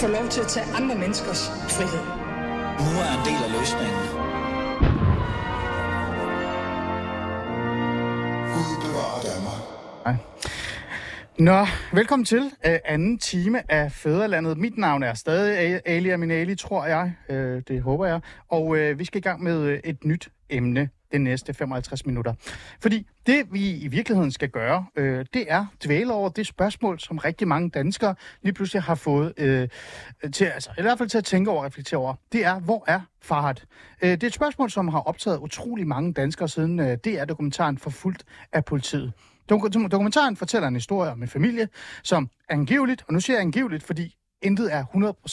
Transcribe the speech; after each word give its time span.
Få 0.00 0.06
lov 0.06 0.28
til 0.28 0.40
at 0.40 0.46
tage 0.46 0.66
andre 0.74 0.94
menneskers 0.94 1.48
frihed. 1.48 2.04
Nu 2.86 2.92
er 3.04 3.10
en 3.18 3.24
del 3.28 3.40
af 3.46 3.50
løsningen. 3.58 4.02
Gud 8.52 8.70
bevarer 8.84 9.20
Danmark. 9.30 9.62
Nej. 10.04 10.16
Nå, 11.38 11.66
velkommen 11.96 12.26
til 12.26 12.40
uh, 12.40 12.72
anden 12.84 13.18
time 13.18 13.72
af 13.72 13.92
Fæderlandet. 13.92 14.58
Mit 14.58 14.78
navn 14.78 15.02
er 15.02 15.14
stadig 15.14 15.80
Ali 15.86 16.08
Aminali, 16.08 16.54
tror 16.54 16.86
jeg. 16.86 17.12
Uh, 17.28 17.36
det 17.68 17.82
håber 17.82 18.06
jeg. 18.06 18.20
Og 18.48 18.66
uh, 18.66 18.98
vi 18.98 19.04
skal 19.04 19.18
i 19.18 19.22
gang 19.22 19.42
med 19.42 19.58
uh, 19.66 19.78
et 19.84 20.04
nyt 20.04 20.28
emne 20.50 20.88
de 21.12 21.18
næste 21.18 21.54
55 21.54 22.06
minutter. 22.06 22.34
Fordi 22.80 23.06
det, 23.26 23.46
vi 23.52 23.70
i 23.70 23.88
virkeligheden 23.88 24.32
skal 24.32 24.48
gøre, 24.48 24.86
øh, 24.96 25.26
det 25.34 25.44
er 25.48 25.66
dvæle 25.84 26.12
over 26.12 26.28
det 26.28 26.46
spørgsmål, 26.46 27.00
som 27.00 27.18
rigtig 27.18 27.48
mange 27.48 27.70
danskere 27.70 28.14
lige 28.42 28.52
pludselig 28.52 28.82
har 28.82 28.94
fået 28.94 29.32
øh, 29.36 29.68
til, 30.32 30.44
altså, 30.44 30.70
i 30.78 30.82
hvert 30.82 30.98
fald 30.98 31.08
til 31.08 31.18
at 31.18 31.24
tænke 31.24 31.50
over 31.50 31.60
og 31.60 31.66
reflektere 31.66 32.00
over. 32.00 32.14
Det 32.32 32.44
er, 32.44 32.60
hvor 32.60 32.84
er 32.86 33.00
Farhad? 33.22 33.54
Øh, 34.02 34.10
det 34.10 34.22
er 34.22 34.26
et 34.26 34.34
spørgsmål, 34.34 34.70
som 34.70 34.88
har 34.88 35.00
optaget 35.00 35.38
utrolig 35.38 35.86
mange 35.86 36.12
danskere 36.12 36.48
siden 36.48 36.80
øh, 36.80 36.98
DR-dokumentaren 37.04 37.78
Forfulgt 37.78 38.24
af 38.52 38.64
politiet. 38.64 39.12
Dokumentaren 39.48 40.36
fortæller 40.36 40.68
en 40.68 40.74
historie 40.74 41.10
om 41.10 41.22
en 41.22 41.28
familie, 41.28 41.68
som 42.02 42.30
angiveligt, 42.48 43.04
og 43.08 43.12
nu 43.12 43.20
siger 43.20 43.36
jeg 43.36 43.40
angiveligt, 43.40 43.82
fordi 43.82 44.16
intet 44.42 44.74
er 44.74 44.84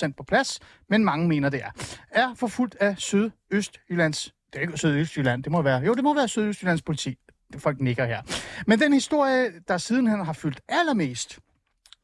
100% 0.08 0.14
på 0.18 0.23
plads, 0.23 0.60
men 0.90 1.06
mange 1.06 1.28
mener 1.28 1.50
det 1.50 1.62
er, 1.64 1.72
er 2.12 2.34
forfulgt 2.36 2.76
af 2.80 2.98
Sydøstjyllands 2.98 4.34
det 4.53 4.58
er 4.58 4.62
ikke 4.62 4.78
Sydøstjylland, 4.78 5.44
det 5.44 5.52
må 5.52 5.62
være. 5.62 5.80
Jo, 5.80 5.94
det 5.94 6.03
må 6.03 6.14
være 6.16 6.28
Sydøstjyllands 6.28 6.81
politi. 6.81 7.17
Folk 7.58 7.81
nikker 7.81 8.06
her. 8.06 8.22
Men 8.67 8.80
den 8.80 8.94
historie, 8.94 9.52
der 9.67 9.78
sidenhen 9.78 10.26
har 10.26 10.34
fyldt 10.34 10.62
allermest, 10.70 11.39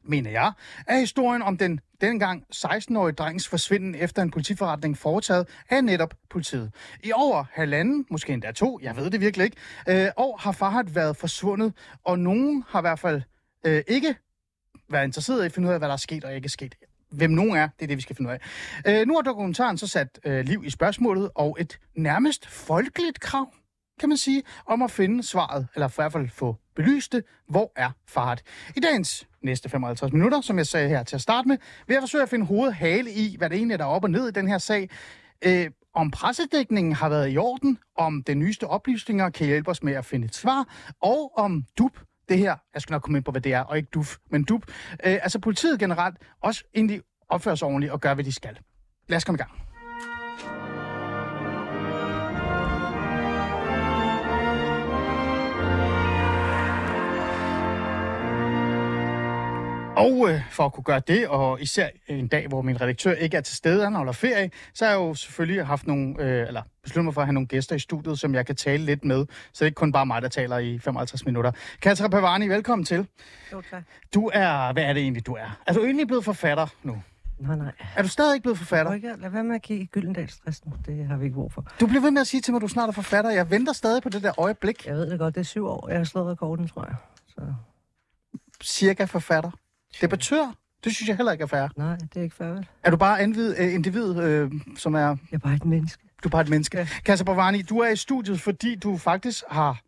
mener 0.04 0.30
jeg, 0.30 0.52
er 0.86 0.98
historien 0.98 1.42
om 1.42 1.56
den 1.58 1.80
dengang 2.00 2.44
16-årige 2.54 3.14
drengs 3.14 3.48
forsvinden 3.48 3.94
efter 3.94 4.22
en 4.22 4.30
politiforretning 4.30 4.98
foretaget 4.98 5.48
af 5.70 5.84
netop 5.84 6.14
politiet. 6.30 6.72
I 7.02 7.12
over 7.12 7.44
halvanden, 7.52 8.06
måske 8.10 8.32
endda 8.32 8.52
to, 8.52 8.78
jeg 8.82 8.96
ved 8.96 9.10
det 9.10 9.20
virkelig 9.20 9.44
ikke, 9.44 9.56
øh, 9.88 10.08
år 10.16 10.36
har 10.36 10.52
Farhat 10.52 10.94
været 10.94 11.16
forsvundet, 11.16 11.72
og 12.04 12.18
nogen 12.18 12.64
har 12.68 12.80
i 12.80 12.82
hvert 12.82 12.98
fald 12.98 13.22
øh, 13.66 13.82
ikke 13.88 14.16
været 14.90 15.04
interesseret 15.04 15.42
i 15.42 15.46
at 15.46 15.52
finde 15.52 15.68
ud 15.68 15.72
af, 15.72 15.80
hvad 15.80 15.88
der 15.88 15.92
er 15.92 15.98
sket 15.98 16.24
og 16.24 16.34
ikke 16.34 16.46
er 16.46 16.50
sket 16.50 16.74
hvem 17.16 17.30
nogen 17.30 17.56
er. 17.56 17.68
Det 17.78 17.82
er 17.82 17.86
det, 17.86 17.96
vi 17.96 18.02
skal 18.02 18.16
finde 18.16 18.30
ud 18.30 18.36
af. 18.84 19.00
Øh, 19.00 19.06
nu 19.06 19.14
har 19.14 19.22
dokumentaren 19.22 19.78
så 19.78 19.86
sat 19.86 20.20
øh, 20.24 20.44
liv 20.44 20.64
i 20.64 20.70
spørgsmålet, 20.70 21.30
og 21.34 21.56
et 21.60 21.78
nærmest 21.96 22.46
folkeligt 22.48 23.20
krav, 23.20 23.52
kan 24.00 24.08
man 24.08 24.18
sige, 24.18 24.42
om 24.66 24.82
at 24.82 24.90
finde 24.90 25.22
svaret, 25.22 25.66
eller 25.74 25.88
i 25.88 25.92
hvert 25.96 26.12
fald 26.12 26.28
få 26.28 26.56
belyst 26.76 27.12
det, 27.12 27.24
hvor 27.48 27.72
er 27.76 27.90
fart. 28.08 28.42
I 28.76 28.80
dagens 28.80 29.28
næste 29.42 29.68
55 29.68 30.12
minutter, 30.12 30.40
som 30.40 30.58
jeg 30.58 30.66
sagde 30.66 30.88
her 30.88 31.02
til 31.02 31.16
at 31.16 31.22
starte 31.22 31.48
med, 31.48 31.56
vil 31.86 31.94
jeg 31.94 32.02
forsøge 32.02 32.22
at 32.22 32.28
finde 32.28 32.46
hovedet 32.46 32.74
hale 32.74 33.10
i, 33.10 33.36
hvad 33.38 33.50
det 33.50 33.56
egentlig 33.56 33.72
er, 33.74 33.78
der 33.78 33.84
er 33.84 33.88
op 33.88 34.04
og 34.04 34.10
ned 34.10 34.28
i 34.28 34.30
den 34.32 34.48
her 34.48 34.58
sag. 34.58 34.90
Øh, 35.44 35.70
om 35.94 36.10
pressedækningen 36.10 36.92
har 36.92 37.08
været 37.08 37.32
i 37.32 37.38
orden, 37.38 37.78
om 37.96 38.22
den 38.22 38.38
nyeste 38.38 38.66
oplysninger 38.66 39.30
kan 39.30 39.46
hjælpe 39.46 39.70
os 39.70 39.82
med 39.82 39.92
at 39.92 40.04
finde 40.04 40.24
et 40.24 40.34
svar, 40.34 40.68
og 41.00 41.38
om 41.38 41.64
DUP, 41.78 41.98
det 42.28 42.38
her, 42.38 42.56
jeg 42.74 42.82
skal 42.82 42.92
nok 42.92 43.02
komme 43.02 43.18
ind 43.18 43.24
på, 43.24 43.30
hvad 43.30 43.40
det 43.40 43.52
er, 43.52 43.60
og 43.60 43.76
ikke 43.76 43.88
DUF, 43.94 44.16
men 44.30 44.44
DUP. 44.44 44.62
Øh, 44.92 44.98
altså 45.02 45.38
politiet 45.38 45.78
generelt 45.78 46.16
også 46.42 46.64
egentlig 46.74 47.02
opfører 47.28 47.54
sig 47.54 47.68
ordentligt 47.68 47.92
og 47.92 48.00
gør, 48.00 48.14
hvad 48.14 48.24
de 48.24 48.32
skal. 48.32 48.58
Lad 49.08 49.16
os 49.16 49.24
komme 49.24 49.36
i 49.36 49.42
gang. 49.42 49.73
Og 60.04 60.30
øh, 60.30 60.40
for 60.50 60.64
at 60.64 60.72
kunne 60.72 60.84
gøre 60.84 61.00
det, 61.00 61.28
og 61.28 61.60
især 61.60 61.88
en 62.06 62.28
dag, 62.28 62.48
hvor 62.48 62.62
min 62.62 62.80
redaktør 62.80 63.12
ikke 63.12 63.36
er 63.36 63.40
til 63.40 63.56
stede, 63.56 63.84
han 63.84 63.94
holder 63.94 64.12
ferie, 64.12 64.50
så 64.74 64.84
har 64.84 64.92
jeg 64.92 64.98
jo 64.98 65.14
selvfølgelig 65.14 65.66
haft 65.66 65.86
nogle, 65.86 66.14
øh, 66.18 66.46
eller 66.46 66.62
besluttet 66.82 67.04
mig 67.04 67.14
for 67.14 67.20
at 67.20 67.26
have 67.26 67.32
nogle 67.32 67.46
gæster 67.46 67.76
i 67.76 67.78
studiet, 67.78 68.18
som 68.18 68.34
jeg 68.34 68.46
kan 68.46 68.56
tale 68.56 68.84
lidt 68.84 69.04
med, 69.04 69.26
så 69.26 69.50
det 69.52 69.60
er 69.60 69.66
ikke 69.66 69.74
kun 69.74 69.92
bare 69.92 70.06
mig, 70.06 70.22
der 70.22 70.28
taler 70.28 70.58
i 70.58 70.78
55 70.78 71.26
minutter. 71.26 71.52
Katra 71.82 72.08
Pavani, 72.08 72.48
velkommen 72.48 72.84
til. 72.84 73.06
Jo, 73.52 73.62
tak. 73.70 73.82
Du 74.14 74.30
er, 74.34 74.72
hvad 74.72 74.82
er 74.84 74.92
det 74.92 75.02
egentlig, 75.02 75.26
du 75.26 75.32
er? 75.32 75.58
Er 75.66 75.72
du 75.72 75.84
egentlig 75.84 76.06
blevet 76.06 76.24
forfatter 76.24 76.66
nu? 76.82 77.02
Nej, 77.38 77.56
nej. 77.56 77.72
Er 77.96 78.02
du 78.02 78.08
stadig 78.08 78.34
ikke 78.34 78.42
blevet 78.42 78.58
forfatter? 78.58 78.92
Ikke, 78.92 79.14
lad 79.18 79.30
være 79.30 79.44
med 79.44 79.54
at 79.54 79.62
kigge 79.62 79.86
Gyldendalstressen. 79.86 80.72
Det 80.86 81.06
har 81.06 81.16
vi 81.16 81.24
ikke 81.24 81.34
brug 81.34 81.52
for. 81.52 81.66
Du 81.80 81.86
bliver 81.86 82.02
ved 82.02 82.10
med 82.10 82.20
at 82.20 82.26
sige 82.26 82.40
til 82.40 82.52
mig, 82.52 82.58
at 82.58 82.62
du 82.62 82.68
snart 82.68 82.88
er 82.88 82.92
forfatter. 82.92 83.30
Jeg 83.30 83.50
venter 83.50 83.72
stadig 83.72 84.02
på 84.02 84.08
det 84.08 84.22
der 84.22 84.40
øjeblik. 84.40 84.86
Jeg 84.86 84.94
ved 84.94 85.10
det 85.10 85.18
godt. 85.18 85.34
Det 85.34 85.40
er 85.40 85.44
syv 85.44 85.66
år, 85.66 85.88
jeg 85.88 85.98
har 85.98 86.04
slået 86.04 86.26
rekorden, 86.26 86.68
tror 86.68 86.84
jeg. 86.84 86.94
Så... 87.26 87.40
Cirka 88.62 89.04
forfatter. 89.04 89.50
Det 90.00 90.10
betyder, 90.10 90.52
det 90.84 90.94
synes 90.94 91.08
jeg 91.08 91.16
heller 91.16 91.32
ikke 91.32 91.42
er 91.42 91.46
fair. 91.46 91.68
Nej, 91.76 91.96
det 91.96 92.16
er 92.16 92.22
ikke 92.22 92.36
fair, 92.36 92.48
vel? 92.48 92.66
Er 92.82 92.90
du 92.90 92.96
bare 92.96 93.22
individ, 93.22 93.58
øh, 93.58 93.74
individ 93.74 94.22
øh, 94.22 94.52
som 94.76 94.94
er... 94.94 94.98
Jeg 95.00 95.16
er 95.32 95.38
bare 95.38 95.54
et 95.54 95.64
menneske. 95.64 96.02
Du 96.24 96.28
er 96.28 96.30
bare 96.30 96.42
et 96.42 96.48
menneske. 96.48 96.78
Ja. 96.78 96.88
Kasper 97.04 97.24
Bavani, 97.24 97.62
du 97.62 97.78
er 97.78 97.88
i 97.88 97.96
studiet, 97.96 98.40
fordi 98.40 98.74
du 98.74 98.96
faktisk 98.96 99.44
har 99.48 99.80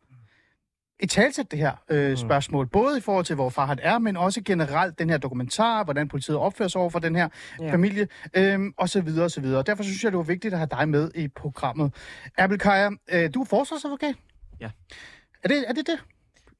et 1.00 1.10
talsæt 1.10 1.50
det 1.50 1.58
her 1.58 1.72
øh, 1.90 2.10
mm. 2.10 2.16
spørgsmål, 2.16 2.66
både 2.66 2.98
i 2.98 3.00
forhold 3.00 3.24
til, 3.24 3.34
hvor 3.34 3.50
far 3.50 3.66
han 3.66 3.78
er, 3.82 3.98
men 3.98 4.16
også 4.16 4.42
generelt 4.44 4.98
den 4.98 5.10
her 5.10 5.18
dokumentar, 5.18 5.84
hvordan 5.84 6.08
politiet 6.08 6.36
opfører 6.36 6.68
sig 6.68 6.80
over 6.80 6.90
for 6.90 6.98
den 6.98 7.16
her 7.16 7.28
ja. 7.60 7.72
familie, 7.72 8.08
øh, 8.34 8.60
og 8.76 8.88
så 8.88 9.00
videre, 9.00 9.24
og 9.24 9.30
så 9.30 9.40
videre. 9.40 9.62
Derfor 9.62 9.82
synes 9.82 10.04
jeg, 10.04 10.12
det 10.12 10.18
var 10.18 10.24
vigtigt 10.24 10.54
at 10.54 10.58
have 10.58 10.68
dig 10.70 10.88
med 10.88 11.10
i 11.14 11.28
programmet. 11.28 11.94
Abel 12.38 12.58
Kaja, 12.58 12.90
øh, 13.12 13.34
du 13.34 13.40
er 13.40 13.44
forsvarsadvokat? 13.44 14.14
Ja. 14.60 14.70
Er 15.42 15.48
det 15.48 15.64
er 15.68 15.72
det? 15.72 15.86
det? 15.86 15.98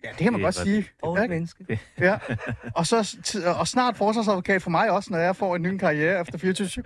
Ja, 0.04 0.08
det 0.08 0.18
kan 0.18 0.32
man 0.32 0.40
det 0.40 0.44
godt 0.44 0.54
sige. 0.54 0.88
Og 1.02 1.18
et 1.18 1.30
menneske. 1.30 1.80
Ja. 2.00 2.18
Og, 2.74 2.86
så, 2.86 3.16
og 3.58 3.68
snart 3.68 3.96
forsvarsadvokat 3.96 4.62
for 4.62 4.70
mig 4.70 4.90
også, 4.90 5.12
når 5.12 5.18
jeg 5.18 5.36
får 5.36 5.56
en 5.56 5.62
ny 5.62 5.78
karriere 5.78 6.20
efter 6.20 6.38
24 6.38 6.68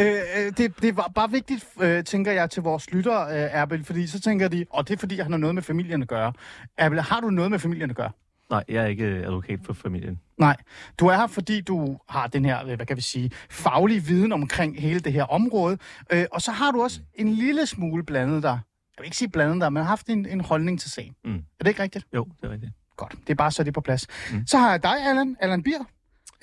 øh, 0.00 0.06
øh, 0.36 0.52
det, 0.56 0.82
det 0.82 0.96
var 0.96 1.10
bare 1.14 1.30
vigtigt, 1.30 1.66
øh, 1.80 2.04
tænker 2.04 2.32
jeg, 2.32 2.50
til 2.50 2.62
vores 2.62 2.92
lyttere, 2.92 3.26
øh, 3.28 3.48
Erbel, 3.52 3.84
fordi 3.84 4.06
så 4.06 4.20
tænker 4.20 4.48
de, 4.48 4.66
og 4.70 4.88
det 4.88 4.94
er 4.94 4.98
fordi, 4.98 5.20
han 5.20 5.32
har 5.32 5.38
noget 5.38 5.54
med 5.54 5.62
familien 5.62 6.02
at 6.02 6.08
gøre. 6.08 6.32
Erbel, 6.78 7.00
har 7.00 7.20
du 7.20 7.30
noget 7.30 7.50
med 7.50 7.58
familien 7.58 7.90
at 7.90 7.96
gøre? 7.96 8.10
Nej, 8.50 8.64
jeg 8.68 8.82
er 8.82 8.86
ikke 8.86 9.04
advokat 9.04 9.58
for 9.64 9.72
familien. 9.72 10.20
Nej, 10.38 10.56
du 10.98 11.06
er 11.06 11.16
her, 11.16 11.26
fordi 11.26 11.60
du 11.60 11.98
har 12.08 12.26
den 12.26 12.44
her, 12.44 12.76
hvad 12.76 12.86
kan 12.86 12.96
vi 12.96 13.02
sige, 13.02 13.30
faglige 13.50 14.00
viden 14.00 14.32
omkring 14.32 14.80
hele 14.80 15.00
det 15.00 15.12
her 15.12 15.24
område, 15.24 15.78
øh, 16.12 16.24
og 16.32 16.42
så 16.42 16.50
har 16.50 16.70
du 16.70 16.82
også 16.82 17.00
en 17.14 17.28
lille 17.28 17.66
smule 17.66 18.04
blandet 18.04 18.42
dig 18.42 18.60
jeg 18.96 19.02
vil 19.02 19.06
ikke 19.06 19.16
sige 19.16 19.28
blandet 19.28 19.60
der, 19.60 19.70
men 19.70 19.82
har 19.82 19.88
haft 19.88 20.06
en, 20.06 20.26
en 20.26 20.40
holdning 20.40 20.80
til 20.80 20.90
sagen. 20.90 21.14
Mm. 21.24 21.34
Er 21.34 21.64
det 21.64 21.68
ikke 21.68 21.82
rigtigt? 21.82 22.06
Jo, 22.14 22.24
det 22.40 22.46
er 22.46 22.50
rigtigt. 22.50 22.72
Godt, 22.96 23.12
det 23.12 23.30
er 23.30 23.34
bare 23.34 23.50
så 23.50 23.62
det 23.62 23.74
på 23.74 23.80
plads. 23.80 24.06
Mm. 24.32 24.46
Så 24.46 24.58
har 24.58 24.70
jeg 24.70 24.82
dig, 24.82 25.06
Allan, 25.08 25.36
Allan 25.40 25.62
Bier. 25.62 25.84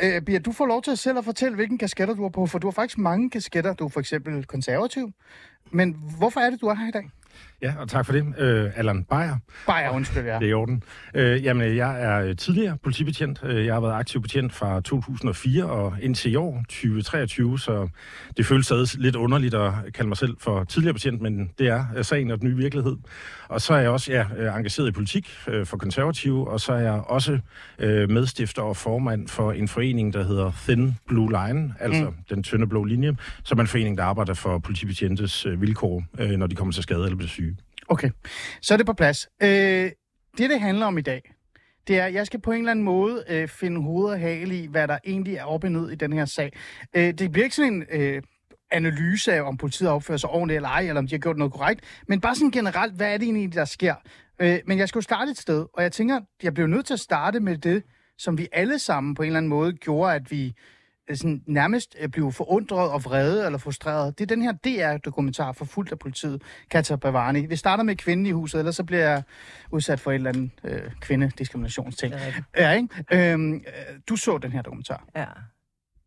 Øh, 0.02 0.22
Bier, 0.22 0.40
du 0.40 0.52
får 0.52 0.66
lov 0.66 0.82
til 0.82 0.92
at 0.92 1.00
selv 1.00 1.18
at 1.18 1.26
fortælle, 1.26 1.56
hvilken 1.56 1.78
kasketter 1.78 2.14
du 2.14 2.22
har 2.22 2.30
på, 2.30 2.46
for 2.46 2.60
du 2.60 2.68
har 2.68 2.72
faktisk 2.72 2.98
mange 2.98 3.30
kasketter. 3.30 3.74
Du 3.74 3.86
er 3.86 3.90
for 3.90 4.00
eksempel 4.00 4.46
konservativ. 4.46 5.12
Men 5.72 5.94
hvorfor 6.18 6.40
er 6.40 6.50
det, 6.50 6.62
du 6.62 6.68
er 6.68 6.74
her 6.74 6.88
i 6.88 6.92
dag? 6.92 7.10
Ja, 7.62 7.74
og 7.80 7.90
tak 7.90 8.06
for 8.06 8.14
det. 8.14 8.34
Øh, 8.38 8.72
Allan 8.76 9.04
Beyer. 9.04 9.38
Beyer, 9.68 9.90
undskyld, 9.90 10.26
ja. 10.26 10.34
Det 10.40 10.46
er 10.46 10.50
i 10.50 10.54
orden. 10.54 10.84
Øh, 11.14 11.44
jamen, 11.44 11.76
jeg 11.76 12.04
er 12.04 12.22
øh, 12.22 12.36
tidligere 12.36 12.78
politibetjent. 12.84 13.40
Øh, 13.44 13.66
jeg 13.66 13.74
har 13.74 13.82
været 13.82 13.94
aktiv 13.94 14.22
betjent 14.22 14.54
fra 14.54 14.82
2004 14.82 15.66
og 15.66 15.94
indtil 16.02 16.32
i 16.32 16.36
år, 16.36 16.64
2023, 16.70 17.60
så 17.60 17.90
det 18.38 18.46
føles 18.46 18.66
stadig 18.66 18.88
lidt 18.98 19.16
underligt 19.16 19.54
at 19.54 19.72
kalde 19.94 20.08
mig 20.08 20.18
selv 20.18 20.38
for 20.40 20.64
tidligere 20.64 20.94
betjent, 20.94 21.22
men 21.22 21.50
det 21.60 21.68
er 21.68 22.02
sagen 22.02 22.32
og 22.32 22.42
den 22.42 22.48
nye 22.48 22.56
virkelighed. 22.56 22.96
Og 23.50 23.62
så 23.62 23.74
er 23.74 23.80
jeg 23.80 23.90
også 23.90 24.12
ja, 24.12 24.26
engageret 24.58 24.88
i 24.88 24.92
politik 24.92 25.30
øh, 25.48 25.66
for 25.66 25.78
konservative, 25.78 26.48
og 26.48 26.60
så 26.60 26.74
er 26.74 26.80
jeg 26.80 27.02
også 27.06 27.40
øh, 27.80 28.10
medstifter 28.10 28.62
og 28.62 28.78
formand 28.78 29.28
for 29.28 29.52
en 29.52 29.68
forening, 29.68 30.14
der 30.14 30.24
hedder 30.24 30.52
Thin 30.64 30.98
Blue 31.08 31.30
Line, 31.32 31.74
altså 31.80 32.04
mm. 32.04 32.16
den 32.30 32.44
tynde 32.44 32.68
blå 32.68 32.84
linje, 32.84 33.16
som 33.44 33.58
er 33.58 33.62
en 33.62 33.68
forening, 33.68 33.98
der 33.98 34.04
arbejder 34.04 34.34
for 34.34 34.60
politibetjentes 34.60 35.46
øh, 35.46 35.62
vilkår, 35.62 36.04
øh, 36.20 36.30
når 36.30 36.48
de 36.48 36.56
kommer 36.56 36.72
til 36.72 36.84
skade 36.84 37.04
eller 37.04 37.18
bliver 37.18 37.30
syge. 37.30 37.49
Okay, 37.90 38.10
så 38.62 38.74
er 38.74 38.78
det 38.78 38.86
på 38.86 38.94
plads. 38.94 39.28
Øh, 39.44 39.92
det, 40.38 40.50
det 40.50 40.62
handler 40.62 40.86
om 40.86 40.98
i 40.98 41.02
dag, 41.02 41.34
det 41.88 42.00
er, 42.00 42.06
at 42.06 42.14
jeg 42.14 42.26
skal 42.26 42.42
på 42.42 42.52
en 42.52 42.58
eller 42.58 42.72
anden 42.72 42.86
måde 42.86 43.24
øh, 43.30 43.48
finde 43.48 43.82
hoved 43.82 44.12
og 44.12 44.20
hale 44.20 44.60
i, 44.60 44.68
hvad 44.68 44.88
der 44.88 44.98
egentlig 45.06 45.36
er 45.36 45.44
op 45.44 45.64
og 45.64 45.72
ned 45.72 45.92
i 45.92 45.96
den 45.96 46.14
her 46.14 46.26
sag. 46.26 46.54
Øh, 46.96 47.14
det 47.14 47.32
bliver 47.32 47.44
ikke 47.44 47.56
sådan 47.56 47.74
en 47.74 47.86
øh, 48.02 48.22
analyse 48.72 49.34
af, 49.34 49.42
om 49.42 49.58
politiet 49.58 49.90
opfører 49.90 50.18
sig 50.18 50.30
ordentligt 50.30 50.56
eller 50.56 50.70
ej, 50.70 50.82
eller 50.82 51.00
om 51.00 51.08
de 51.08 51.14
har 51.14 51.20
gjort 51.20 51.38
noget 51.38 51.54
korrekt, 51.54 51.82
men 52.08 52.22
bare 52.22 52.36
sådan 52.36 52.52
generelt, 52.52 52.94
hvad 52.96 53.14
er 53.14 53.18
det 53.18 53.26
egentlig, 53.26 53.54
der 53.54 53.66
sker? 53.66 53.96
Øh, 54.40 54.60
men 54.66 54.78
jeg 54.78 54.90
skal 54.90 55.00
jo 55.00 55.04
starte 55.04 55.32
et 55.32 55.38
sted, 55.38 55.66
og 55.74 55.84
jeg 55.84 55.92
tænker, 55.92 56.20
jeg 56.44 56.54
bliver 56.54 56.68
nødt 56.68 56.86
til 56.86 56.94
at 56.94 57.00
starte 57.00 57.40
med 57.40 57.58
det, 57.58 57.84
som 58.18 58.38
vi 58.38 58.48
alle 58.52 58.80
sammen 58.80 59.16
på 59.16 59.22
en 59.22 59.28
eller 59.28 59.38
anden 59.38 59.50
måde 59.50 59.74
gjorde, 59.74 60.16
at 60.16 60.32
vi 60.32 60.54
sådan, 61.18 61.44
nærmest 61.48 61.96
øh, 62.00 62.10
blive 62.10 62.32
forundret 62.32 62.92
og 62.92 63.06
vrede 63.06 63.46
eller 63.46 63.60
frustreret. 63.60 64.20
Det 64.20 64.32
er 64.32 64.36
den 64.36 64.42
her 64.42 64.52
DR-dokumentar 64.52 65.52
for 65.52 65.66
fuldt 65.66 65.92
af 65.92 66.00
politiet, 66.00 66.42
Katja 66.72 66.96
Bavani. 66.96 67.46
Vi 67.46 67.56
starter 67.56 67.84
med 67.84 67.96
kvinden 67.96 68.26
i 68.26 68.32
huset, 68.32 68.60
ellers 68.60 68.76
så 68.76 68.84
bliver 68.84 69.10
jeg 69.10 69.24
udsat 69.72 70.00
for 70.00 70.12
et 70.12 70.16
eller 70.16 70.30
andet 70.30 70.52
øh, 70.64 70.92
kvindediskriminationsting. 71.02 72.14
Ja, 72.58 72.72
ikke? 72.72 73.34
Øhm, 73.34 73.54
øh, 73.54 73.62
du 74.10 74.16
så 74.16 74.38
den 74.38 74.52
her 74.52 74.62
dokumentar. 74.62 75.04
Ja. 75.16 75.26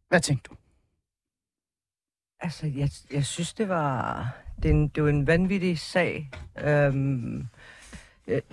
Hvad 0.09 0.21
tænkte 0.21 0.49
du? 0.51 0.55
Altså, 2.41 2.67
jeg, 2.67 2.91
jeg 3.13 3.25
synes, 3.25 3.55
det 3.55 3.69
var, 3.69 4.29
det, 4.63 4.71
en, 4.71 4.89
det 4.89 5.03
var 5.03 5.09
en 5.09 5.27
vanvittig 5.27 5.79
sag. 5.79 6.31
Øhm, 6.65 7.47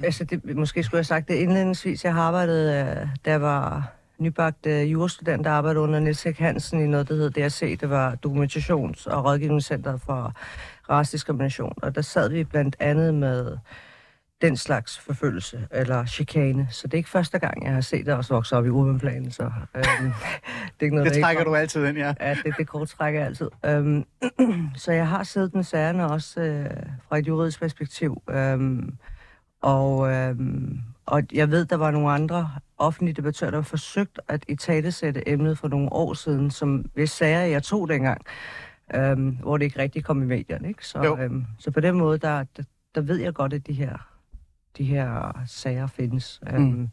altså, 0.03 0.23
det, 0.23 0.55
måske 0.55 0.83
skulle 0.83 0.97
jeg 0.97 0.99
have 0.99 1.03
sagt 1.03 1.27
det 1.27 1.35
indledningsvis. 1.35 2.05
Jeg 2.05 2.13
har 2.13 2.21
arbejdet, 2.21 2.67
da 3.25 3.31
jeg 3.31 3.41
var 3.41 3.98
nybagt 4.19 4.65
øh, 4.65 4.91
jurastudent, 4.91 5.45
der 5.45 5.51
arbejdede 5.51 5.83
under 5.83 5.99
Niels 5.99 6.27
Hansen 6.37 6.81
i 6.81 6.87
noget, 6.87 7.09
der 7.09 7.15
hed 7.15 7.31
DRC. 7.31 7.79
Det 7.79 7.89
var 7.89 8.17
Dokumentations- 8.25 9.07
og 9.07 9.25
Rådgivningscenter 9.25 9.97
for 9.97 10.33
Racediskrimination. 10.89 11.73
Og 11.81 11.95
der 11.95 12.01
sad 12.01 12.29
vi 12.29 12.43
blandt 12.43 12.75
andet 12.79 13.13
med 13.13 13.57
den 14.41 14.57
slags 14.57 14.99
forfølgelse 14.99 15.67
eller 15.71 16.05
chikane. 16.05 16.67
Så 16.71 16.87
det 16.87 16.93
er 16.93 16.97
ikke 16.97 17.09
første 17.09 17.39
gang, 17.39 17.65
jeg 17.65 17.73
har 17.73 17.81
set 17.81 18.05
det 18.05 18.13
også 18.13 18.33
vokse 18.33 18.57
op 18.57 18.65
i 18.65 18.69
urbanplanen, 18.69 19.31
så 19.31 19.43
øhm, 19.43 19.53
det 20.65 20.79
er 20.79 20.83
ikke 20.83 20.95
noget, 20.95 21.13
Det 21.13 21.23
trækker 21.23 21.43
du 21.43 21.55
altid 21.55 21.85
ind, 21.85 21.97
ja. 21.97 22.13
Ja, 22.19 22.35
det, 22.45 22.53
det 22.57 22.67
kort 22.67 22.87
trækker 22.87 23.19
jeg 23.19 23.27
altid. 23.27 23.49
Øhm, 23.65 24.05
så 24.75 24.91
jeg 24.91 25.07
har 25.07 25.23
siddet 25.23 25.55
med 25.55 25.63
sagerne 25.63 26.11
også 26.11 26.41
øh, 26.41 26.69
fra 27.09 27.17
et 27.17 27.27
juridisk 27.27 27.59
perspektiv. 27.59 28.21
Øhm, 28.29 28.97
og, 29.61 30.11
øhm, 30.11 30.79
og 31.09 31.23
jeg 31.33 31.51
ved, 31.51 31.65
der 31.65 31.75
var 31.75 31.91
nogle 31.91 32.11
andre 32.11 32.49
offentlige 32.77 33.15
debattører, 33.15 33.51
der 33.51 33.61
forsøgt 33.61 34.19
at 34.27 34.43
i 34.47 34.55
talesætte 34.55 35.29
emnet 35.29 35.57
for 35.57 35.67
nogle 35.67 35.93
år 35.93 36.13
siden, 36.13 36.51
som 36.51 36.85
hvis 36.93 37.11
sager 37.11 37.39
jeg 37.39 37.63
tog 37.63 37.89
dengang, 37.89 38.21
øhm, 38.95 39.29
hvor 39.29 39.57
det 39.57 39.65
ikke 39.65 39.79
rigtig 39.79 40.03
kom 40.03 40.21
i 40.23 40.25
medierne. 40.25 40.67
Ikke? 40.67 40.87
Så, 40.87 41.03
Jo. 41.03 41.17
øhm, 41.17 41.45
så 41.59 41.71
på 41.71 41.79
den 41.79 41.97
måde, 41.97 42.17
der, 42.17 42.43
der, 42.57 42.63
der 42.95 43.01
ved 43.01 43.17
jeg 43.17 43.33
godt, 43.33 43.53
at 43.53 43.67
de 43.67 43.73
her, 43.73 43.97
de 44.77 44.83
her 44.83 45.41
sager 45.47 45.87
findes. 45.87 46.41
Øhm, 46.53 46.89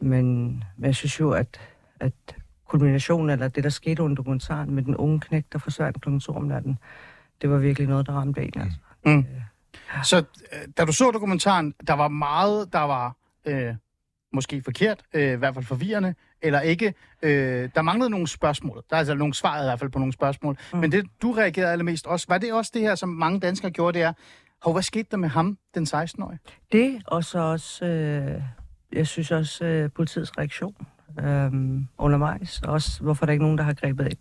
men, 0.00 0.64
men 0.76 0.86
jeg 0.86 0.94
synes 0.94 1.20
jo, 1.20 1.30
at, 1.30 1.60
at 2.00 2.36
kulminationen, 2.68 3.30
eller 3.30 3.48
det, 3.48 3.64
der 3.64 3.70
skete 3.70 4.02
under 4.02 4.14
dokumentaren 4.14 4.70
med 4.70 4.82
den 4.82 4.96
unge 4.96 5.20
knæk, 5.20 5.44
der 5.52 5.58
forsvandt 5.58 6.00
kl. 6.00 6.18
2 6.18 6.32
om 6.32 6.44
natten, 6.44 6.78
det 7.42 7.50
var 7.50 7.58
virkelig 7.58 7.88
noget, 7.88 8.06
der 8.06 8.12
ramte 8.12 8.42
en. 8.42 8.60
Altså. 8.60 8.78
Mm. 9.04 9.26
Så 10.04 10.16
øh, 10.18 10.68
da 10.78 10.84
du 10.84 10.92
så 10.92 11.10
dokumentaren, 11.10 11.74
der 11.86 11.94
var 11.94 12.08
meget, 12.08 12.72
der 12.72 12.80
var 12.80 13.17
øh, 13.44 13.74
måske 14.32 14.62
forkert, 14.62 15.02
øh, 15.14 15.32
i 15.32 15.36
hvert 15.36 15.54
fald 15.54 15.64
forvirrende, 15.64 16.14
eller 16.42 16.60
ikke. 16.60 16.94
Øh, 17.22 17.70
der 17.74 17.82
manglede 17.82 18.10
nogle 18.10 18.28
spørgsmål. 18.28 18.84
Der 18.90 18.96
er 18.96 18.98
altså 18.98 19.14
nogle 19.14 19.34
svar 19.34 19.60
i 19.60 19.64
hvert 19.64 19.78
fald 19.78 19.90
på 19.90 19.98
nogle 19.98 20.12
spørgsmål. 20.12 20.58
Mm. 20.72 20.78
Men 20.78 20.92
det, 20.92 21.06
du 21.22 21.32
reagerede 21.32 21.72
allermest 21.72 22.06
også, 22.06 22.26
var 22.28 22.38
det 22.38 22.52
også 22.52 22.70
det 22.74 22.82
her, 22.82 22.94
som 22.94 23.08
mange 23.08 23.40
danskere 23.40 23.70
gjorde, 23.70 23.98
det 23.98 24.04
er, 24.04 24.12
Hov, 24.62 24.72
hvad 24.72 24.82
skete 24.82 25.08
der 25.10 25.16
med 25.16 25.28
ham, 25.28 25.58
den 25.74 25.84
16-årige? 25.84 26.38
Det, 26.72 27.02
og 27.06 27.24
så 27.24 27.38
også, 27.38 27.86
øh, 27.86 28.42
jeg 28.92 29.06
synes 29.06 29.30
også, 29.30 29.64
øh, 29.64 29.90
politiets 29.90 30.38
reaktion 30.38 30.86
øh, 31.20 31.52
undervejs. 31.98 32.62
Også, 32.62 33.02
hvorfor 33.02 33.24
er 33.24 33.26
der 33.26 33.32
ikke 33.32 33.44
nogen, 33.44 33.58
der 33.58 33.64
har 33.64 33.72
grebet 33.72 34.06
ind. 34.06 34.18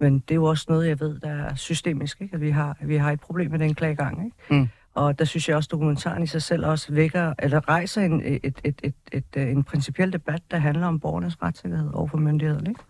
Men 0.00 0.18
det 0.18 0.30
er 0.30 0.34
jo 0.34 0.44
også 0.44 0.66
noget, 0.68 0.88
jeg 0.88 1.00
ved, 1.00 1.20
der 1.20 1.30
er 1.30 1.54
systemisk, 1.54 2.20
ikke? 2.20 2.34
at 2.34 2.40
vi 2.40 2.50
har, 2.50 2.76
vi 2.80 2.96
har 2.96 3.12
et 3.12 3.20
problem 3.20 3.50
med 3.50 3.58
den 3.58 3.74
klagegang. 3.74 4.24
Ikke? 4.24 4.60
Mm. 4.62 4.68
Og 4.98 5.18
der 5.18 5.24
synes 5.24 5.48
jeg 5.48 5.56
også, 5.56 5.66
at 5.66 5.70
dokumentaren 5.70 6.22
i 6.22 6.26
sig 6.26 6.42
selv 6.42 6.66
også 6.66 6.92
vækker, 6.92 7.34
eller 7.38 7.68
rejser 7.68 8.02
en, 8.02 8.22
et, 8.24 8.40
et, 8.44 8.60
et, 8.64 8.80
et, 8.82 8.94
et, 9.12 9.24
øh, 9.36 9.50
en 9.50 9.64
principiel 9.64 10.12
debat, 10.12 10.42
der 10.50 10.58
handler 10.58 10.86
om 10.86 11.00
borgernes 11.00 11.42
retssikkerhed 11.42 11.90
over 11.94 12.06
for 12.06 12.18
myndighederne. 12.18 12.70
Ikke? 12.70 12.80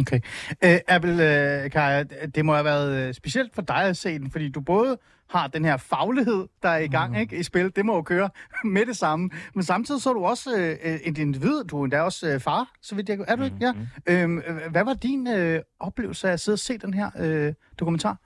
Okay. 0.00 0.20
Øh, 0.64 0.78
Abel, 0.88 1.10
øh, 1.10 1.70
Kaja, 1.70 2.02
det 2.34 2.44
må 2.44 2.54
have 2.54 2.64
været 2.64 3.08
øh, 3.08 3.14
specielt 3.14 3.54
for 3.54 3.62
dig 3.62 3.82
at 3.82 3.96
se 3.96 4.18
den, 4.18 4.30
fordi 4.30 4.48
du 4.48 4.60
både 4.60 4.98
har 5.30 5.46
den 5.46 5.64
her 5.64 5.76
faglighed, 5.76 6.46
der 6.62 6.68
er 6.68 6.78
i 6.78 6.88
gang 6.88 7.12
mm. 7.12 7.18
ikke, 7.18 7.36
i 7.36 7.42
spil. 7.42 7.76
Det 7.76 7.86
må 7.86 7.94
jo 7.94 8.02
køre 8.02 8.30
med 8.74 8.86
det 8.86 8.96
samme. 8.96 9.30
Men 9.54 9.62
samtidig 9.62 10.02
så 10.02 10.10
er 10.10 10.14
du 10.14 10.24
også 10.24 10.56
øh, 10.56 10.94
et 10.94 11.18
individ. 11.18 11.64
Du 11.64 11.80
er 11.80 11.84
endda 11.84 12.00
også 12.00 12.28
øh, 12.28 12.40
far, 12.40 12.72
så 12.82 12.94
vidt 12.94 13.08
jeg 13.08 13.18
Er 13.28 13.36
du 13.36 13.42
ikke? 13.42 13.56
Ja. 13.60 13.72
Øhm, 14.06 14.38
øh, 14.38 14.70
hvad 14.70 14.84
var 14.84 14.94
din 14.94 15.28
øh, 15.28 15.60
oplevelse 15.80 16.28
af 16.28 16.32
at 16.32 16.40
sidde 16.40 16.54
og 16.54 16.58
se 16.58 16.78
den 16.78 16.94
her 16.94 17.10
øh, 17.18 17.54
dokumentar? 17.78 18.16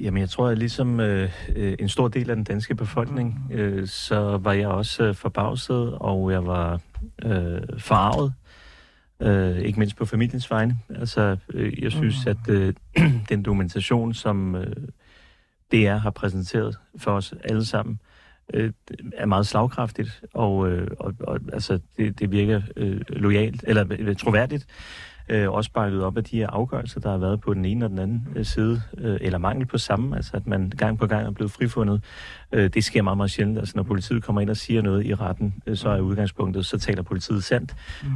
Jamen, 0.00 0.20
jeg 0.20 0.30
tror, 0.30 0.48
at 0.48 0.58
ligesom 0.58 1.00
øh, 1.00 1.30
øh, 1.56 1.76
en 1.78 1.88
stor 1.88 2.08
del 2.08 2.30
af 2.30 2.36
den 2.36 2.44
danske 2.44 2.74
befolkning, 2.74 3.50
øh, 3.52 3.86
så 3.88 4.36
var 4.42 4.52
jeg 4.52 4.68
også 4.68 5.04
øh, 5.04 5.14
forbavset, 5.14 5.98
og 6.00 6.32
jeg 6.32 6.46
var 6.46 6.80
øh, 7.24 7.60
forarvet. 7.78 8.32
Øh, 9.22 9.58
ikke 9.58 9.78
mindst 9.78 9.96
på 9.96 10.04
familiens 10.04 10.50
vegne. 10.50 10.78
Altså, 10.88 11.36
øh, 11.54 11.82
jeg 11.82 11.92
synes, 11.92 12.26
at 12.26 12.48
øh, 12.48 12.74
den 13.28 13.42
dokumentation, 13.42 14.14
som 14.14 14.54
øh, 14.54 14.76
DR 15.72 15.96
har 15.96 16.10
præsenteret 16.10 16.78
for 16.98 17.10
os 17.10 17.34
alle 17.44 17.64
sammen, 17.64 18.00
øh, 18.54 18.72
er 19.12 19.26
meget 19.26 19.46
slagkraftigt, 19.46 20.22
og, 20.34 20.70
øh, 20.70 20.88
og, 21.00 21.14
og 21.20 21.40
altså, 21.52 21.78
det, 21.96 22.18
det 22.18 22.30
virker 22.30 22.62
øh, 22.76 23.00
lojalt, 23.08 23.64
eller 23.66 23.84
øh, 23.90 24.16
troværdigt, 24.16 24.66
øh, 25.28 25.50
også 25.50 25.72
bakket 25.72 26.02
op 26.02 26.16
af 26.16 26.24
de 26.24 26.36
her 26.36 26.46
afgørelser, 26.50 27.00
der 27.00 27.10
har 27.10 27.18
været 27.18 27.40
på 27.40 27.54
den 27.54 27.64
ene 27.64 27.84
og 27.84 27.90
den 27.90 27.98
anden 27.98 28.28
øh, 28.36 28.44
side, 28.44 28.82
øh, 28.98 29.18
eller 29.20 29.38
mangel 29.38 29.66
på 29.66 29.78
samme, 29.78 30.16
altså 30.16 30.30
at 30.34 30.46
man 30.46 30.72
gang 30.76 30.98
på 30.98 31.06
gang 31.06 31.26
er 31.26 31.30
blevet 31.30 31.52
frifundet. 31.52 32.04
Øh, 32.52 32.70
det 32.74 32.84
sker 32.84 33.02
meget, 33.02 33.16
meget 33.16 33.30
sjældent. 33.30 33.58
Altså 33.58 33.72
når 33.76 33.82
politiet 33.82 34.22
kommer 34.22 34.40
ind 34.40 34.50
og 34.50 34.56
siger 34.56 34.82
noget 34.82 35.06
i 35.06 35.14
retten, 35.14 35.54
øh, 35.66 35.76
så 35.76 35.88
er 35.88 36.00
udgangspunktet, 36.00 36.66
så 36.66 36.78
taler 36.78 37.02
politiet 37.02 37.44
sandt. 37.44 37.74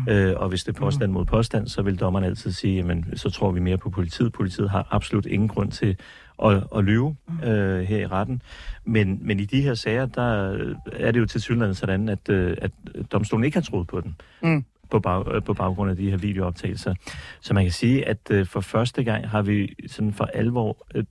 Øh, 0.09 0.35
og 0.37 0.49
hvis 0.49 0.65
det 0.65 0.75
er 0.77 0.79
påstand 0.79 1.13
mod 1.13 1.25
påstand, 1.25 1.69
så 1.69 1.83
vil 1.83 2.01
dommeren 2.01 2.25
altid 2.25 2.53
sige, 2.53 2.77
jamen 2.77 3.17
så 3.17 3.31
tror 3.31 3.53
vi 3.53 3.61
mere 3.61 3.79
på 3.79 3.91
politiet. 3.91 4.33
Politiet 4.33 4.71
har 4.71 4.89
absolut 4.91 5.27
ingen 5.27 5.49
grund 5.49 5.71
til 5.71 5.97
at, 6.45 6.63
at 6.77 6.85
lyve 6.85 7.17
øh, 7.45 7.81
her 7.81 7.99
i 7.99 8.07
retten. 8.07 8.43
Men, 8.85 9.19
men 9.23 9.41
i 9.41 9.45
de 9.45 9.63
her 9.63 9.75
sager, 9.75 10.07
der 10.07 10.53
øh, 10.53 10.75
er 10.93 11.11
det 11.11 11.21
jo 11.21 11.27
til 11.27 11.43
synligheden 11.43 11.75
sådan, 11.75 12.09
at, 12.09 12.29
øh, 12.29 12.57
at 12.63 12.71
domstolen 13.13 13.45
ikke 13.45 13.57
har 13.57 13.63
troet 13.63 13.87
på 13.87 14.01
den. 14.01 14.17
Mm. 14.43 14.65
På, 14.93 15.01
bag, 15.01 15.35
øh, 15.35 15.43
på 15.43 15.55
baggrund 15.55 15.91
af 15.91 15.97
de 15.97 16.11
her 16.11 16.17
videooptagelser. 16.17 16.95
Så 17.41 17.55
man 17.55 17.65
kan 17.65 17.73
sige, 17.73 18.09
at 18.09 18.19
øh, 18.31 18.47
for 18.47 18.61
første 18.61 19.05
gang 19.05 19.29
har 19.29 19.43
vi 19.43 19.75
sådan 19.87 20.13
for 20.13 20.25
alvor 20.25 20.87
øh, 20.95 21.05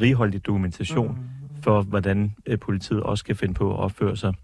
righoldig 0.00 0.46
dokumentation 0.46 1.18
for, 1.62 1.82
hvordan 1.82 2.34
øh, 2.46 2.58
politiet 2.58 3.02
også 3.02 3.24
kan 3.24 3.36
finde 3.36 3.54
på 3.54 3.70
at 3.70 3.78
opføre 3.78 4.16
sig 4.16 4.34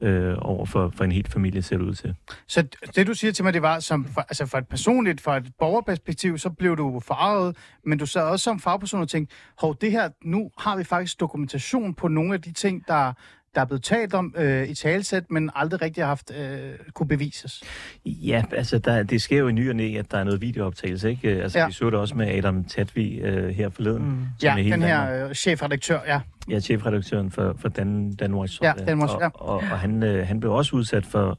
øh, 0.00 0.34
over 0.38 0.66
for, 0.66 0.92
for 0.96 1.04
en 1.04 1.12
helt 1.12 1.32
familie, 1.32 1.62
ser 1.62 1.76
det 1.76 1.84
ud 1.84 1.94
til. 1.94 2.14
Så 2.46 2.66
det, 2.96 3.06
du 3.06 3.14
siger 3.14 3.32
til 3.32 3.44
mig, 3.44 3.54
det 3.54 3.62
var, 3.62 3.80
som 3.80 4.04
for, 4.04 4.20
altså 4.20 4.46
for 4.46 4.58
et 4.58 4.68
personligt, 4.68 5.20
for 5.20 5.32
et 5.32 5.52
borgerperspektiv, 5.58 6.38
så 6.38 6.50
blev 6.50 6.76
du 6.76 7.00
farvet, 7.00 7.56
men 7.84 7.98
du 7.98 8.06
sad 8.06 8.22
også 8.22 8.44
som 8.44 8.60
fagperson 8.60 9.00
og 9.00 9.08
tænkte, 9.08 9.34
hov, 9.60 9.76
det 9.80 9.90
her, 9.90 10.08
nu 10.24 10.50
har 10.58 10.76
vi 10.76 10.84
faktisk 10.84 11.20
dokumentation 11.20 11.94
på 11.94 12.08
nogle 12.08 12.34
af 12.34 12.42
de 12.42 12.52
ting, 12.52 12.84
der, 12.88 13.12
der 13.54 13.60
er 13.60 13.64
blevet 13.64 13.82
talt 13.82 14.14
om 14.14 14.34
øh, 14.38 14.68
i 14.68 14.74
talsæt, 14.74 15.30
men 15.30 15.50
aldrig 15.54 15.82
rigtig 15.82 16.02
har 16.02 16.08
haft 16.08 16.32
øh, 16.38 16.70
kunne 16.94 17.08
bevises. 17.08 17.62
Ja, 18.04 18.42
altså 18.52 18.78
der, 18.78 19.02
det 19.02 19.22
sker 19.22 19.38
jo 19.38 19.48
i 19.48 19.52
ny 19.52 19.68
og 19.70 19.76
næ, 19.76 19.96
at 19.98 20.10
der 20.10 20.18
er 20.18 20.24
noget 20.24 20.40
videooptagelse, 20.40 21.10
ikke? 21.10 21.28
Altså 21.42 21.58
Ja. 21.58 21.66
vi 21.66 21.72
så 21.72 21.90
det 21.90 21.94
også 21.98 22.14
med 22.14 22.28
Adam 22.38 22.64
Tatvi 22.64 23.20
øh, 23.20 23.48
her 23.48 23.70
forleden. 23.70 24.02
Mm. 24.02 24.26
Ja, 24.42 24.54
den 24.58 24.82
her 24.82 25.26
øh, 25.28 25.34
chefredaktør, 25.34 25.98
ja. 26.06 26.20
Ja, 26.50 26.60
chefredaktøren 26.60 27.30
for, 27.30 27.56
for 27.58 27.68
Dan, 27.68 28.14
Danmarks 28.14 28.60
Ja, 28.62 28.72
Danmarks, 28.86 29.12
ja. 29.20 29.26
og, 29.26 29.48
og, 29.48 29.56
og 29.56 29.78
han, 29.78 30.02
øh, 30.02 30.26
han 30.26 30.40
blev 30.40 30.52
også 30.52 30.76
udsat 30.76 31.06
for, 31.06 31.38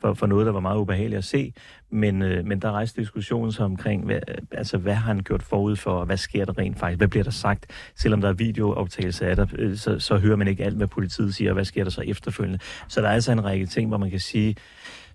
for, 0.00 0.14
for 0.14 0.26
noget, 0.26 0.46
der 0.46 0.52
var 0.52 0.60
meget 0.60 0.78
ubehageligt 0.78 1.18
at 1.18 1.24
se, 1.24 1.52
men, 1.90 2.22
øh, 2.22 2.46
men 2.46 2.62
der 2.62 2.72
rejste 2.72 3.00
diskussionen 3.00 3.52
så 3.52 3.64
omkring, 3.64 4.04
hvad, 4.04 4.20
altså, 4.50 4.78
hvad 4.78 4.94
har 4.94 5.06
han 5.06 5.20
gjort 5.20 5.42
forud 5.42 5.76
for, 5.76 5.90
og 5.90 6.06
hvad 6.06 6.16
sker 6.16 6.44
der 6.44 6.58
rent 6.58 6.78
faktisk? 6.78 6.98
Hvad 6.98 7.08
bliver 7.08 7.24
der 7.24 7.30
sagt? 7.30 7.66
Selvom 7.96 8.20
der 8.20 8.28
er 8.28 8.32
videooptagelse 8.32 9.26
af 9.26 9.36
det, 9.36 9.54
øh, 9.58 9.76
så, 9.76 9.98
så 9.98 10.16
hører 10.16 10.36
man 10.36 10.48
ikke 10.48 10.64
alt, 10.64 10.76
hvad 10.76 10.86
politiet 10.86 11.34
siger, 11.34 11.50
og 11.50 11.54
hvad 11.54 11.64
sker 11.64 11.84
der 11.84 11.90
så 11.90 12.00
efterfølgende? 12.00 12.58
Så 12.88 13.00
der 13.00 13.08
er 13.08 13.12
altså 13.12 13.32
en 13.32 13.44
række 13.44 13.66
ting, 13.66 13.88
hvor 13.88 13.98
man 13.98 14.10
kan 14.10 14.20
sige, 14.20 14.56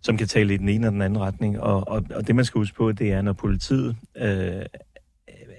som 0.01 0.17
kan 0.17 0.27
tale 0.27 0.53
i 0.53 0.57
den 0.57 0.69
ene 0.69 0.87
og 0.87 0.93
den 0.93 1.01
anden 1.01 1.19
retning, 1.19 1.59
og, 1.59 1.87
og, 1.87 2.03
og 2.15 2.27
det 2.27 2.35
man 2.35 2.45
skal 2.45 2.59
huske 2.59 2.77
på, 2.77 2.91
det 2.91 3.11
er, 3.11 3.21
når 3.21 3.33
politiet 3.33 3.95
øh, 4.17 4.61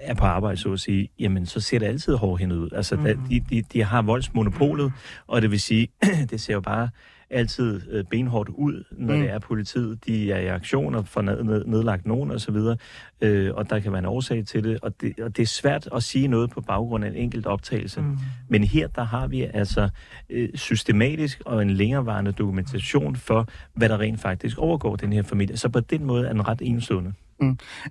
er 0.00 0.14
på 0.14 0.24
arbejde, 0.24 0.56
så 0.56 0.72
at 0.72 0.80
sige, 0.80 1.08
jamen 1.18 1.46
så 1.46 1.60
ser 1.60 1.78
det 1.78 1.86
altid 1.86 2.14
hårdhændet 2.14 2.56
ud. 2.56 2.70
Altså, 2.72 2.96
mm. 2.96 3.04
de, 3.04 3.44
de, 3.50 3.62
de 3.72 3.82
har 3.84 4.02
voldsmonopolet, 4.02 4.92
og 5.26 5.42
det 5.42 5.50
vil 5.50 5.60
sige, 5.60 5.88
det 6.30 6.40
ser 6.40 6.54
jo 6.54 6.60
bare 6.60 6.88
altid 7.30 7.80
øh, 7.90 8.04
benhårdt 8.04 8.48
ud, 8.48 8.84
når 8.90 9.12
Mm. 9.14 9.18
mm. 9.18 9.20
det 9.20 9.30
er 9.30 9.38
politiet. 9.38 10.04
De 10.06 10.32
er 10.32 10.38
i 10.38 10.46
aktioner 10.46 11.02
for 11.02 11.22
ned, 11.22 11.42
ned, 11.44 11.64
nedlagt 11.64 12.06
nogen 12.06 12.30
og 12.30 12.40
så 12.40 12.52
videre, 12.52 12.76
øh, 13.20 13.54
og 13.54 13.70
der 13.70 13.80
kan 13.80 13.92
være 13.92 13.98
en 13.98 14.06
årsag 14.06 14.46
til 14.46 14.64
det, 14.64 14.78
og 14.82 15.00
det, 15.00 15.20
og 15.20 15.36
det 15.36 15.42
er 15.42 15.46
svært 15.46 15.88
at 15.94 16.02
sige 16.02 16.28
noget 16.28 16.50
på 16.50 16.60
baggrund 16.60 17.04
af 17.04 17.08
en 17.08 17.14
enkelt 17.16 17.46
optagelse. 17.46 18.00
Mm. 18.00 18.18
Men 18.48 18.64
her, 18.64 18.88
der 18.88 19.04
har 19.04 19.26
vi 19.26 19.42
altså 19.42 19.88
øh, 20.30 20.48
systematisk 20.54 21.42
og 21.46 21.62
en 21.62 21.70
længerevarende 21.70 22.32
dokumentation 22.32 23.16
for, 23.16 23.48
hvad 23.74 23.88
der 23.88 24.00
rent 24.00 24.20
faktisk 24.20 24.58
overgår 24.58 24.96
den 24.96 25.12
her 25.12 25.22
familie. 25.22 25.56
Så 25.56 25.68
på 25.68 25.80
den 25.80 26.04
måde 26.04 26.26
er 26.26 26.32
den 26.32 26.48
ret 26.48 26.62
enslående. 26.62 27.12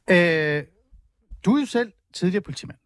Øh, 0.09 0.63
du 1.45 1.55
er 1.55 1.59
jo 1.59 1.65
selv 1.65 1.91
tidligere 2.13 2.41
politimand. 2.41 2.77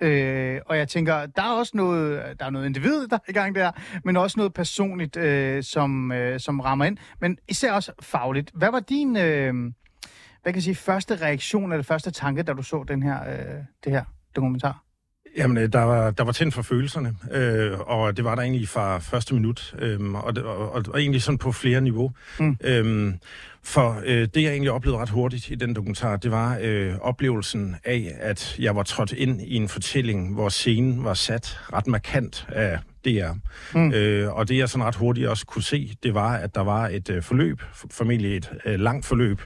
Øh, 0.00 0.60
og 0.66 0.76
jeg 0.78 0.88
tænker, 0.88 1.26
der 1.26 1.42
er 1.42 1.58
også 1.58 1.72
noget, 1.74 2.22
der 2.40 2.46
er 2.46 2.50
noget 2.50 2.66
individ, 2.66 3.08
der 3.08 3.16
er 3.16 3.30
i 3.30 3.32
gang 3.32 3.54
der, 3.54 3.70
men 4.04 4.16
også 4.16 4.38
noget 4.38 4.54
personligt, 4.54 5.16
øh, 5.16 5.62
som, 5.62 6.12
øh, 6.12 6.40
som 6.40 6.60
rammer 6.60 6.84
ind. 6.84 6.96
Men 7.20 7.38
især 7.48 7.72
også 7.72 7.92
fagligt. 8.02 8.50
Hvad 8.54 8.70
var 8.70 8.80
din, 8.80 9.16
øh, 9.16 9.54
hvad 10.42 10.52
kan 10.52 10.54
jeg 10.54 10.62
sige, 10.62 10.74
første 10.74 11.16
reaktion 11.16 11.72
eller 11.72 11.82
første 11.82 12.10
tanke, 12.10 12.42
da 12.42 12.52
du 12.52 12.62
så 12.62 12.84
den 12.88 13.02
her, 13.02 13.18
øh, 13.28 13.56
det 13.84 13.92
her 13.92 14.04
dokumentar? 14.36 14.84
Jamen, 15.36 15.56
øh, 15.56 15.72
der 15.72 15.82
var, 15.82 16.10
der 16.10 16.24
var 16.24 16.32
tændt 16.32 16.54
for 16.54 16.62
følelserne, 16.62 17.14
øh, 17.32 17.80
og 17.80 18.16
det 18.16 18.24
var 18.24 18.34
der 18.34 18.42
egentlig 18.42 18.68
fra 18.68 18.98
første 18.98 19.34
minut, 19.34 19.74
øh, 19.78 20.14
og, 20.14 20.34
og, 20.44 20.72
og, 20.72 20.84
og 20.88 21.00
egentlig 21.00 21.22
sådan 21.22 21.38
på 21.38 21.52
flere 21.52 21.80
niveau. 21.80 22.12
Mm. 22.40 22.56
Øh, 22.64 23.14
for 23.62 24.02
øh, 24.04 24.28
det, 24.34 24.42
jeg 24.42 24.50
egentlig 24.50 24.70
oplevede 24.70 25.00
ret 25.00 25.10
hurtigt 25.10 25.50
i 25.50 25.54
den 25.54 25.74
dokumentar, 25.74 26.16
det 26.16 26.30
var 26.30 26.58
øh, 26.60 26.94
oplevelsen 27.00 27.76
af, 27.84 28.16
at 28.20 28.56
jeg 28.58 28.76
var 28.76 28.82
trådt 28.82 29.12
ind 29.12 29.40
i 29.42 29.56
en 29.56 29.68
fortælling, 29.68 30.34
hvor 30.34 30.48
scenen 30.48 31.04
var 31.04 31.14
sat 31.14 31.58
ret 31.72 31.86
markant 31.86 32.46
af 32.48 32.78
DR. 33.04 33.32
Mm. 33.74 33.92
Øh, 33.92 34.36
og 34.36 34.48
det, 34.48 34.58
jeg 34.58 34.68
sådan 34.68 34.84
ret 34.84 34.94
hurtigt 34.94 35.28
også 35.28 35.46
kunne 35.46 35.62
se, 35.62 35.96
det 36.02 36.14
var, 36.14 36.32
at 36.36 36.54
der 36.54 36.60
var 36.60 36.88
et 36.88 37.10
øh, 37.10 37.22
forløb, 37.22 37.62
formentlig 37.90 38.36
et 38.36 38.52
øh, 38.64 38.80
langt 38.80 39.06
forløb, 39.06 39.40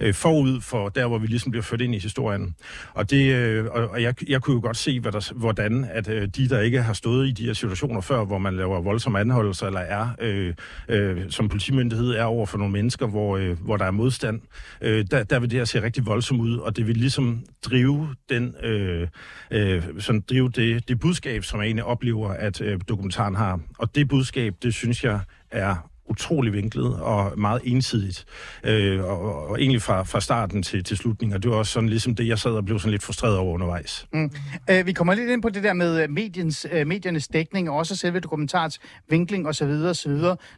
øh, 0.00 0.14
forud 0.14 0.60
for 0.60 0.88
der, 0.88 1.06
hvor 1.06 1.18
vi 1.18 1.26
ligesom 1.26 1.50
bliver 1.50 1.62
ført 1.62 1.80
ind 1.80 1.94
i 1.94 1.98
historien. 1.98 2.54
Og, 2.94 3.10
det, 3.10 3.34
øh, 3.34 3.64
og, 3.64 3.88
og 3.88 4.02
jeg, 4.02 4.30
jeg 4.30 4.42
kunne 4.42 4.54
jo 4.54 4.60
godt 4.60 4.76
se, 4.76 5.00
hvad 5.00 5.12
der, 5.12 5.32
hvordan 5.34 5.86
at 5.90 6.08
øh, 6.08 6.28
de, 6.36 6.48
der 6.48 6.60
ikke 6.60 6.82
har 6.82 6.92
stået 6.92 7.28
i 7.28 7.30
de 7.30 7.46
her 7.46 7.52
situationer 7.52 8.00
før, 8.00 8.24
hvor 8.24 8.38
man 8.38 8.56
laver 8.56 8.80
voldsomme 8.80 9.20
anholdelser, 9.20 9.66
eller 9.66 9.80
er 9.80 10.08
øh, 10.20 10.54
øh, 10.88 11.30
som 11.30 11.48
politimyndighed 11.48 12.10
er 12.10 12.24
over 12.24 12.46
for 12.46 12.58
nogle 12.58 12.72
mennesker, 12.72 13.06
hvor, 13.06 13.36
øh, 13.36 13.60
hvor 13.60 13.76
der 13.76 13.84
er 13.84 13.90
modstand, 13.90 14.40
øh, 14.80 15.04
der, 15.10 15.22
der 15.22 15.40
vil 15.40 15.50
det 15.50 15.58
her 15.58 15.64
se 15.64 15.82
rigtig 15.82 16.06
voldsomt 16.06 16.40
ud, 16.40 16.56
og 16.56 16.76
det 16.76 16.86
vil 16.86 16.96
ligesom 16.96 17.44
drive 17.62 18.14
den, 18.28 18.54
øh, 18.62 19.08
øh, 19.50 19.82
sådan 19.98 20.20
drive 20.30 20.48
det, 20.48 20.88
det 20.88 21.00
budskab, 21.00 21.44
som 21.44 21.60
jeg 21.60 21.66
egentlig 21.66 21.84
oplever, 21.84 22.28
at 22.28 22.60
øh, 22.60 22.80
dokumentaren 23.00 23.34
har. 23.34 23.60
Og 23.78 23.94
det 23.94 24.08
budskab, 24.08 24.54
det 24.62 24.74
synes 24.74 25.04
jeg 25.04 25.20
er 25.50 25.90
utrolig 26.10 26.52
vinklet 26.52 27.00
og 27.00 27.38
meget 27.38 27.60
ensidigt. 27.64 28.24
Øh, 28.64 29.04
og, 29.04 29.48
og 29.48 29.60
egentlig 29.60 29.82
fra, 29.82 30.02
fra 30.02 30.20
starten 30.20 30.62
til, 30.62 30.84
til 30.84 30.96
slutningen. 30.96 31.36
Og 31.36 31.42
det 31.42 31.50
var 31.50 31.56
også 31.56 31.72
sådan 31.72 31.88
ligesom 31.88 32.14
det, 32.14 32.28
jeg 32.28 32.38
sad 32.38 32.50
og 32.50 32.64
blev 32.64 32.78
sådan 32.78 32.90
lidt 32.90 33.02
frustreret 33.02 33.36
over 33.36 33.54
undervejs. 33.54 34.06
Mm. 34.12 34.30
Øh, 34.70 34.86
vi 34.86 34.92
kommer 34.92 35.14
lidt 35.14 35.30
ind 35.30 35.42
på 35.42 35.48
det 35.48 35.62
der 35.62 35.72
med 35.72 36.02
øh, 36.02 36.10
mediens, 36.10 36.66
øh, 36.72 36.86
mediernes 36.86 37.28
dækning, 37.28 37.70
og 37.70 37.76
også 37.76 37.96
selve 37.96 38.20
dokumentarets 38.20 38.78
vinkling 39.08 39.48
osv. 39.48 39.70
osv. 39.70 40.12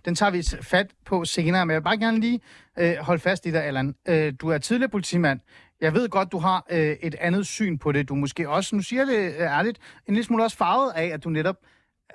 Den 0.04 0.14
tager 0.14 0.30
vi 0.30 0.42
fat 0.62 0.86
på 1.06 1.24
senere, 1.24 1.66
men 1.66 1.72
jeg 1.72 1.80
vil 1.80 1.84
bare 1.84 1.98
gerne 1.98 2.20
lige 2.20 2.40
øh, 2.78 2.94
holde 3.00 3.20
fast 3.20 3.46
i 3.46 3.50
dig, 3.50 3.64
Allan. 3.64 3.94
Øh, 4.08 4.32
du 4.40 4.48
er 4.48 4.58
tidligere 4.58 4.90
politimand. 4.90 5.40
Jeg 5.80 5.94
ved 5.94 6.08
godt, 6.08 6.32
du 6.32 6.38
har 6.38 6.66
øh, 6.70 6.96
et 7.02 7.14
andet 7.20 7.46
syn 7.46 7.78
på 7.78 7.92
det. 7.92 8.08
Du 8.08 8.14
er 8.14 8.18
måske 8.18 8.48
også, 8.48 8.76
nu 8.76 8.82
siger 8.82 9.00
jeg 9.00 9.06
det 9.06 9.34
øh, 9.38 9.40
ærligt, 9.40 9.78
en 10.08 10.14
lille 10.14 10.24
smule 10.24 10.44
også 10.44 10.56
farvet 10.56 10.92
af, 10.96 11.06
at 11.06 11.24
du 11.24 11.30
netop 11.30 11.56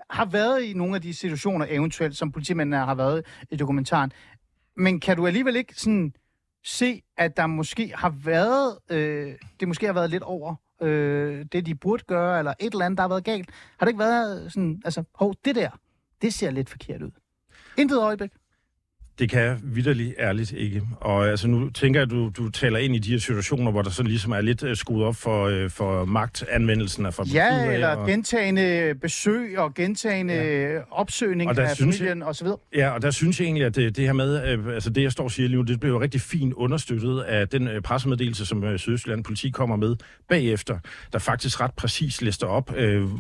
har 0.10 0.26
været 0.26 0.64
i 0.64 0.74
nogle 0.74 0.96
af 0.96 1.02
de 1.02 1.14
situationer, 1.14 1.66
eventuelt, 1.70 2.18
som 2.18 2.32
politimændene 2.32 2.78
har 2.78 2.96
været 2.96 3.26
i 3.52 3.56
dokumentaren. 3.56 4.12
Men 4.78 5.00
kan 5.00 5.18
du 5.18 5.28
alligevel 5.28 5.56
ikke 5.56 5.76
sådan 5.76 6.14
se, 6.64 7.02
at 7.18 7.38
der 7.38 7.48
måske 7.48 7.92
har 7.96 8.10
været, 8.10 8.78
øh, 8.90 9.36
det 9.60 9.68
måske 9.68 9.86
har 9.86 9.94
været 9.94 10.10
lidt 10.10 10.24
over 10.24 10.56
øh, 10.82 11.46
det, 11.52 11.66
de 11.66 11.76
burde 11.76 12.04
gøre, 12.08 12.40
eller 12.40 12.54
et 12.60 12.72
eller 12.74 12.86
andet, 12.86 12.98
der 12.98 13.04
har 13.04 13.10
været 13.10 13.24
galt? 13.24 13.50
Har 13.78 13.86
det 13.86 13.90
ikke 13.90 14.00
været 14.00 14.52
sådan, 14.54 14.82
altså, 14.86 15.04
hov, 15.16 15.34
det 15.46 15.56
der, 15.56 15.70
det 16.22 16.34
ser 16.34 16.52
lidt 16.52 16.70
forkert 16.70 17.02
ud? 17.02 17.12
Intet 17.78 17.98
øjeblik. 18.02 18.32
Det 19.20 19.30
kan 19.30 19.42
jeg 19.42 19.58
vidderligt 19.64 20.14
ærligt 20.20 20.52
ikke. 20.52 20.82
Og 21.02 21.28
altså, 21.28 21.48
nu 21.48 21.70
tænker 21.70 22.00
jeg, 22.00 22.06
at 22.06 22.12
du, 22.12 22.30
du 22.38 22.50
taler 22.50 22.80
ind 22.80 22.96
i 22.96 23.00
de 23.00 23.12
her 23.12 23.18
situationer, 23.20 23.72
hvor 23.72 23.82
der 23.82 23.90
sådan 23.90 24.10
ligesom 24.10 24.32
er 24.32 24.42
lidt 24.42 24.64
uh, 24.64 24.74
skruet 24.74 25.06
op 25.06 25.16
for, 25.16 25.64
uh, 25.64 25.70
for 25.70 26.06
magtanvendelsen 26.06 27.06
af 27.06 27.14
for 27.14 27.24
Ja, 27.34 27.72
eller 27.74 27.88
og... 27.88 28.08
gentagende 28.08 28.94
besøg 29.02 29.60
og 29.60 29.74
gentagende 29.74 30.34
ja. 30.34 30.80
opsøgning 30.92 31.50
og 31.50 31.58
af 31.58 31.78
familien 31.78 32.18
jeg, 32.18 32.28
osv. 32.28 32.48
Ja, 32.76 32.90
og 32.90 33.02
der 33.02 33.12
synes 33.12 33.40
jeg 33.40 33.46
egentlig, 33.46 33.66
at 33.66 33.76
det, 33.76 33.96
det 33.96 34.06
her 34.06 34.14
med, 34.14 34.60
uh, 34.60 34.74
altså 34.74 34.90
det 34.90 35.04
jeg 35.04 35.12
står 35.12 35.24
og 35.24 35.32
siger 35.32 35.50
lige 35.50 35.58
nu, 35.58 35.64
det 35.64 35.80
blev 35.80 35.92
jo 35.92 36.02
rigtig 36.02 36.22
fint 36.22 36.54
understøttet 36.54 37.20
af 37.22 37.48
den 37.48 37.68
uh, 37.68 37.82
pressemeddelelse, 37.84 38.46
som 38.46 38.64
uh, 38.64 38.78
Sydøstland 38.78 39.24
politi 39.24 39.50
kommer 39.50 39.76
med 39.76 39.96
bagefter, 40.30 40.80
der 41.14 41.20
faktisk 41.20 41.62
ret 41.62 41.74
præcis 41.74 42.22
lister 42.22 42.48
op 42.48 42.72
uh, 42.72 43.12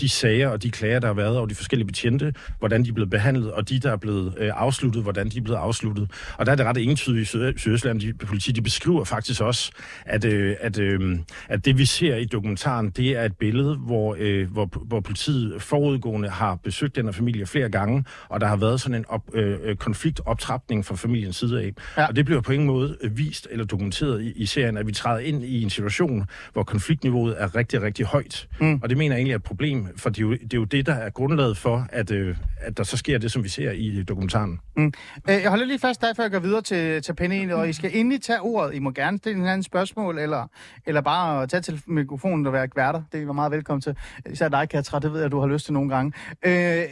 de 0.00 0.08
sager 0.08 0.48
og 0.48 0.62
de 0.62 0.70
klager, 0.70 0.98
der 0.98 1.06
har 1.06 1.14
været, 1.14 1.38
og 1.38 1.50
de 1.50 1.54
forskellige 1.54 1.86
betjente, 1.86 2.34
hvordan 2.58 2.84
de 2.84 2.88
er 2.88 2.92
blevet 2.92 3.10
behandlet, 3.10 3.52
og 3.52 3.68
de, 3.68 3.78
der 3.78 3.92
er 3.92 3.96
blevet 3.96 4.26
uh, 4.26 4.46
afsluttet, 4.62 5.02
hvordan 5.02 5.28
de 5.28 5.45
blevet 5.46 5.58
afsluttet. 5.58 6.10
Og 6.38 6.46
der 6.46 6.52
er 6.52 6.56
det 6.56 6.66
ret 6.66 6.78
entydigt 6.78 7.22
i 7.22 7.58
Sydøstland, 7.58 8.00
de, 8.00 8.12
politi, 8.12 8.52
de 8.52 8.62
beskriver 8.62 9.04
faktisk 9.04 9.40
også, 9.40 9.72
at, 10.06 10.24
øh, 10.24 10.56
at, 10.60 10.78
øh, 10.78 11.18
at 11.48 11.64
det 11.64 11.78
vi 11.78 11.84
ser 11.84 12.16
i 12.16 12.24
dokumentaren, 12.24 12.90
det 12.90 13.10
er 13.10 13.22
et 13.22 13.36
billede, 13.36 13.76
hvor, 13.76 14.16
øh, 14.18 14.52
hvor, 14.52 14.68
hvor 14.86 15.00
politiet 15.00 15.62
forudgående 15.62 16.28
har 16.28 16.54
besøgt 16.54 16.96
den 16.96 17.04
her 17.04 17.12
familie 17.12 17.46
flere 17.46 17.68
gange, 17.68 18.04
og 18.28 18.40
der 18.40 18.46
har 18.46 18.56
været 18.56 18.80
sådan 18.80 18.94
en 18.94 19.04
op, 19.08 19.22
øh, 19.34 19.76
konfliktoptrapning 19.76 20.84
fra 20.84 20.96
familiens 20.96 21.36
side 21.36 21.62
af. 21.62 21.72
Ja. 21.96 22.06
Og 22.06 22.16
det 22.16 22.24
bliver 22.24 22.40
på 22.40 22.52
ingen 22.52 22.66
måde 22.66 22.96
vist 23.10 23.48
eller 23.50 23.64
dokumenteret 23.64 24.22
i, 24.22 24.32
i 24.32 24.46
serien, 24.46 24.76
at 24.76 24.86
vi 24.86 24.92
træder 24.92 25.18
ind 25.18 25.44
i 25.44 25.62
en 25.62 25.70
situation, 25.70 26.24
hvor 26.52 26.62
konfliktniveauet 26.62 27.34
er 27.38 27.56
rigtig, 27.56 27.82
rigtig 27.82 28.06
højt. 28.06 28.48
Mm. 28.60 28.80
Og 28.82 28.88
det 28.88 28.98
mener 28.98 29.14
jeg 29.14 29.18
egentlig 29.18 29.32
er 29.32 29.36
et 29.36 29.42
problem, 29.42 29.88
for 29.96 30.10
det 30.10 30.18
er 30.18 30.22
jo 30.22 30.32
det, 30.32 30.54
er 30.54 30.58
jo 30.58 30.64
det 30.64 30.86
der 30.86 30.94
er 30.94 31.10
grundlaget 31.10 31.56
for, 31.56 31.86
at, 31.92 32.10
øh, 32.10 32.36
at 32.60 32.76
der 32.76 32.84
så 32.84 32.96
sker 32.96 33.18
det, 33.18 33.32
som 33.32 33.44
vi 33.44 33.48
ser 33.48 33.70
i 33.70 34.02
dokumentaren. 34.02 34.60
Mm. 34.76 34.92
Øh, 35.30 35.35
Øh, 35.36 35.42
jeg 35.42 35.50
holder 35.50 35.64
lige 35.64 35.78
fast 35.78 36.00
der, 36.00 36.14
før 36.14 36.24
jeg 36.24 36.30
går 36.30 36.38
videre 36.38 36.62
til, 36.62 37.02
til 37.02 37.14
panelet, 37.14 37.54
og 37.54 37.68
I 37.68 37.72
skal 37.72 37.90
endelig 37.96 38.22
tage 38.22 38.40
ordet. 38.40 38.74
I 38.74 38.78
må 38.78 38.90
gerne 38.90 39.18
stille 39.18 39.40
en 39.40 39.46
anden 39.46 39.62
spørgsmål, 39.62 40.18
eller, 40.18 40.46
eller 40.86 41.00
bare 41.00 41.46
tage 41.46 41.60
til 41.60 41.82
mikrofonen 41.86 42.46
og 42.46 42.52
være 42.52 42.68
værter. 42.76 43.02
Det 43.12 43.22
er 43.22 43.32
meget 43.32 43.52
velkommen 43.52 43.80
til. 43.80 43.96
Især 44.30 44.48
dig, 44.48 44.68
Katra, 44.68 44.98
det 44.98 45.12
ved 45.12 45.20
jeg, 45.20 45.30
du 45.30 45.40
har 45.40 45.46
lyst 45.46 45.64
til 45.64 45.74
nogle 45.74 45.94
gange. 45.94 46.12
Øh, 46.42 46.84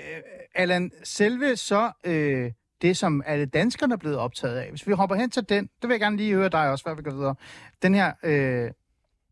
Allan, 0.55 0.91
selve 1.05 1.57
så... 1.57 1.91
Øh, 2.05 2.53
det, 2.83 2.97
som 2.97 3.23
alle 3.27 3.47
danskerne 3.47 3.93
er 3.93 3.97
blevet 3.97 4.19
optaget 4.19 4.57
af. 4.57 4.71
Hvis 4.71 4.87
vi 4.87 4.93
hopper 4.93 5.17
hen 5.17 5.31
til 5.31 5.49
den, 5.49 5.65
det 5.65 5.89
vil 5.89 5.91
jeg 5.91 6.01
gerne 6.01 6.17
lige 6.17 6.35
høre 6.35 6.49
dig 6.49 6.71
også, 6.71 6.85
før 6.85 6.95
vi 6.95 7.03
går 7.03 7.11
videre. 7.11 7.35
Den 7.83 7.95
her, 7.95 8.13
øh, 8.23 8.71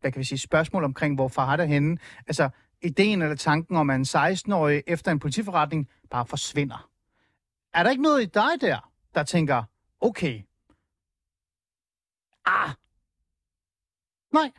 hvad 0.01 0.11
kan 0.11 0.19
vi 0.19 0.23
sige, 0.23 0.39
spørgsmål 0.39 0.83
omkring, 0.83 1.15
hvor 1.15 1.27
far 1.27 1.57
er 1.57 1.65
henne. 1.65 1.97
Altså, 2.27 2.49
ideen 2.81 3.21
eller 3.21 3.35
tanken 3.35 3.75
om, 3.75 3.89
at 3.89 3.95
en 3.95 4.03
16-årig 4.03 4.83
efter 4.87 5.11
en 5.11 5.19
politiforretning 5.19 5.89
bare 6.11 6.25
forsvinder. 6.25 6.89
Er 7.73 7.83
der 7.83 7.89
ikke 7.89 8.03
noget 8.03 8.21
i 8.21 8.25
dig 8.25 8.61
der, 8.61 8.92
der 9.15 9.23
tænker, 9.23 9.63
okay, 9.99 10.43
ah, 12.45 12.69
nej, 14.31 14.51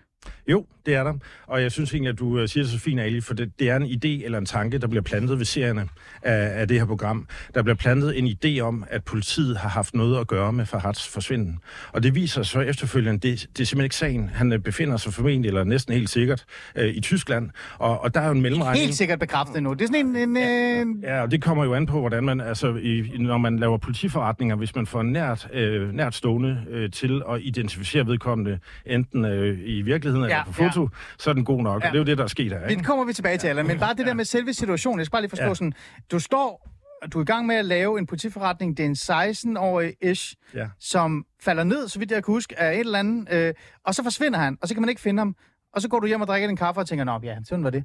jo, 0.49 0.67
det 0.87 0.95
er 0.95 1.05
der. 1.05 1.15
Og 1.47 1.63
jeg 1.63 1.73
synes 1.73 1.93
egentlig, 1.93 2.11
at 2.11 2.19
du 2.19 2.39
øh, 2.39 2.49
siger 2.49 2.65
det 2.65 2.73
så 2.73 2.79
fint, 2.79 3.01
Ali, 3.01 3.21
for 3.21 3.35
det, 3.35 3.53
det 3.59 3.71
er 3.71 3.77
en 3.77 3.83
idé 3.83 4.25
eller 4.25 4.39
en 4.39 4.47
tanke, 4.47 4.79
der 4.79 4.87
bliver 4.87 5.03
plantet 5.03 5.39
ved 5.39 5.45
serierne 5.45 5.89
af, 6.23 6.61
af 6.61 6.69
det 6.69 6.79
her 6.79 6.87
program. 6.87 7.27
Der 7.55 7.63
bliver 7.63 7.77
plantet 7.77 8.19
en 8.19 8.27
idé 8.27 8.61
om, 8.61 8.85
at 8.91 9.05
politiet 9.05 9.57
har 9.57 9.69
haft 9.69 9.95
noget 9.95 10.21
at 10.21 10.27
gøre 10.27 10.53
med 10.53 10.67
Farhats 10.67 11.09
forsvinden. 11.09 11.59
Og 11.93 12.03
det 12.03 12.15
viser 12.15 12.43
så 12.43 12.61
efterfølgende, 12.61 13.29
det, 13.29 13.41
det 13.57 13.63
er 13.63 13.67
simpelthen 13.67 13.85
ikke 13.85 13.97
sagen. 13.97 14.31
Han 14.35 14.53
øh, 14.53 14.59
befinder 14.59 14.97
sig 14.97 15.13
formentlig, 15.13 15.49
eller 15.49 15.65
næsten 15.65 15.95
helt 15.95 16.11
sikkert, 16.11 16.45
øh, 16.77 16.89
i 16.89 17.01
Tyskland. 17.01 17.51
Og, 17.79 18.01
og 18.01 18.15
der 18.15 18.21
er 18.21 18.27
jo 18.27 18.33
en 18.33 18.43
mellemregning. 18.43 18.85
Helt 18.85 18.97
sikkert 18.97 19.19
bekræftet 19.19 19.63
nu. 19.63 19.73
Det 19.73 19.83
er 19.83 19.87
sådan 19.87 20.17
en... 20.17 20.37
en 20.37 21.03
ja, 21.03 21.15
ja, 21.15 21.23
og 21.23 21.31
det 21.31 21.43
kommer 21.43 21.65
jo 21.65 21.75
an 21.75 21.87
på, 21.87 22.01
hvordan 22.01 22.25
man, 22.25 22.41
altså, 22.41 22.75
i, 22.75 23.13
når 23.19 23.39
man 23.39 23.59
laver 23.59 23.79
politiforretninger, 23.79 24.57
hvis 24.57 24.75
man 24.75 24.87
får 24.87 25.03
nært, 25.03 25.49
øh, 25.53 25.93
nært 25.93 26.15
stående 26.15 26.65
øh, 26.71 26.91
til 26.91 27.23
at 27.31 27.41
identificere 27.43 28.07
vedkommende, 28.07 28.59
enten 28.87 29.25
øh, 29.25 29.59
i 29.65 29.83
virkeligheden 29.83 30.14
ja, 30.21 30.25
eller 30.25 30.45
på 30.45 30.53
foto, 30.53 30.83
ja. 30.83 30.89
så 31.19 31.31
er 31.31 31.35
den 31.35 31.45
god 31.45 31.63
nok. 31.63 31.83
Ja. 31.83 31.89
Og 31.89 31.93
det 31.93 31.99
er 31.99 32.03
jo 32.03 32.05
det, 32.05 32.19
der 32.19 32.25
er 32.25 32.29
sket 32.29 32.53
her. 32.53 32.67
Ikke? 32.67 32.79
Det 32.79 32.87
kommer 32.87 33.05
vi 33.05 33.13
tilbage 33.13 33.39
til, 33.39 33.49
Allan. 33.49 33.67
Men 33.67 33.79
bare 33.79 33.95
det 33.95 34.07
der 34.07 34.15
med 34.15 34.25
selve 34.25 34.55
situationen. 34.55 34.99
Jeg 34.99 35.07
skal 35.07 35.13
bare 35.13 35.23
lige 35.23 35.31
forstå 35.31 35.45
ja. 35.45 35.55
sådan. 35.55 35.73
Du 36.11 36.19
står 36.19 36.75
du 37.13 37.19
er 37.19 37.23
i 37.23 37.25
gang 37.25 37.47
med 37.47 37.57
at 37.57 37.65
lave 37.65 37.99
en 37.99 38.07
politiforretning. 38.07 38.77
Det 38.77 38.85
er 38.85 38.89
en 38.89 39.57
16-årig 39.57 39.95
ish, 40.03 40.35
ja. 40.55 40.69
som 40.81 41.25
falder 41.41 41.65
ned, 41.65 41.89
så 41.89 41.99
vidt 41.99 42.11
jeg 42.11 42.25
kan 42.25 42.33
huske, 42.33 42.61
af 42.61 42.73
et 42.73 42.81
eller 42.81 42.99
andet. 42.99 43.33
Øh, 43.33 43.55
og 43.85 43.95
så 43.95 44.03
forsvinder 44.03 44.39
han, 44.39 44.59
og 44.63 44.69
så 44.69 44.75
kan 44.75 44.83
man 44.83 44.89
ikke 44.89 45.01
finde 45.01 45.21
ham. 45.21 45.37
Og 45.73 45.83
så 45.83 45.89
går 45.89 46.01
du 46.01 46.07
hjem 46.07 46.21
og 46.21 46.27
drikker 46.27 46.49
en 46.49 46.57
kaffe 46.57 46.81
og 46.81 46.87
tænker, 46.89 47.05
nå 47.05 47.21
ja, 47.23 47.37
sådan 47.45 47.65
var 47.65 47.71
det. 47.71 47.85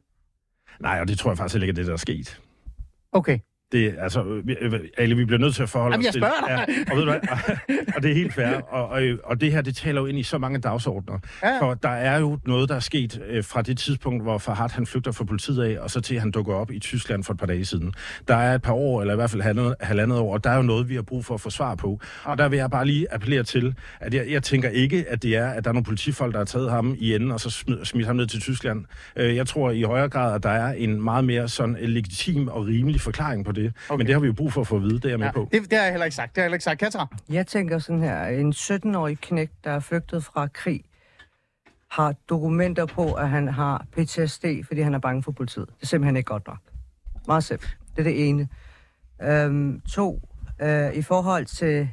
Nej, 0.80 1.02
og 1.02 1.08
det 1.08 1.20
tror 1.20 1.32
jeg 1.32 1.38
faktisk 1.38 1.56
ikke 1.56 1.70
er 1.70 1.74
det, 1.74 1.86
der 1.86 1.94
er 1.94 1.98
sket. 1.98 2.42
Okay. 3.12 3.40
Det, 3.72 3.96
altså, 4.00 4.42
Ali, 4.98 5.14
vi 5.14 5.26
bliver 5.26 5.40
nødt 5.40 5.56
til 5.56 5.64
at 5.64 5.70
forholde 5.70 5.94
Jamen, 5.94 6.08
os 6.08 6.14
til... 6.14 6.22
Jamen, 6.22 6.34
jeg 6.48 6.64
spørger 6.66 6.66
dig! 6.66 6.76
Ja, 6.88 6.92
og, 6.92 6.98
ved 6.98 7.06
du 7.06 7.12
hvad, 7.12 7.96
og 7.96 8.04
det 8.04 8.12
er 8.12 8.16
helt 8.16 8.34
fair. 8.34 8.62
Og, 8.62 8.88
og, 8.88 9.02
og 9.24 9.42
det 9.42 9.52
her, 9.52 9.62
det 9.62 9.76
taler 9.76 10.02
jo 10.02 10.08
ind 10.08 10.20
i 10.20 10.24
så 10.24 10.38
mange 10.38 10.60
dagsordner. 10.60 11.20
Ja. 11.44 11.62
For 11.62 11.74
der 11.74 11.90
er 11.90 12.20
jo 12.20 12.40
noget, 12.46 12.70
der 12.70 12.76
er 12.76 12.80
sket 12.80 13.22
øh, 13.30 13.44
fra 13.44 13.62
det 13.62 13.78
tidspunkt, 13.78 14.24
hvor 14.24 14.38
Farhat 14.38 14.72
han 14.72 14.86
flygter 14.86 15.12
fra 15.12 15.24
politiet 15.24 15.64
af, 15.64 15.80
og 15.80 15.92
så 15.92 16.02
til 16.02 16.20
han 16.20 16.32
dukker 16.32 16.54
op 16.54 16.72
i 16.72 16.80
Tyskland 16.80 17.24
for 17.24 17.34
et 17.34 17.40
par 17.40 17.46
dage 17.46 17.66
siden. 17.66 17.94
Der 18.28 18.36
er 18.36 18.56
et 18.56 18.62
par 18.62 18.74
år, 18.74 19.02
eller 19.02 19.14
i 19.14 19.16
hvert 19.16 19.30
fald 19.30 19.42
halvandet, 19.42 19.76
halvandet 19.80 20.20
år, 20.20 20.34
og 20.34 20.44
der 20.44 20.50
er 20.50 20.56
jo 20.56 20.62
noget, 20.62 20.90
vi 20.90 20.96
har 20.96 21.02
brug 21.02 21.26
for 21.26 21.34
at 21.34 21.42
få 21.42 21.50
svar 21.50 21.76
på. 21.76 22.00
Og 22.24 22.38
der 22.38 22.50
vil 22.50 22.58
jeg 22.58 22.70
bare 22.72 22.86
lige 22.86 23.14
appellere 23.14 23.44
til, 23.44 23.76
at 24.00 24.14
jeg, 24.14 24.26
jeg 24.30 24.44
tænker 24.44 24.70
ikke, 24.70 25.06
at 25.08 25.24
det 25.24 25.36
er, 25.36 25.48
at 25.48 25.64
der 25.64 25.70
er 25.70 25.74
nogle 25.74 25.86
politifolk, 25.86 26.34
der 26.34 26.40
har 26.40 26.46
taget 26.46 26.72
ham 26.72 26.96
i 27.00 27.16
enden, 27.16 27.32
og 27.32 27.40
så 27.40 27.50
smidt, 27.50 27.88
smidt 27.88 28.08
ham 28.08 28.16
ned 28.16 28.28
til 28.28 28.42
Tyskland. 28.42 28.86
Øh, 29.16 29.36
jeg 29.36 29.48
tror 29.48 29.72
i 29.72 29.82
højere 29.82 30.10
grad, 30.10 30.36
at 30.36 30.44
der 30.44 30.50
er 30.50 30.74
en 30.74 31.02
meget 31.02 31.24
mere 31.26 31.48
sådan 31.48 31.78
legitim 31.82 32.48
og 32.48 32.68
rimelig 32.68 33.02
forklaring 33.02 33.46
på 33.46 33.52
det. 33.52 33.59
Okay. 33.68 33.98
Men 33.98 34.08
det 34.08 34.16
har 34.16 34.20
vi 34.20 34.28
jo 34.28 34.34
brug 34.34 34.54
for 34.54 34.62
at 34.62 34.68
få 34.68 34.76
at 34.76 34.82
vide, 34.82 34.96
det 34.96 35.06
er 35.06 35.10
jeg 35.10 35.20
med 35.20 35.28
ja, 35.28 35.32
på. 35.32 35.50
Det, 35.52 35.62
det 35.70 35.78
har 35.78 35.86
jeg 35.86 35.94
heller 35.94 36.06
ikke 36.06 36.16
sagt. 36.16 36.36
Det 36.36 36.38
har 36.38 36.44
jeg 36.44 36.46
heller 36.46 36.56
ikke 36.56 36.64
sagt. 36.64 36.80
Katra? 36.80 37.08
Jeg 37.30 37.48
tænker 37.48 37.80
sådan 37.80 38.04
her, 38.04 38.26
en 38.26 38.54
17-årig 38.54 39.20
knæk, 39.22 39.50
der 39.64 39.72
er 39.72 39.80
flygtet 39.80 40.24
fra 40.24 40.48
krig, 40.48 40.84
har 41.92 42.16
dokumenter 42.30 42.86
på, 42.86 43.14
at 43.14 43.30
han 43.30 43.48
har 43.48 43.86
PTSD, 43.92 44.46
fordi 44.68 44.82
han 44.82 44.94
er 44.94 45.00
bange 45.00 45.24
for 45.24 45.32
politiet. 45.32 45.68
Det 45.68 45.84
er 45.84 45.88
simpelthen 45.88 46.16
ikke 46.16 46.28
godt 46.28 46.48
nok. 46.48 46.60
Meget 47.28 47.44
simpelt. 47.44 47.78
Det 47.96 48.00
er 48.00 48.04
det 48.04 48.30
ene. 48.30 48.48
Øhm, 49.22 49.82
to, 49.82 50.22
øh, 50.62 50.94
i 50.94 51.02
forhold 51.02 51.46
til 51.46 51.90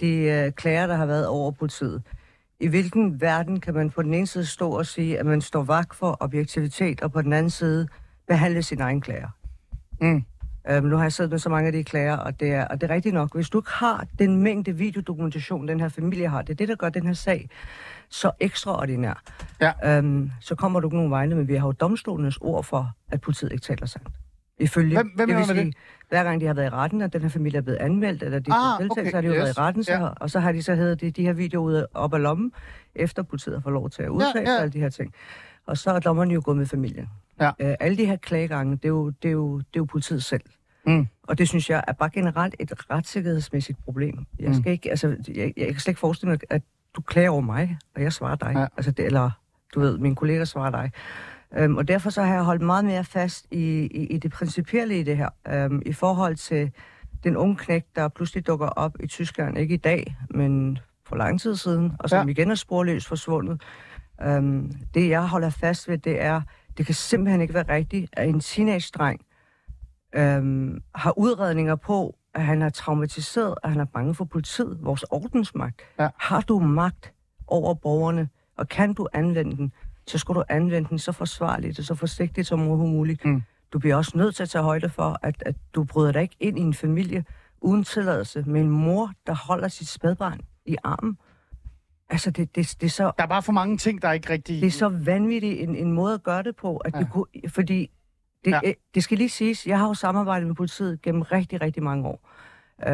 de 0.00 0.14
øh, 0.16 0.52
klager, 0.52 0.86
der 0.86 0.94
har 0.94 1.06
været 1.06 1.26
over 1.26 1.50
politiet. 1.50 2.02
I 2.60 2.66
hvilken 2.66 3.20
verden 3.20 3.60
kan 3.60 3.74
man 3.74 3.90
på 3.90 4.02
den 4.02 4.14
ene 4.14 4.26
side 4.26 4.46
stå 4.46 4.70
og 4.70 4.86
sige, 4.86 5.18
at 5.18 5.26
man 5.26 5.40
står 5.40 5.62
vagt 5.62 5.94
for 5.94 6.16
objektivitet, 6.20 7.00
og 7.00 7.12
på 7.12 7.22
den 7.22 7.32
anden 7.32 7.50
side 7.50 7.88
behandle 8.28 8.62
sin 8.62 8.80
egen 8.80 9.00
klager? 9.00 9.28
Mm. 10.00 10.24
Øhm, 10.70 10.86
nu 10.86 10.96
har 10.96 11.02
jeg 11.04 11.12
siddet 11.12 11.30
med 11.30 11.38
så 11.38 11.48
mange 11.48 11.66
af 11.66 11.72
de 11.72 11.84
klager, 11.84 12.16
og 12.16 12.40
det, 12.40 12.52
er, 12.52 12.64
og 12.64 12.80
det 12.80 12.90
er 12.90 12.94
rigtigt 12.94 13.14
nok. 13.14 13.34
Hvis 13.34 13.50
du 13.50 13.58
ikke 13.58 13.70
har 13.70 14.06
den 14.18 14.36
mængde 14.42 14.72
videodokumentation, 14.72 15.68
den 15.68 15.80
her 15.80 15.88
familie 15.88 16.28
har, 16.28 16.42
det 16.42 16.50
er 16.50 16.54
det, 16.56 16.68
der 16.68 16.74
gør 16.76 16.88
den 16.88 17.06
her 17.06 17.12
sag 17.12 17.48
så 18.08 18.30
ekstraordinær, 18.40 19.22
Ja. 19.60 19.96
øhm, 19.98 20.30
så 20.40 20.54
kommer 20.54 20.80
du 20.80 20.86
ikke 20.88 20.96
nogen 20.96 21.10
vegne, 21.10 21.34
men 21.34 21.48
vi 21.48 21.54
har 21.54 21.66
jo 21.66 21.72
domstolenes 21.72 22.36
ord 22.40 22.64
for, 22.64 22.90
at 23.10 23.20
politiet 23.20 23.52
ikke 23.52 23.62
taler 23.62 23.86
sandt. 23.86 24.08
Ifølge, 24.60 24.96
Hvem- 24.96 25.12
hvem 25.16 25.28
det 25.28 25.36
vil 25.36 25.44
sige, 25.44 25.64
det? 25.64 25.74
hver 26.08 26.24
gang 26.24 26.40
de 26.40 26.46
har 26.46 26.54
været 26.54 26.66
i 26.66 26.70
retten, 26.70 27.02
at 27.02 27.12
den 27.12 27.22
her 27.22 27.28
familie 27.28 27.58
er 27.58 27.62
blevet 27.62 27.78
anmeldt, 27.78 28.22
eller 28.22 28.38
de 28.38 28.52
Ah, 28.52 28.78
deltaget, 28.80 28.90
okay, 29.00 29.10
så 29.10 29.16
har 29.16 29.20
de 29.20 29.26
jo 29.26 29.32
yes, 29.32 29.38
været 29.38 29.56
i 29.56 29.60
retten, 29.60 29.84
så, 29.84 29.92
ja. 29.92 30.06
og 30.06 30.30
så 30.30 30.40
har 30.40 30.52
de 30.52 30.62
så 30.62 30.74
hævet 30.74 31.00
de, 31.00 31.10
de 31.10 31.22
her 31.22 31.32
videoer 31.32 31.64
ud 31.64 31.84
op 31.94 32.14
af 32.14 32.22
lommen, 32.22 32.52
efter 32.94 33.22
politiet 33.22 33.62
fået 33.62 33.72
lov 33.72 33.90
til 33.90 34.02
at 34.02 34.08
udtale 34.08 34.40
ja. 34.50 34.54
ja. 34.54 34.60
alle 34.60 34.72
de 34.72 34.78
her 34.80 34.88
ting. 34.88 35.14
Og 35.66 35.78
så 35.78 35.90
er 35.90 35.98
dommerne 36.00 36.34
jo 36.34 36.42
gået 36.44 36.56
med 36.56 36.66
familien. 36.66 37.08
Ja. 37.40 37.50
Øh, 37.60 37.74
alle 37.80 37.96
de 37.96 38.06
her 38.06 38.16
klagegange, 38.16 38.76
det 38.76 38.84
er 38.84 38.88
jo, 38.88 39.10
det 39.10 39.28
er 39.28 39.32
jo, 39.32 39.58
det 39.58 39.64
er 39.64 39.76
jo 39.76 39.84
politiet 39.84 40.24
selv. 40.24 40.42
Mm. 40.86 41.06
Og 41.22 41.38
det 41.38 41.48
synes 41.48 41.70
jeg 41.70 41.84
er 41.88 41.92
bare 41.92 42.10
generelt 42.10 42.54
et 42.58 42.90
retssikkerhedsmæssigt 42.90 43.78
problem. 43.84 44.26
Jeg, 44.38 44.54
skal 44.54 44.72
ikke, 44.72 44.90
altså, 44.90 45.16
jeg, 45.34 45.52
jeg 45.56 45.66
kan 45.66 45.80
slet 45.80 45.88
ikke 45.88 46.00
forestille 46.00 46.30
mig, 46.30 46.38
at 46.50 46.62
du 46.96 47.00
klager 47.00 47.30
over 47.30 47.40
mig, 47.40 47.78
og 47.94 48.02
jeg 48.02 48.12
svarer 48.12 48.36
dig. 48.36 48.52
Ja. 48.56 48.66
Altså 48.76 48.90
det, 48.90 49.06
eller, 49.06 49.30
du 49.74 49.80
ved, 49.80 49.98
min 49.98 50.14
kollega 50.14 50.44
svarer 50.44 50.70
dig. 50.70 50.92
Øhm, 51.56 51.76
og 51.76 51.88
derfor 51.88 52.10
så 52.10 52.22
har 52.22 52.34
jeg 52.34 52.42
holdt 52.42 52.62
meget 52.62 52.84
mere 52.84 53.04
fast 53.04 53.46
i, 53.50 53.80
i, 53.80 54.06
i 54.06 54.18
det 54.18 54.32
principielle 54.32 55.00
i 55.00 55.02
det 55.02 55.16
her. 55.16 55.28
Øhm, 55.48 55.82
I 55.86 55.92
forhold 55.92 56.36
til 56.36 56.70
den 57.24 57.36
unge 57.36 57.56
knægt, 57.56 57.96
der 57.96 58.08
pludselig 58.08 58.46
dukker 58.46 58.66
op 58.66 58.96
i 59.00 59.06
Tyskland, 59.06 59.58
ikke 59.58 59.74
i 59.74 59.78
dag, 59.78 60.16
men 60.30 60.78
for 61.06 61.16
lang 61.16 61.40
tid 61.40 61.56
siden, 61.56 61.92
og 61.98 62.08
som 62.08 62.28
ja. 62.28 62.30
igen 62.30 62.50
er 62.50 62.54
sporløst 62.54 63.08
forsvundet. 63.08 63.62
Øhm, 64.22 64.72
det, 64.94 65.08
jeg 65.08 65.28
holder 65.28 65.50
fast 65.50 65.88
ved, 65.88 65.98
det 65.98 66.22
er, 66.22 66.40
det 66.78 66.86
kan 66.86 66.94
simpelthen 66.94 67.40
ikke 67.40 67.54
være 67.54 67.68
rigtigt, 67.68 68.10
at 68.12 68.28
en 68.28 68.40
teenage-dreng 68.40 69.20
øhm, 70.12 70.82
har 70.94 71.18
udredninger 71.18 71.76
på, 71.76 72.16
at 72.34 72.44
han 72.44 72.62
er 72.62 72.68
traumatiseret, 72.68 73.54
at 73.62 73.70
han 73.70 73.80
er 73.80 73.84
bange 73.84 74.14
for 74.14 74.24
politiet, 74.24 74.78
vores 74.80 75.02
ordensmagt. 75.02 75.82
Ja. 75.98 76.08
Har 76.16 76.40
du 76.40 76.58
magt 76.58 77.12
over 77.46 77.74
borgerne, 77.74 78.28
og 78.56 78.68
kan 78.68 78.94
du 78.94 79.06
anvende 79.12 79.56
den, 79.56 79.72
så 80.06 80.18
skal 80.18 80.34
du 80.34 80.44
anvende 80.48 80.88
den 80.88 80.98
så 80.98 81.12
forsvarligt 81.12 81.78
og 81.78 81.84
så 81.84 81.94
forsigtigt 81.94 82.46
som 82.46 82.58
muligt. 82.58 83.24
Mm. 83.24 83.42
Du 83.72 83.78
bliver 83.78 83.96
også 83.96 84.12
nødt 84.14 84.34
til 84.34 84.42
at 84.42 84.48
tage 84.48 84.64
højde 84.64 84.88
for, 84.88 85.18
at, 85.22 85.42
at 85.46 85.56
du 85.74 85.84
bryder 85.84 86.12
dig 86.12 86.22
ikke 86.22 86.36
ind 86.40 86.58
i 86.58 86.62
en 86.62 86.74
familie 86.74 87.24
uden 87.60 87.84
tilladelse 87.84 88.42
med 88.46 88.60
en 88.60 88.70
mor, 88.70 89.12
der 89.26 89.34
holder 89.34 89.68
sit 89.68 89.88
spædbarn 89.88 90.40
i 90.66 90.76
armen. 90.84 91.18
Altså, 92.10 92.30
det, 92.30 92.56
det, 92.56 92.76
det, 92.80 92.86
er 92.86 92.90
så, 92.90 93.12
Der 93.16 93.22
er 93.22 93.26
bare 93.26 93.42
for 93.42 93.52
mange 93.52 93.76
ting, 93.76 94.02
der 94.02 94.08
er 94.08 94.12
ikke 94.12 94.30
rigtig... 94.30 94.60
det 94.60 94.66
er 94.66 94.70
så 94.70 94.88
vanvittigt 94.88 95.60
en, 95.60 95.76
en 95.76 95.92
måde 95.92 96.14
at 96.14 96.22
gøre 96.22 96.42
det 96.42 96.56
på, 96.56 96.76
at 96.76 96.94
ja. 96.94 96.98
det 96.98 97.10
kunne, 97.10 97.26
fordi 97.48 97.90
det, 98.48 98.54
Ja. 98.54 98.68
ja. 98.68 98.72
det 98.94 99.04
skal 99.04 99.18
lige 99.18 99.28
siges, 99.28 99.66
jeg 99.66 99.78
har 99.78 99.86
jo 99.88 99.94
samarbejdet 99.94 100.46
med 100.46 100.54
politiet 100.54 101.02
gennem 101.02 101.22
rigtig, 101.22 101.60
rigtig 101.60 101.82
mange 101.82 102.06
år. 102.08 102.28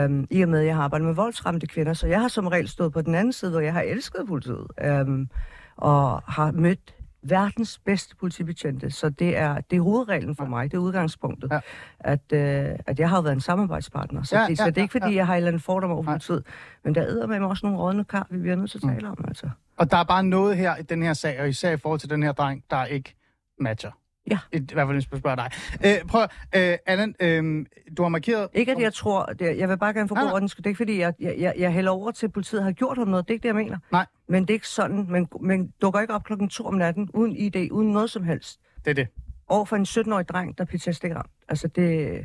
Um, 0.04 0.26
I 0.30 0.42
og 0.42 0.48
med, 0.48 0.60
at 0.60 0.66
jeg 0.66 0.74
har 0.76 0.82
arbejdet 0.82 1.06
med 1.06 1.14
voldsramte 1.14 1.66
kvinder, 1.66 1.92
så 1.92 2.06
jeg 2.06 2.20
har 2.20 2.28
som 2.28 2.46
regel 2.46 2.68
stået 2.68 2.92
på 2.92 3.00
den 3.02 3.14
anden 3.14 3.32
side, 3.32 3.50
hvor 3.50 3.60
jeg 3.60 3.72
har 3.72 3.82
elsket 3.82 4.24
politiet, 4.28 4.66
um, 5.06 5.28
og 5.76 6.22
har 6.26 6.52
mødt 6.52 6.94
verdens 7.22 7.78
bedste 7.84 8.16
politibetjente. 8.16 8.90
Så 8.90 9.08
det 9.10 9.36
er, 9.36 9.60
det 9.60 9.76
er 9.76 9.80
hovedreglen 9.80 10.36
for 10.36 10.44
mig, 10.44 10.70
det 10.70 10.76
er 10.76 10.80
udgangspunktet, 10.80 11.50
Ja. 11.50 11.54
ja. 11.54 12.12
at, 12.12 12.20
uh, 12.32 12.78
at 12.86 12.98
jeg 13.00 13.08
har 13.10 13.20
været 13.22 13.32
en 13.34 13.40
samarbejdspartner. 13.40 14.22
Så, 14.22 14.36
Ja, 14.36 14.42
ja, 14.42 14.48
det, 14.48 14.58
så 14.58 14.64
ja, 14.64 14.70
det 14.70 14.78
er 14.78 14.82
ikke, 14.82 14.98
ja, 14.98 15.04
fordi 15.04 15.16
jeg 15.16 15.26
har 15.26 15.34
et 15.34 15.36
eller 15.36 15.48
andet 15.48 15.62
fordom 15.62 15.90
over 15.90 16.02
politiet, 16.02 16.46
men 16.84 16.94
der 16.94 17.02
er 17.22 17.26
med 17.26 17.40
mig 17.40 17.48
også 17.48 17.66
nogle 17.66 17.82
rådne 17.82 18.04
kar, 18.04 18.26
vi 18.30 18.38
bliver 18.38 18.56
nødt 18.56 18.70
til 18.70 18.78
at 18.78 18.82
tale 18.94 19.08
om, 19.08 19.24
altså. 19.28 19.50
Og 19.76 19.90
der 19.90 19.96
er 19.96 20.04
bare 20.04 20.22
noget 20.24 20.56
her 20.56 20.76
i 20.76 20.82
den 20.82 21.02
her 21.02 21.12
sag, 21.12 21.40
og 21.40 21.48
især 21.48 21.70
i 21.72 21.76
forhold 21.76 22.00
til 22.00 22.10
den 22.10 22.22
her 22.22 22.32
dreng, 22.32 22.64
der 22.70 22.84
ikke 22.84 23.14
matcher. 23.60 23.90
Ja. 24.30 24.38
I, 24.52 24.56
i 24.56 24.60
hvert 24.72 24.86
fald, 24.86 24.96
hvis 24.96 25.08
jeg 25.12 25.18
spørger 25.18 25.36
dig. 25.36 25.50
Øh, 25.84 26.06
prøv, 26.08 26.22
øh, 26.56 26.78
Allan, 26.86 27.14
øh, 27.20 27.66
du 27.96 28.02
har 28.02 28.08
markeret... 28.08 28.48
Ikke 28.54 28.72
at 28.72 28.78
jeg 28.78 28.94
tror, 28.94 29.26
det, 29.26 29.58
jeg 29.58 29.68
vil 29.68 29.78
bare 29.78 29.94
gerne 29.94 30.08
få 30.08 30.14
skyld. 30.48 30.62
Det 30.62 30.66
er 30.66 30.70
ikke 30.70 30.76
fordi, 30.76 30.98
jeg, 30.98 31.14
jeg, 31.20 31.34
jeg, 31.38 31.54
jeg 31.58 31.72
hælder 31.72 31.90
over 31.90 32.10
til, 32.10 32.26
at 32.26 32.32
politiet 32.32 32.62
har 32.62 32.72
gjort 32.72 32.98
ham 32.98 33.08
noget. 33.08 33.28
Det 33.28 33.30
er 33.30 33.34
ikke 33.34 33.42
det, 33.42 33.48
jeg 33.48 33.54
mener. 33.54 33.78
Nej. 33.92 34.06
Men 34.28 34.42
det 34.42 34.50
er 34.50 34.54
ikke 34.54 34.68
sådan. 34.68 35.06
Man, 35.08 35.28
man 35.40 35.72
dukker 35.82 36.00
ikke 36.00 36.14
op 36.14 36.24
klokken 36.24 36.48
to 36.48 36.64
om 36.64 36.74
natten, 36.74 37.10
uden 37.14 37.36
ID, 37.36 37.70
uden 37.70 37.92
noget 37.92 38.10
som 38.10 38.24
helst. 38.24 38.60
Det 38.84 38.90
er 38.90 38.94
det. 38.94 39.08
Over 39.48 39.64
for 39.64 39.76
en 39.76 39.82
17-årig 39.82 40.28
dreng, 40.28 40.58
der 40.58 40.64
er 40.64 40.76
PTSD 40.78 41.04
ramt. 41.04 41.30
Altså 41.48 41.68
det... 41.68 42.20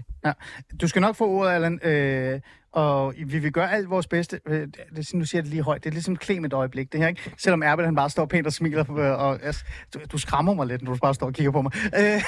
Du 0.81 0.87
skal 0.87 1.01
nok 1.01 1.15
få 1.15 1.27
ordet, 1.27 1.51
Allan, 1.51 1.79
øh, 1.83 2.39
og 2.71 3.13
vi 3.25 3.39
vil 3.39 3.51
gøre 3.51 3.71
alt 3.71 3.89
vores 3.89 4.07
bedste. 4.07 4.39
Øh, 4.45 4.67
det, 4.95 5.13
nu 5.13 5.25
siger 5.25 5.41
det 5.41 5.49
lige 5.49 5.61
højt. 5.61 5.83
Det 5.83 5.89
er 5.89 5.93
ligesom 5.93 6.15
klem 6.15 6.45
et 6.45 6.53
øjeblik, 6.53 6.91
det 6.91 6.99
her, 6.99 7.07
ikke? 7.07 7.31
Selvom 7.37 7.63
Erbel, 7.63 7.85
han 7.85 7.95
bare 7.95 8.09
står 8.09 8.25
pænt 8.25 8.47
og 8.47 8.53
smiler, 8.53 8.91
øh, 8.91 9.19
og 9.19 9.43
altså, 9.43 9.63
du, 9.93 9.99
du 10.11 10.17
skræmmer 10.17 10.53
mig 10.53 10.67
lidt, 10.67 10.81
når 10.81 10.93
du 10.93 10.99
bare 10.99 11.13
står 11.13 11.27
og 11.27 11.33
kigger 11.33 11.51
på 11.51 11.61
mig. 11.61 11.71
Øh, 11.99 12.21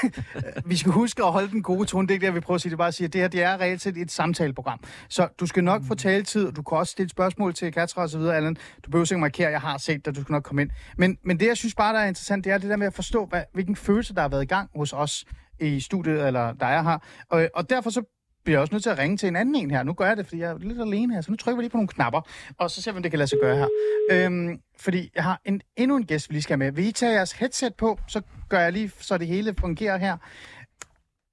vi 0.65 0.77
skal 0.77 0.91
huske 0.91 1.23
at 1.23 1.31
holde 1.31 1.51
den 1.51 1.63
gode 1.63 1.85
tone. 1.85 2.07
Det 2.07 2.11
er 2.11 2.15
ikke 2.15 2.21
det, 2.21 2.27
jeg 2.27 2.33
vil 2.33 2.41
prøve 2.41 2.55
at 2.55 2.61
sige. 2.61 2.69
Det 2.69 2.75
er 2.75 2.77
bare 2.77 2.87
at 2.87 2.93
sige, 2.93 3.05
at 3.05 3.13
det 3.13 3.21
her 3.21 3.27
det 3.27 3.43
er 3.43 3.61
reelt 3.61 3.81
set 3.81 3.97
et 3.97 4.11
samtaleprogram. 4.11 4.79
Så 5.09 5.27
du 5.39 5.45
skal 5.45 5.63
nok 5.63 5.81
få 5.87 5.95
taletid, 5.95 6.47
og 6.47 6.55
du 6.55 6.61
kan 6.61 6.77
også 6.77 6.91
stille 6.91 7.09
spørgsmål 7.09 7.53
til 7.53 7.73
Katra 7.73 8.01
og 8.01 8.09
så 8.09 8.17
videre, 8.17 8.35
Allan. 8.35 8.57
Du 8.85 8.91
behøver 8.91 9.11
ikke 9.11 9.21
markere, 9.21 9.47
at 9.47 9.53
jeg 9.53 9.61
har 9.61 9.77
set 9.77 10.05
dig, 10.05 10.15
du 10.15 10.21
skal 10.21 10.33
nok 10.33 10.43
komme 10.43 10.61
ind. 10.61 10.69
Men, 10.97 11.17
men 11.23 11.39
det, 11.39 11.47
jeg 11.47 11.57
synes 11.57 11.75
bare, 11.75 11.93
der 11.93 11.99
er 11.99 12.07
interessant, 12.07 12.45
det 12.45 12.51
er 12.51 12.57
det 12.57 12.69
der 12.69 12.75
med 12.75 12.87
at 12.87 12.93
forstå, 12.93 13.25
hvad, 13.25 13.43
hvilken 13.53 13.75
følelse, 13.75 14.15
der 14.15 14.21
har 14.21 14.29
været 14.29 14.43
i 14.43 14.45
gang 14.45 14.69
hos 14.75 14.93
os 14.93 15.25
i 15.61 15.79
studiet, 15.79 16.27
eller 16.27 16.53
der 16.53 16.65
er 16.65 16.81
her. 16.81 16.97
Og, 17.29 17.49
og 17.53 17.69
derfor 17.69 17.89
så 17.89 18.03
bliver 18.43 18.55
jeg 18.57 18.61
også 18.61 18.73
nødt 18.73 18.83
til 18.83 18.89
at 18.89 18.97
ringe 18.97 19.17
til 19.17 19.27
en 19.27 19.35
anden 19.35 19.55
en 19.55 19.71
her. 19.71 19.83
Nu 19.83 19.93
gør 19.93 20.07
jeg 20.07 20.17
det, 20.17 20.25
fordi 20.25 20.41
jeg 20.41 20.51
er 20.51 20.57
lidt 20.57 20.81
alene 20.81 21.13
her, 21.13 21.21
så 21.21 21.31
nu 21.31 21.37
trykker 21.37 21.55
vi 21.57 21.63
lige 21.63 21.69
på 21.69 21.77
nogle 21.77 21.87
knapper, 21.87 22.21
og 22.57 22.71
så 22.71 22.81
ser 22.81 22.91
vi, 22.91 22.95
om 22.95 23.03
det 23.03 23.11
kan 23.11 23.17
lade 23.17 23.27
sig 23.27 23.39
gøre 23.41 23.55
her. 23.55 23.67
Øhm, 24.11 24.59
fordi 24.77 25.11
jeg 25.15 25.23
har 25.23 25.41
en, 25.45 25.61
endnu 25.75 25.97
en 25.97 26.05
gæst, 26.05 26.29
vi 26.29 26.33
lige 26.33 26.41
skal 26.41 26.53
have 26.53 26.57
med. 26.57 26.71
Vil 26.71 26.87
I 26.87 26.91
tage 26.91 27.13
jeres 27.13 27.31
headset 27.31 27.75
på, 27.75 27.99
så 28.07 28.21
gør 28.49 28.59
jeg 28.59 28.73
lige, 28.73 28.91
så 28.99 29.17
det 29.17 29.27
hele 29.27 29.55
fungerer 29.59 29.97
her. 29.97 30.17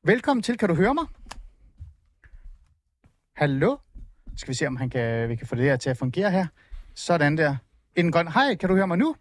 Velkommen 0.04 0.42
til. 0.42 0.58
Kan 0.58 0.68
du 0.68 0.74
høre 0.74 0.94
mig? 0.94 1.04
Hallo? 3.36 3.76
Skal 4.36 4.48
vi 4.48 4.54
se, 4.54 4.66
om 4.66 4.76
han 4.76 4.90
kan, 4.90 5.28
vi 5.28 5.36
kan 5.36 5.46
få 5.46 5.54
det 5.54 5.64
her 5.64 5.76
til 5.76 5.90
at 5.90 5.96
fungere 5.96 6.30
her. 6.30 6.46
Sådan 6.94 7.36
der. 7.36 7.56
En 7.96 8.12
grøn. 8.12 8.28
Hej, 8.28 8.54
kan 8.54 8.68
du 8.68 8.74
høre 8.74 8.86
mig 8.86 8.98
nu? 8.98 9.14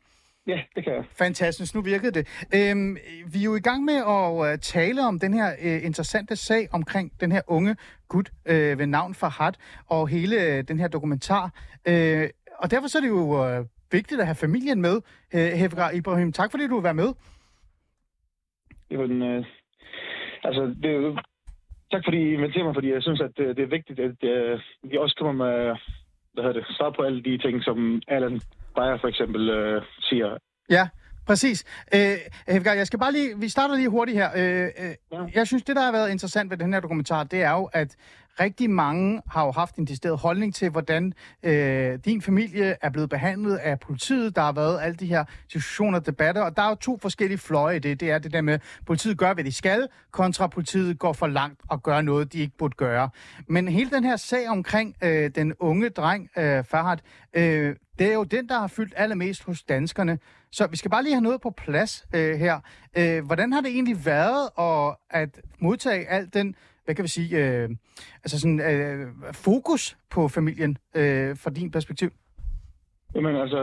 Ja, 0.48 0.62
det 0.76 0.84
kan 0.84 0.94
jeg. 0.94 1.04
Fantastisk, 1.18 1.76
nu 1.76 1.82
virkede 1.82 2.12
det. 2.12 2.28
Øhm, 2.56 2.98
vi 3.34 3.40
er 3.40 3.44
jo 3.46 3.56
i 3.56 3.60
gang 3.60 3.86
med 3.86 3.96
at 3.96 4.54
uh, 4.54 4.60
tale 4.62 5.02
om 5.08 5.20
den 5.20 5.34
her 5.34 5.50
uh, 5.66 5.86
interessante 5.86 6.36
sag 6.36 6.68
omkring 6.74 7.12
den 7.22 7.32
her 7.32 7.42
unge 7.48 7.76
gut 8.08 8.30
uh, 8.50 8.80
ved 8.80 8.88
navn 8.88 9.14
Farhad 9.14 9.54
og 9.90 10.08
hele 10.08 10.36
uh, 10.36 10.64
den 10.68 10.80
her 10.80 10.88
dokumentar. 10.88 11.44
Uh, 11.90 12.24
og 12.60 12.72
derfor 12.72 12.88
så 12.88 12.98
er 12.98 13.02
det 13.02 13.10
jo 13.10 13.58
uh, 13.60 13.66
vigtigt 13.92 14.22
at 14.22 14.28
have 14.28 14.36
familien 14.36 14.82
med, 14.82 14.96
uh, 15.34 15.40
Hefgar 15.40 15.92
Ibrahim. 15.92 16.32
Tak 16.32 16.52
fordi 16.52 16.68
du 16.68 16.76
vil 16.76 16.84
være 16.84 16.94
med. 16.94 17.14
Jamen, 18.92 19.22
øh, 19.22 19.46
altså, 20.44 20.76
det 20.84 20.92
er 20.92 20.96
jo... 20.96 21.18
Tak 21.92 22.02
fordi 22.06 22.18
I 22.18 22.34
inviterer 22.34 22.64
mig, 22.64 22.74
fordi 22.74 22.94
jeg 22.94 23.02
synes, 23.02 23.22
at 23.22 23.32
det, 23.38 23.58
det 23.58 23.64
er 23.64 23.76
vigtigt, 23.78 24.00
at 24.00 24.24
øh, 24.24 24.60
vi 24.84 24.98
også 24.98 25.16
kommer 25.20 25.46
med 25.46 25.76
hvad 26.34 26.44
hedder 26.46 26.60
det, 26.60 26.78
svar 26.78 26.90
på 26.90 27.02
alle 27.02 27.24
de 27.24 27.38
ting, 27.38 27.64
som 27.64 28.02
Allan 28.08 28.42
Bayer 28.78 28.98
for 29.02 29.08
eksempel 29.08 29.50
øh, 29.50 29.82
siger. 30.10 30.38
Ja, 30.70 30.90
præcis. 31.28 31.64
Øh, 31.94 32.18
jeg 32.48 32.88
skal 32.88 33.00
bare 33.00 33.12
lige, 33.12 33.40
vi 33.40 33.50
starter 33.50 33.76
lige 33.76 33.90
hurtigt 33.90 34.18
her. 34.18 34.30
Øh, 34.36 34.70
øh, 34.80 34.96
Ja. 35.12 35.18
jeg 35.36 35.48
synes, 35.48 35.64
det 35.64 35.76
der 35.76 35.82
har 35.82 35.92
været 35.92 36.10
interessant 36.12 36.50
ved 36.52 36.58
den 36.58 36.74
her 36.74 36.80
dokumentar, 36.80 37.24
det 37.24 37.42
er 37.42 37.52
jo, 37.52 37.70
at 37.74 37.96
rigtig 38.40 38.70
mange 38.70 39.22
har 39.32 39.46
jo 39.46 39.52
haft 39.52 39.76
en 39.76 39.86
decideret 39.86 40.18
holdning 40.18 40.56
til, 40.56 40.70
hvordan 40.70 41.14
øh, 41.44 42.00
din 42.06 42.22
familie 42.22 42.76
er 42.82 42.90
blevet 42.90 43.10
behandlet 43.10 43.56
af 43.56 43.80
politiet. 43.80 44.36
Der 44.36 44.42
har 44.42 44.52
været 44.52 44.80
alle 44.82 44.96
de 44.96 45.06
her 45.06 45.26
diskussioner 45.54 46.00
og 46.00 46.06
debatter, 46.06 46.42
og 46.42 46.58
der 46.58 46.64
er 46.64 46.70
jo 46.70 46.76
to 46.76 46.98
forskellige 47.02 47.38
fløje 47.38 47.76
i 47.76 47.80
det. 47.80 48.00
Det 48.00 48.12
er 48.12 48.18
det 48.20 48.34
der 48.34 48.42
med, 48.42 48.54
at 48.54 48.62
politiet 48.86 49.18
gør, 49.18 49.34
hvad 49.34 49.44
de 49.44 49.52
skal, 49.52 49.88
kontra 50.12 50.48
politiet 50.48 51.00
går 51.00 51.14
for 51.14 51.28
langt 51.28 51.62
og 51.70 51.84
gør 51.84 52.02
noget, 52.02 52.34
de 52.34 52.40
ikke 52.40 52.58
burde 52.58 52.76
gøre. 52.78 53.10
Men 53.48 53.68
hele 53.68 53.90
den 53.90 54.04
her 54.04 54.16
sag 54.16 54.50
omkring 54.50 54.96
øh, 55.04 55.32
den 55.36 55.54
unge 55.60 55.90
dreng, 55.90 56.30
øh, 56.38 56.64
Farhad, 56.64 56.98
øh, 57.34 57.76
det 58.00 58.08
er 58.10 58.14
jo 58.14 58.24
den, 58.24 58.50
der 58.50 58.60
har 58.60 58.68
fyldt 58.68 58.94
allermest 58.98 59.44
hos 59.44 59.64
danskerne. 59.64 60.20
Så 60.52 60.68
vi 60.68 60.78
skal 60.78 60.92
bare 60.92 61.04
lige 61.04 61.14
have 61.14 61.22
noget 61.22 61.42
på 61.42 61.52
plads 61.52 62.08
øh, 62.16 62.36
her. 62.36 62.60
Øh, 62.98 63.26
hvordan 63.26 63.54
har 63.54 63.62
det 63.62 63.72
egentlig 63.72 63.98
været 64.06 64.50
at, 64.60 64.96
at 65.10 65.42
modtage 65.60 66.10
al 66.10 66.30
den, 66.34 66.56
hvad 66.86 66.96
kan 66.96 67.04
vi 67.04 67.10
sige, 67.10 67.38
øh, 67.38 67.70
altså 68.24 68.40
sådan, 68.40 68.60
øh, 68.60 69.08
fokus 69.34 69.98
på 70.12 70.28
familien 70.28 70.78
øh, 70.96 71.38
fra 71.38 71.50
din 71.50 71.72
perspektiv? 71.72 72.10
Jamen 73.16 73.36
altså, 73.36 73.60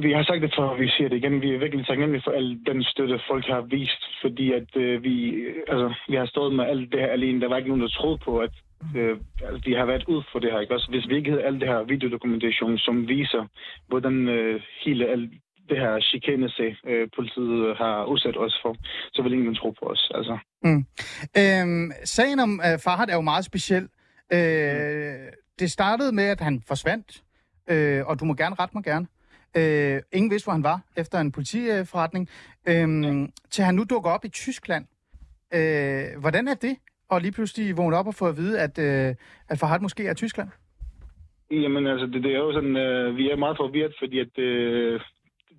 vi 0.00 0.12
har 0.12 0.24
sagt 0.24 0.42
det 0.42 0.54
før, 0.56 0.64
og 0.64 0.80
vi 0.80 0.88
siger 0.88 1.08
det 1.08 1.16
igen. 1.16 1.42
Vi 1.42 1.54
er 1.54 1.58
virkelig 1.58 1.86
taknemmelige 1.86 2.22
for 2.24 2.30
al 2.30 2.58
den 2.66 2.82
støtte, 2.82 3.20
folk 3.30 3.46
har 3.46 3.60
vist, 3.60 4.02
fordi 4.22 4.52
at 4.52 4.76
øh, 4.76 5.02
vi, 5.02 5.30
øh, 5.30 5.54
altså, 5.68 5.94
vi 6.08 6.16
har 6.16 6.26
stået 6.26 6.54
med 6.54 6.64
alt 6.64 6.92
det 6.92 7.00
her 7.00 7.06
alene. 7.06 7.40
Der 7.40 7.48
var 7.48 7.56
ikke 7.56 7.68
nogen, 7.68 7.82
der 7.82 7.88
troede 7.88 8.18
på, 8.18 8.38
at 8.38 8.54
øh, 8.96 9.16
altså, 9.44 9.62
vi 9.64 9.72
har 9.72 9.84
været 9.84 10.04
ud 10.08 10.22
for 10.32 10.38
det 10.38 10.52
her. 10.52 10.60
Ikke? 10.60 10.74
Også, 10.74 10.90
hvis 10.90 11.08
vi 11.08 11.16
ikke 11.16 11.30
havde 11.30 11.42
alt 11.42 11.60
det 11.60 11.68
her 11.68 11.82
videodokumentation, 11.82 12.78
som 12.78 13.08
viser, 13.08 13.46
hvordan 13.88 14.28
øh, 14.28 14.60
hele 14.84 15.06
al 15.08 15.30
det 15.68 15.78
her 15.78 16.00
chikane-sag, 16.00 16.76
øh, 16.86 17.08
politiet 17.16 17.76
har 17.76 18.04
udsat 18.04 18.36
os 18.36 18.58
for, 18.62 18.76
så 19.12 19.22
vil 19.22 19.32
ingen 19.32 19.54
tro 19.54 19.70
på 19.70 19.86
os. 19.86 20.10
Altså. 20.14 20.38
Mm. 20.62 20.86
Øhm, 21.40 21.92
sagen 22.04 22.40
om 22.40 22.60
øh, 22.66 22.78
Farhad 22.84 23.08
er 23.08 23.14
jo 23.14 23.20
meget 23.20 23.44
speciel. 23.44 23.88
Øh, 24.32 24.38
det 25.58 25.70
startede 25.70 26.12
med, 26.12 26.24
at 26.24 26.40
han 26.40 26.62
forsvandt, 26.68 27.22
øh, 27.70 28.06
og 28.06 28.20
du 28.20 28.24
må 28.24 28.34
gerne 28.34 28.56
rette 28.58 28.74
mig 28.76 28.84
gerne. 28.84 29.06
Øh, 29.56 30.02
ingen 30.12 30.30
vidste, 30.30 30.46
hvor 30.46 30.52
han 30.52 30.64
var 30.64 30.80
efter 30.96 31.18
en 31.20 31.32
politiforretning. 31.32 32.28
Øh, 32.68 33.28
til 33.50 33.64
han 33.64 33.74
nu 33.74 33.84
dukker 33.90 34.10
op 34.10 34.24
i 34.24 34.28
Tyskland. 34.28 34.84
Øh, 35.54 36.20
hvordan 36.20 36.48
er 36.48 36.54
det? 36.54 36.76
og 37.08 37.20
lige 37.20 37.32
pludselig 37.32 37.76
vågnet 37.76 37.98
op 37.98 38.06
og 38.06 38.14
fået 38.14 38.30
at 38.30 38.36
vide, 38.36 38.60
at, 38.60 38.78
øh, 38.78 39.14
at 39.48 39.58
Farhad 39.60 39.80
måske 39.80 40.06
er 40.06 40.12
i 40.12 40.14
Tyskland? 40.14 40.48
Jamen 41.50 41.86
altså, 41.86 42.06
det, 42.06 42.22
det 42.24 42.32
er 42.34 42.38
jo 42.38 42.52
sådan, 42.52 42.76
øh, 42.76 43.16
vi 43.16 43.30
er 43.30 43.36
meget 43.36 43.56
forvirret, 43.56 43.94
fordi 44.02 44.18
at 44.18 44.38
øh, 44.38 45.00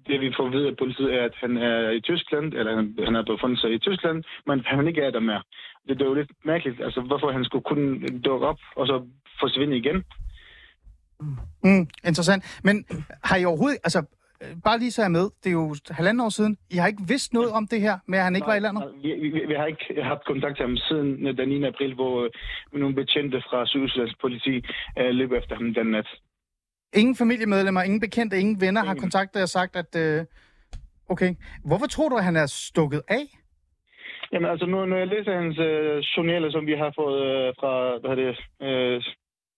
det 0.07 0.21
vi 0.21 0.33
får 0.37 0.45
at 0.45 0.51
vide 0.51 0.67
af 0.67 0.77
politiet 0.77 1.13
er, 1.13 1.23
at 1.25 1.35
han 1.43 1.57
er 1.57 1.89
i 1.89 2.01
Tyskland, 2.01 2.53
eller 2.53 2.75
han, 2.75 2.95
han 3.05 3.15
har 3.15 3.21
befundet 3.21 3.59
sig 3.59 3.73
i 3.73 3.79
Tyskland, 3.79 4.23
men 4.47 4.59
han 4.65 4.87
ikke 4.87 5.01
er 5.01 5.11
der 5.11 5.19
mere. 5.19 5.41
Det, 5.87 5.99
det 5.99 6.01
er 6.01 6.09
jo 6.09 6.13
lidt 6.21 6.31
mærkeligt, 6.45 6.81
altså 6.81 7.01
hvorfor 7.01 7.31
han 7.31 7.43
skulle 7.45 7.63
kunne 7.63 8.07
dukke 8.27 8.47
op 8.47 8.59
og 8.75 8.87
så 8.87 9.05
forsvinde 9.39 9.77
igen. 9.77 10.03
Mm, 11.63 11.87
interessant. 12.05 12.59
Men 12.63 12.85
har 13.23 13.37
I 13.37 13.45
overhovedet, 13.45 13.79
altså 13.83 14.01
øh, 14.41 14.53
bare 14.63 14.79
lige 14.79 14.91
så 14.91 15.01
jeg 15.01 15.11
med, 15.11 15.25
det 15.43 15.49
er 15.49 15.57
jo 15.61 15.75
halvanden 15.89 16.25
år 16.25 16.29
siden, 16.29 16.57
I 16.71 16.75
har 16.75 16.87
ikke 16.87 17.07
vidst 17.07 17.33
noget 17.33 17.51
om 17.51 17.67
det 17.67 17.81
her, 17.81 17.97
med 18.07 18.17
at 18.19 18.23
han 18.23 18.35
ikke 18.35 18.47
var 18.47 18.55
i 18.55 18.59
landet? 18.59 18.83
Vi, 19.03 19.13
vi, 19.13 19.29
vi 19.47 19.53
har 19.53 19.65
ikke 19.65 20.03
haft 20.03 20.25
kontakt 20.25 20.55
til 20.57 20.65
ham 20.65 20.77
siden 20.77 21.37
den 21.37 21.49
9. 21.49 21.63
april, 21.63 21.93
hvor 21.93 22.23
øh, 22.23 22.29
nogle 22.79 22.95
betjente 22.95 23.43
fra 23.49 23.65
Sydøstlands 23.65 24.15
politi 24.21 24.55
øh, 24.99 25.09
løb 25.09 25.31
efter 25.31 25.55
ham 25.55 25.73
den 25.73 25.87
nat. 25.87 26.07
Ingen 27.01 27.15
familiemedlemmer, 27.15 27.81
ingen 27.81 27.99
bekendte, 27.99 28.39
ingen 28.39 28.61
venner 28.61 28.81
har 28.83 28.93
Ingen. 28.93 29.01
kontaktet 29.01 29.41
og 29.41 29.49
sagt, 29.49 29.75
at... 29.75 29.91
Øh, 30.03 30.25
okay. 31.09 31.31
Hvorfor 31.65 31.85
tror 31.85 32.09
du, 32.09 32.15
at 32.17 32.23
han 32.23 32.35
er 32.35 32.45
stukket 32.45 33.01
af? 33.07 33.25
Jamen 34.31 34.49
altså, 34.51 34.65
nu, 34.65 34.85
når 34.85 34.97
jeg 34.97 35.07
læser 35.07 35.41
hans 35.41 35.57
øh, 35.59 35.97
journaler, 36.17 36.51
som 36.51 36.65
vi 36.65 36.73
har 36.83 36.91
fået 36.99 37.19
øh, 37.31 37.53
fra, 37.59 37.73
hvad 37.99 38.09
hedder 38.09 38.31
det, 38.31 38.37
øh, 38.67 39.03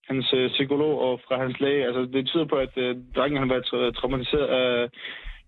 hans 0.08 0.32
øh, 0.38 0.50
psykolog 0.50 0.94
og 1.06 1.20
fra 1.26 1.36
hans 1.42 1.60
læge, 1.60 1.86
altså 1.88 2.02
det 2.12 2.26
tyder 2.26 2.44
på, 2.52 2.56
at 2.56 2.74
øh, 2.76 2.96
drengen 3.16 3.38
har 3.42 3.48
været 3.52 3.64
tra- 3.70 3.92
traumatiseret 3.98 4.46
af, 4.60 4.88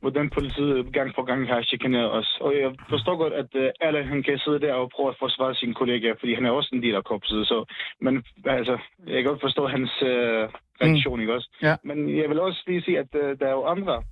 hvordan 0.03 0.31
politiet 0.31 0.93
gang 0.93 1.15
på 1.15 1.23
gang 1.23 1.41
har 1.49 1.63
chikaneret 1.63 2.11
os. 2.19 2.39
Og 2.41 2.51
jeg 2.61 2.71
forstår 2.89 3.17
godt, 3.17 3.33
at 3.33 3.51
øh, 3.55 3.71
alle 3.81 4.05
han 4.05 4.23
kan 4.23 4.39
sidde 4.39 4.61
der 4.61 4.75
og 4.75 4.91
prøve 4.95 5.09
at 5.09 5.21
forsvare 5.25 5.55
sine 5.55 5.75
kollegaer, 5.75 6.15
fordi 6.21 6.35
han 6.35 6.47
er 6.47 6.51
også 6.51 6.71
en 6.73 6.83
del 6.83 6.95
af 6.95 7.05
korpset. 7.05 7.47
Så, 7.47 7.65
men 8.01 8.15
altså, 8.45 8.79
jeg 9.07 9.23
kan 9.23 9.31
godt 9.31 9.41
forstå 9.41 9.67
hans 9.67 9.93
øh, 10.03 10.43
reaktion, 10.83 11.17
mm. 11.17 11.21
ikke 11.21 11.35
også? 11.35 11.49
Ja. 11.63 11.75
Men 11.85 12.17
jeg 12.19 12.29
vil 12.31 12.41
også 12.41 12.63
lige 12.67 12.83
sige, 12.83 12.99
at 12.99 13.11
øh, 13.23 13.39
der 13.39 13.47
er 13.47 13.57
jo 13.61 13.65
andre 13.65 14.03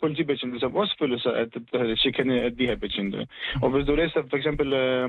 politibetjente, 0.00 0.60
som 0.60 0.76
også 0.76 0.96
føler 0.98 1.18
sig, 1.18 1.36
at 1.36 1.48
er 1.72 1.96
chikane 1.96 2.40
af 2.42 2.56
de 2.56 2.66
her 2.66 2.76
betjente. 2.76 3.26
Og 3.62 3.70
hvis 3.70 3.86
du 3.86 3.94
læser 3.94 4.22
for 4.30 4.36
eksempel 4.36 4.72
øh, 4.72 5.08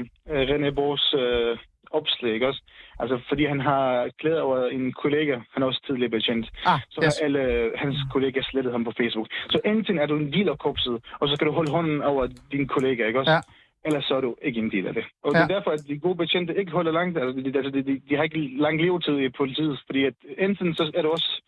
René 0.50 0.70
Bors 0.70 1.14
øh, 1.14 1.58
opslag, 1.92 2.44
også? 2.48 2.62
Altså, 3.00 3.20
fordi 3.30 3.46
han 3.46 3.60
har 3.60 4.10
klædet 4.20 4.42
over 4.42 4.66
en 4.68 4.92
kollega, 4.94 5.36
han 5.54 5.64
er 5.64 5.68
også 5.68 5.82
tidligere 5.88 6.10
betjent, 6.10 6.46
Ah, 6.66 6.80
så 6.90 7.02
yes. 7.06 7.20
har 7.20 7.26
alle 7.26 7.72
hans 7.76 7.98
kollegaer 8.14 8.44
slettet 8.44 8.72
ham 8.72 8.84
på 8.84 8.94
Facebook. 9.00 9.28
Så 9.50 9.60
enten 9.66 9.98
er 10.00 10.06
du 10.06 10.16
en 10.18 10.34
del 10.34 10.50
af 10.50 10.58
korpset, 10.60 10.98
og 11.20 11.28
så 11.30 11.36
skal 11.36 11.48
du 11.48 11.52
holde 11.52 11.72
hånden 11.72 12.02
over 12.02 12.28
din 12.52 12.68
kollega, 12.68 13.08
ikke 13.08 13.20
også? 13.20 13.32
Ja. 13.32 13.40
Ellers 13.86 14.06
så 14.06 14.16
er 14.16 14.22
du 14.22 14.36
ikke 14.42 14.60
en 14.60 14.72
del 14.72 14.88
af 14.88 14.94
det. 14.94 15.04
Og 15.24 15.34
Ja. 15.34 15.40
det 15.40 15.44
er 15.52 15.56
derfor, 15.56 15.72
at 15.72 15.80
de 15.88 16.00
gode 16.00 16.16
betjente 16.16 16.60
ikke 16.60 16.72
holder 16.72 16.92
langt. 16.92 17.18
Altså, 17.18 17.42
de, 17.42 17.58
altså, 17.58 17.72
de, 17.72 17.82
de, 17.84 18.02
de 18.10 18.16
har 18.16 18.24
ikke 18.24 18.50
lang 18.66 18.82
levetid 18.82 19.20
i 19.20 19.30
politiet, 19.30 19.80
fordi 19.86 20.06
at 20.06 20.14
enten 20.38 20.76
så 20.76 20.92
er 20.96 21.02
du 21.02 21.10
også 21.10 21.42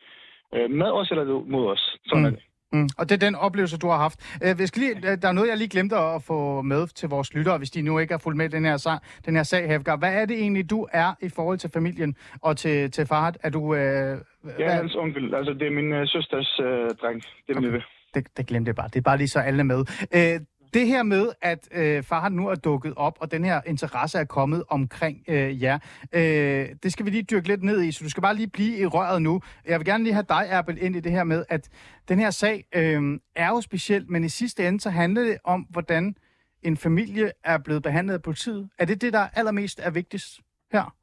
øh, 0.56 0.70
med 0.72 0.92
os, 0.92 1.10
eller 1.12 1.24
er 1.24 1.28
du 1.28 1.44
mod 1.48 1.66
os. 1.72 1.98
Sådan 2.06 2.20
Mm. 2.22 2.26
er 2.26 2.30
det. 2.30 2.40
Mm. 2.74 2.90
Og 2.98 3.10
det 3.10 3.16
er 3.16 3.20
den 3.28 3.36
oplevelse, 3.36 3.78
du 3.78 3.88
har 3.88 3.98
haft. 3.98 4.38
Øh, 4.44 4.68
skal 4.68 4.82
lige, 4.82 5.16
der 5.16 5.28
er 5.28 5.32
noget, 5.32 5.50
jeg 5.50 5.58
lige 5.58 5.68
glemte 5.70 5.96
at 5.98 6.24
få 6.24 6.62
med 6.62 6.88
til 6.88 7.10
vores 7.10 7.34
lyttere, 7.34 7.58
hvis 7.58 7.72
de 7.72 7.82
nu 7.82 8.00
ikke 8.00 8.14
har 8.14 8.18
fulgt 8.20 8.38
med 8.38 8.50
den 8.50 8.66
her, 8.66 8.78
sag, 8.78 8.98
den 9.26 9.36
her 9.36 9.44
sag, 9.44 9.68
Hæfgar. 9.68 9.98
Hvad 9.98 10.14
er 10.14 10.26
det 10.26 10.40
egentlig, 10.40 10.70
du 10.70 10.88
er 10.92 11.14
i 11.22 11.30
forhold 11.30 11.58
til 11.58 11.70
familien 11.74 12.16
og 12.42 12.58
til, 12.58 12.92
til 12.92 13.06
Farhat? 13.06 13.38
Er 13.44 13.50
du... 13.50 13.76
Øh, 13.76 14.18
Jeg 14.60 14.68
er 14.68 14.72
hans 14.72 14.96
onkel. 14.96 15.36
Altså, 15.36 15.54
det 15.54 15.68
er 15.68 15.72
min 15.72 15.94
øh, 15.94 16.08
søsters 16.08 16.60
øh, 16.60 16.90
dreng. 17.02 17.22
Det 17.48 17.56
er 17.56 17.60
min 17.60 17.70
okay. 17.70 17.82
det, 18.14 18.28
det 18.38 18.48
glemte 18.48 18.70
jeg 18.70 18.76
bare. 18.76 18.88
Det 18.88 18.96
er 18.96 19.02
bare 19.02 19.18
lige 19.18 19.28
så 19.28 19.40
alle 19.40 19.64
med. 19.64 19.80
Øh, 20.16 20.40
det 20.74 20.88
her 20.88 21.04
med, 21.04 21.30
at 21.42 21.68
øh, 21.72 22.04
Farhat 22.04 22.32
nu 22.32 22.48
er 22.48 22.56
dukket 22.56 22.94
op, 22.96 23.18
og 23.20 23.32
den 23.32 23.44
her 23.44 23.62
interesse 23.66 24.20
er 24.20 24.24
kommet 24.24 24.64
omkring 24.70 25.24
øh, 25.28 25.64
jer, 25.64 25.80
øh, 26.14 26.70
det 26.84 26.92
skal 26.92 27.06
vi 27.06 27.12
lige 27.12 27.24
dyrke 27.24 27.48
lidt 27.48 27.64
ned 27.64 27.82
i, 27.82 27.92
så 27.92 28.04
du 28.04 28.10
skal 28.10 28.22
bare 28.22 28.36
lige 28.36 28.48
blive 28.48 28.78
i 28.78 28.86
røret 28.86 29.22
nu. 29.22 29.42
Jeg 29.68 29.80
vil 29.80 29.86
gerne 29.86 30.04
lige 30.04 30.14
have 30.14 30.26
dig, 30.30 30.48
Erbel, 30.50 30.78
ind 30.82 30.96
i 30.96 31.00
det 31.00 31.12
her 31.12 31.24
med, 31.24 31.46
at 31.50 31.70
den 32.08 32.20
her 32.20 32.32
sag 32.32 32.66
øh, 32.76 33.20
er 33.36 33.48
jo 33.48 33.62
speciel, 33.62 34.06
men 34.12 34.24
i 34.24 34.30
sidste 34.30 34.68
ende 34.68 34.80
så 34.80 34.90
handler 34.90 35.24
det 35.24 35.38
om, 35.44 35.62
hvordan 35.62 36.16
en 36.62 36.78
familie 36.78 37.32
er 37.44 37.58
blevet 37.58 37.84
behandlet 37.84 38.14
af 38.14 38.22
politiet. 38.22 38.70
Er 38.80 38.86
det 38.86 39.02
det, 39.02 39.14
der 39.14 39.28
allermest 39.34 39.80
er 39.84 39.90
vigtigst 39.90 40.40
her? 40.72 40.96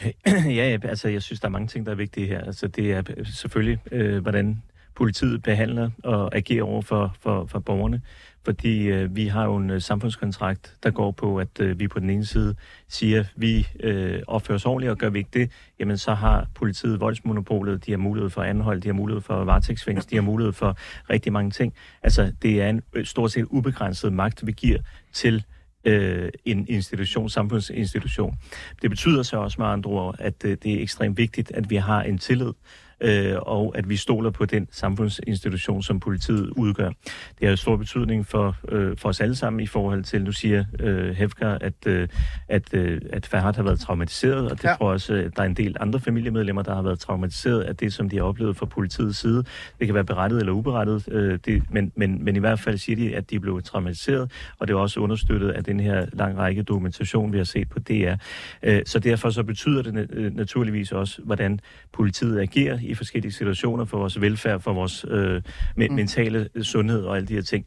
ja, 0.58 0.78
altså 0.84 1.08
jeg 1.08 1.22
synes, 1.22 1.40
der 1.40 1.48
er 1.48 1.52
mange 1.52 1.68
ting, 1.68 1.86
der 1.86 1.92
er 1.92 1.96
vigtige 1.96 2.26
her. 2.26 2.40
Altså 2.40 2.68
det 2.68 2.92
er 2.92 3.02
øh, 3.16 3.26
selvfølgelig, 3.26 3.78
øh, 3.92 4.22
hvordan 4.22 4.62
politiet 5.00 5.42
behandler 5.42 5.90
og 6.04 6.36
agerer 6.36 6.64
over 6.64 6.82
for, 6.82 7.14
for, 7.20 7.46
for 7.46 7.58
borgerne. 7.58 8.02
Fordi 8.44 8.82
øh, 8.82 9.16
vi 9.16 9.26
har 9.26 9.44
jo 9.44 9.56
en 9.56 9.70
øh, 9.70 9.80
samfundskontrakt, 9.80 10.76
der 10.82 10.90
går 10.90 11.10
på, 11.10 11.38
at 11.38 11.60
øh, 11.60 11.80
vi 11.80 11.88
på 11.88 12.00
den 12.00 12.10
ene 12.10 12.26
side 12.26 12.54
siger, 12.88 13.20
at 13.20 13.32
vi 13.36 13.66
øh, 13.80 14.22
opfører 14.26 14.56
os 14.56 14.66
ordentligt, 14.66 14.90
og 14.90 14.98
gør 14.98 15.10
vi 15.10 15.18
ikke 15.18 15.30
det, 15.32 15.50
jamen 15.78 15.98
så 15.98 16.14
har 16.14 16.46
politiet 16.54 17.00
voldsmonopolet, 17.00 17.86
de 17.86 17.90
har 17.90 17.98
mulighed 17.98 18.30
for 18.30 18.42
anhold, 18.42 18.80
de 18.80 18.88
har 18.88 18.94
mulighed 18.94 19.22
for 19.22 19.44
varetægtsfængsel, 19.44 20.10
de 20.10 20.16
har 20.16 20.22
mulighed 20.22 20.52
for 20.52 20.76
rigtig 21.10 21.32
mange 21.32 21.50
ting. 21.50 21.74
Altså 22.02 22.32
det 22.42 22.62
er 22.62 22.68
en 22.68 22.82
øh, 22.92 23.04
stort 23.04 23.32
set 23.32 23.44
ubegrænset 23.50 24.12
magt, 24.12 24.46
vi 24.46 24.52
giver 24.52 24.78
til 25.12 25.44
øh, 25.84 26.30
en 26.44 26.66
institution, 26.68 27.28
samfundsinstitution. 27.28 28.34
Det 28.82 28.90
betyder 28.90 29.22
så 29.22 29.36
også 29.36 29.56
med 29.58 29.66
andre 29.66 29.90
ord, 29.90 30.16
at 30.18 30.44
øh, 30.44 30.56
det 30.62 30.72
er 30.74 30.82
ekstremt 30.82 31.18
vigtigt, 31.18 31.52
at 31.54 31.70
vi 31.70 31.76
har 31.76 32.02
en 32.02 32.18
tillid, 32.18 32.52
øh, 33.00 33.34
og 33.42 33.72
at 33.78 33.88
vi 33.88 33.96
stoler 33.96 34.30
på 34.30 34.44
den 34.44 34.68
samfundsinstitution, 34.70 35.82
som 35.82 36.00
politiet 36.00 36.50
udgør. 36.56 36.88
Det 36.88 37.42
har 37.42 37.48
jo 37.50 37.56
stor 37.56 37.76
betydning 37.76 38.26
for, 38.26 38.56
øh, 38.68 38.96
for 38.96 39.08
os 39.08 39.20
alle 39.20 39.36
sammen 39.36 39.60
i 39.60 39.66
forhold 39.66 40.04
til, 40.04 40.24
nu 40.24 40.32
siger 40.32 40.64
øh, 40.80 41.10
Hefker, 41.14 41.48
at, 41.60 41.74
øh, 41.86 42.08
at, 42.48 42.74
øh, 42.74 43.00
at 43.12 43.26
Farhat 43.26 43.56
har 43.56 43.62
været 43.62 43.80
traumatiseret, 43.80 44.50
og 44.50 44.56
det 44.62 44.64
Ja. 44.64 44.74
tror 44.74 44.86
jeg 44.88 44.92
også, 44.94 45.14
at 45.14 45.36
der 45.36 45.42
er 45.42 45.46
en 45.46 45.54
del 45.54 45.76
andre 45.80 46.00
familiemedlemmer, 46.00 46.62
der 46.62 46.74
har 46.74 46.82
været 46.82 46.98
traumatiseret 46.98 47.60
af 47.60 47.76
det, 47.76 47.92
som 47.92 48.08
de 48.08 48.16
har 48.16 48.24
oplevet 48.24 48.56
fra 48.56 48.66
politiets 48.66 49.18
side. 49.18 49.44
Det 49.78 49.86
kan 49.86 49.94
være 49.94 50.04
berettet 50.04 50.40
eller 50.40 50.52
uberettet, 50.52 51.08
øh, 51.12 51.38
det, 51.44 51.62
men, 51.70 51.92
men, 51.96 52.24
men 52.24 52.36
i 52.36 52.38
hvert 52.38 52.60
fald 52.60 52.78
siger 52.78 52.96
de, 52.96 53.16
at 53.16 53.30
de 53.30 53.40
blev 53.40 53.62
traumatiseret, 53.62 54.30
og 54.58 54.68
det 54.68 54.74
er 54.74 54.78
også 54.78 55.00
understøttet 55.00 55.50
af 55.50 55.64
den 55.64 55.80
her 55.80 56.06
lang 56.12 56.38
række 56.38 56.62
dokumentation, 56.62 57.32
vi 57.32 57.36
har 57.38 57.44
set 57.44 57.68
på 57.68 57.78
DR. 57.78 58.14
Øh, 58.62 58.82
så 58.86 58.98
derfor 58.98 59.30
så 59.30 59.42
betyder 59.42 59.82
det 59.82 60.08
øh, 60.12 60.36
naturligvis 60.36 60.92
også, 60.92 61.22
hvordan 61.22 61.60
politiet 61.92 62.40
agerer 62.40 62.76
i 62.90 62.94
forskellige 62.94 63.32
situationer 63.32 63.84
for 63.84 63.98
vores 63.98 64.20
velfærd, 64.20 64.60
for 64.60 64.72
vores 64.72 65.04
øh, 65.08 65.36
me- 65.78 65.88
Mm. 65.88 65.94
mentale 65.94 66.48
sundhed 66.62 67.02
og 67.04 67.16
alle 67.16 67.28
de 67.28 67.34
her 67.34 67.42
ting. 67.42 67.66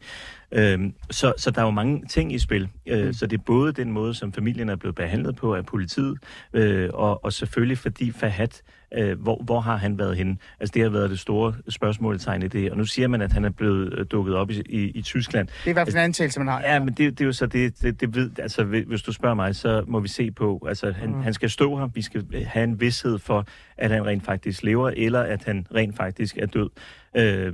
Øhm, 0.51 0.93
så, 1.11 1.33
så 1.37 1.51
der 1.51 1.61
er 1.61 1.65
jo 1.65 1.71
mange 1.71 2.03
ting 2.09 2.33
i 2.33 2.39
spil. 2.39 2.67
Øh, 2.87 3.05
Mm. 3.05 3.13
Så 3.13 3.27
det 3.27 3.37
er 3.39 3.43
både 3.45 3.71
den 3.73 3.91
måde, 3.91 4.13
som 4.13 4.33
familien 4.33 4.69
er 4.69 4.75
blevet 4.75 4.95
behandlet 4.95 5.35
på 5.35 5.55
af 5.55 5.65
politiet, 5.65 6.17
øh, 6.53 6.89
og, 6.93 7.25
og 7.25 7.33
selvfølgelig 7.33 7.77
fordi 7.77 8.11
Fahad, 8.11 8.47
øh, 8.93 9.21
hvor, 9.21 9.41
hvor 9.43 9.59
har 9.59 9.75
han 9.77 9.99
været 9.99 10.17
henne? 10.17 10.37
Altså 10.59 10.71
det 10.73 10.81
har 10.81 10.89
været 10.89 11.09
det 11.09 11.19
store 11.19 11.53
spørgsmålstegn 11.69 12.43
i 12.43 12.47
det. 12.47 12.71
Og 12.71 12.77
nu 12.77 12.85
siger 12.85 13.07
man, 13.07 13.21
at 13.21 13.31
han 13.31 13.45
er 13.45 13.49
blevet 13.49 13.93
øh, 13.93 14.05
dukket 14.11 14.35
op 14.35 14.51
i, 14.51 14.61
i, 14.69 14.83
i 14.89 15.01
Tyskland. 15.01 15.47
Det 15.47 15.65
er 15.65 15.69
i 15.69 15.73
hvert 15.73 15.87
fald 15.87 15.95
en 15.95 16.01
antagelse, 16.01 16.39
man 16.39 16.47
har. 16.47 16.61
Ja, 16.61 16.79
men 16.79 16.87
det, 16.87 16.97
det 16.99 17.21
er 17.21 17.25
jo 17.25 17.31
så 17.33 17.45
det, 17.45 17.81
det, 17.81 18.01
det 18.01 18.15
ved, 18.15 18.39
altså 18.39 18.63
hvis 18.63 19.01
du 19.01 19.11
spørger 19.13 19.35
mig, 19.35 19.55
så 19.55 19.83
må 19.87 19.99
vi 19.99 20.07
se 20.07 20.31
på, 20.31 20.65
altså 20.67 20.91
han, 20.91 21.09
Mm. 21.13 21.21
han 21.21 21.33
skal 21.33 21.49
stå 21.49 21.77
her, 21.77 21.87
vi 21.87 22.01
skal 22.01 22.25
have 22.45 22.63
en 22.63 22.79
vidshed 22.79 23.19
for, 23.19 23.45
at 23.77 23.91
han 23.91 24.05
rent 24.05 24.25
faktisk 24.25 24.63
lever, 24.63 24.91
eller 24.97 25.19
at 25.21 25.43
han 25.43 25.67
rent 25.75 25.97
faktisk 25.97 26.37
er 26.37 26.45
død. 26.45 26.69
Øh, 27.15 27.53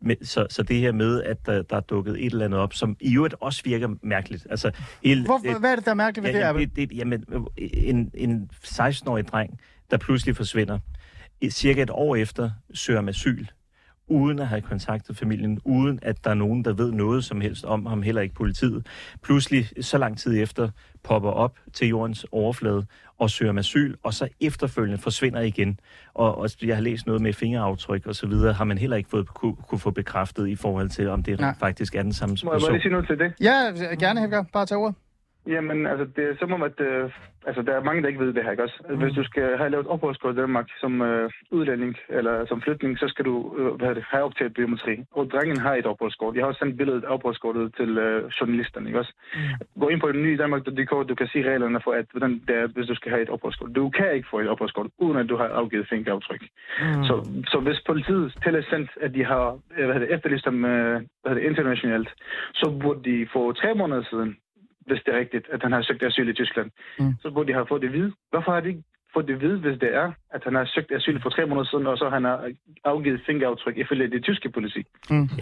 med, 0.00 0.16
så, 0.22 0.46
så 0.50 0.62
det 0.62 0.76
her 0.76 0.92
med, 0.92 1.22
at 1.22 1.46
der, 1.46 1.62
der 1.62 1.76
er 1.76 1.80
dukket 1.80 2.26
et 2.26 2.32
eller 2.32 2.44
andet 2.44 2.60
op, 2.60 2.74
som 2.74 2.96
i 3.00 3.16
øvrigt 3.16 3.34
også 3.40 3.62
virker 3.64 3.88
mærkeligt. 4.02 4.46
Altså, 4.50 4.70
hele, 5.04 5.24
Hvor, 5.24 5.58
hvad 5.58 5.72
er 5.72 5.76
det, 5.76 5.84
der 5.84 5.90
er 5.90 5.94
mærkeligt 5.94 6.34
ved 6.34 6.40
ja, 6.40 6.52
det, 6.52 6.76
det, 6.76 6.90
det, 6.90 6.96
jamen, 6.98 7.24
en, 7.56 8.10
en 8.14 8.50
16-årig 8.64 9.28
dreng, 9.28 9.58
der 9.90 9.96
pludselig 9.96 10.36
forsvinder, 10.36 10.78
i- 11.40 11.50
cirka 11.50 11.82
et 11.82 11.90
år 11.90 12.16
efter 12.16 12.50
søger 12.74 12.98
om 12.98 13.08
asyl, 13.08 13.46
uden 14.08 14.38
at 14.38 14.48
have 14.48 14.60
kontaktet 14.60 15.16
familien, 15.16 15.60
uden 15.64 15.98
at 16.02 16.24
der 16.24 16.30
er 16.30 16.34
nogen, 16.34 16.64
der 16.64 16.72
ved 16.72 16.92
noget 16.92 17.24
som 17.24 17.40
helst 17.40 17.64
om 17.64 17.86
ham, 17.86 18.02
heller 18.02 18.22
ikke 18.22 18.34
politiet. 18.34 18.86
Pludselig, 19.22 19.68
så 19.80 19.98
lang 19.98 20.18
tid 20.18 20.42
efter, 20.42 20.68
popper 21.04 21.30
op 21.30 21.56
til 21.72 21.88
jordens 21.88 22.26
overflade 22.32 22.86
og 23.18 23.30
søger 23.30 23.50
om 23.50 23.58
asyl, 23.58 23.94
og 24.02 24.14
så 24.14 24.28
efterfølgende 24.40 24.98
forsvinder 24.98 25.40
igen. 25.40 25.80
Og, 26.14 26.38
og 26.38 26.50
jeg 26.62 26.76
har 26.76 26.82
læst 26.82 27.06
noget 27.06 27.22
med 27.22 27.32
fingeraftryk 27.32 28.06
og 28.06 28.14
så 28.14 28.26
videre, 28.26 28.52
har 28.52 28.64
man 28.64 28.78
heller 28.78 28.96
ikke 28.96 29.08
fået, 29.10 29.28
kunne, 29.28 29.56
kunne 29.68 29.78
få 29.78 29.90
bekræftet 29.90 30.48
i 30.48 30.56
forhold 30.56 30.88
til, 30.90 31.08
om 31.08 31.22
det 31.22 31.40
Nej. 31.40 31.48
rent 31.48 31.58
faktisk 31.58 31.94
er 31.94 32.02
den 32.02 32.12
samme 32.12 32.36
Må 32.44 32.50
jeg 32.50 32.54
bare 32.54 32.60
person. 32.60 32.72
lige 32.72 32.82
sige 32.82 32.92
noget 32.92 33.06
til 33.06 33.18
det? 33.18 33.32
Ja, 33.40 33.50
gerne, 33.98 34.20
Hæfgar. 34.20 34.46
Bare 34.52 34.66
tag 34.66 34.78
ordet. 34.78 34.94
Jamen, 35.46 35.86
altså, 35.86 36.04
det 36.16 36.24
er 36.24 36.34
som 36.38 36.52
om, 36.52 36.62
at 36.62 36.80
øh, 36.80 37.10
altså, 37.46 37.62
der 37.62 37.72
er 37.72 37.82
mange, 37.88 38.02
der 38.02 38.08
ikke 38.08 38.20
ved 38.20 38.32
det 38.34 38.42
her, 38.44 38.50
ikke 38.50 38.62
også? 38.62 38.78
Mm. 38.88 38.96
Hvis 38.96 39.14
du 39.14 39.24
skal 39.24 39.56
have 39.58 39.70
lavet 39.70 39.86
opholdskort 39.86 40.34
i 40.34 40.38
Danmark 40.38 40.68
som 40.80 41.02
øh, 41.02 41.30
udlænding 41.50 41.96
eller 42.08 42.46
som 42.46 42.62
flytning, 42.62 42.98
så 42.98 43.08
skal 43.08 43.24
du 43.24 43.34
øh, 43.58 43.74
hvad 43.74 43.94
det, 43.94 44.04
have 44.10 44.24
optaget 44.24 44.54
biometri. 44.54 45.04
Og 45.10 45.30
drengen 45.32 45.56
har 45.56 45.74
et 45.74 45.86
opholdskort. 45.86 46.34
Jeg 46.34 46.42
har 46.42 46.48
også 46.48 46.58
sendt 46.58 46.76
billedet 46.78 47.04
af 47.04 47.14
opholdskortet 47.14 47.74
til 47.76 47.98
øh, 47.98 48.30
journalisterne, 48.40 48.86
ikke 48.86 48.98
også? 48.98 49.12
Mm. 49.34 49.80
Gå 49.80 49.88
ind 49.88 50.00
på 50.00 50.12
den 50.12 50.22
nye 50.22 50.36
Danmark.dk, 50.36 50.92
du 51.08 51.14
kan 51.14 51.28
se 51.32 51.38
reglerne 51.50 51.80
for, 51.84 51.92
at, 51.92 52.06
hvordan 52.10 52.32
det 52.48 52.56
er, 52.56 52.66
hvis 52.66 52.86
du 52.86 52.94
skal 52.94 53.10
have 53.10 53.22
et 53.22 53.28
opholdskort. 53.28 53.76
Du 53.76 53.90
kan 53.90 54.14
ikke 54.14 54.28
få 54.30 54.40
et 54.40 54.48
opholdskort, 54.48 54.86
uden 54.98 55.18
at 55.18 55.28
du 55.28 55.36
har 55.36 55.48
afgivet 55.48 55.88
fingeraftryk. 55.88 56.42
Mm. 56.80 57.04
Så, 57.08 57.14
så 57.46 57.58
hvis 57.60 57.80
politiet 57.86 58.34
til 58.42 58.54
er 58.54 58.62
sendt, 58.70 58.90
at 59.00 59.14
de 59.14 59.24
har 59.24 59.58
øh, 59.78 59.86
hvad 59.90 60.00
det, 60.00 60.14
efterlyst 60.14 60.44
dem 60.44 60.64
øh, 60.64 61.00
hvad 61.22 61.34
det, 61.34 61.42
internationalt, 61.42 62.08
så 62.54 62.78
burde 62.82 63.10
de 63.10 63.26
for 63.32 63.52
tre 63.52 63.74
måneder 63.74 64.02
siden 64.10 64.36
hvis 64.86 65.00
det 65.04 65.14
er 65.14 65.18
rigtigt, 65.18 65.46
at 65.52 65.62
han 65.62 65.72
har 65.72 65.82
søgt 65.82 66.02
asyl 66.02 66.28
i 66.28 66.32
Tyskland. 66.32 66.70
Mm. 66.98 67.14
Så 67.22 67.30
burde 67.30 67.48
de 67.48 67.52
have 67.52 67.66
fået 67.68 67.82
det 67.82 67.88
at 67.88 67.94
vide. 67.94 68.12
Hvorfor 68.30 68.52
har 68.52 68.60
de 68.60 68.68
ikke 68.68 68.82
fået 69.14 69.26
det 69.28 69.34
at 69.34 69.40
vide, 69.40 69.58
hvis 69.58 69.78
det 69.80 69.94
er, 69.94 70.12
at 70.34 70.40
han 70.44 70.54
har 70.54 70.64
søgt 70.74 70.92
asyl 70.92 71.22
for 71.22 71.30
tre 71.30 71.46
måneder 71.46 71.66
siden, 71.70 71.86
og 71.86 71.98
så 71.98 72.08
han 72.08 72.24
har 72.24 72.50
afgivet 72.84 73.20
fingeraftryk 73.26 73.76
ifølge 73.76 74.10
det 74.10 74.22
tyske 74.24 74.50
politi? 74.50 74.82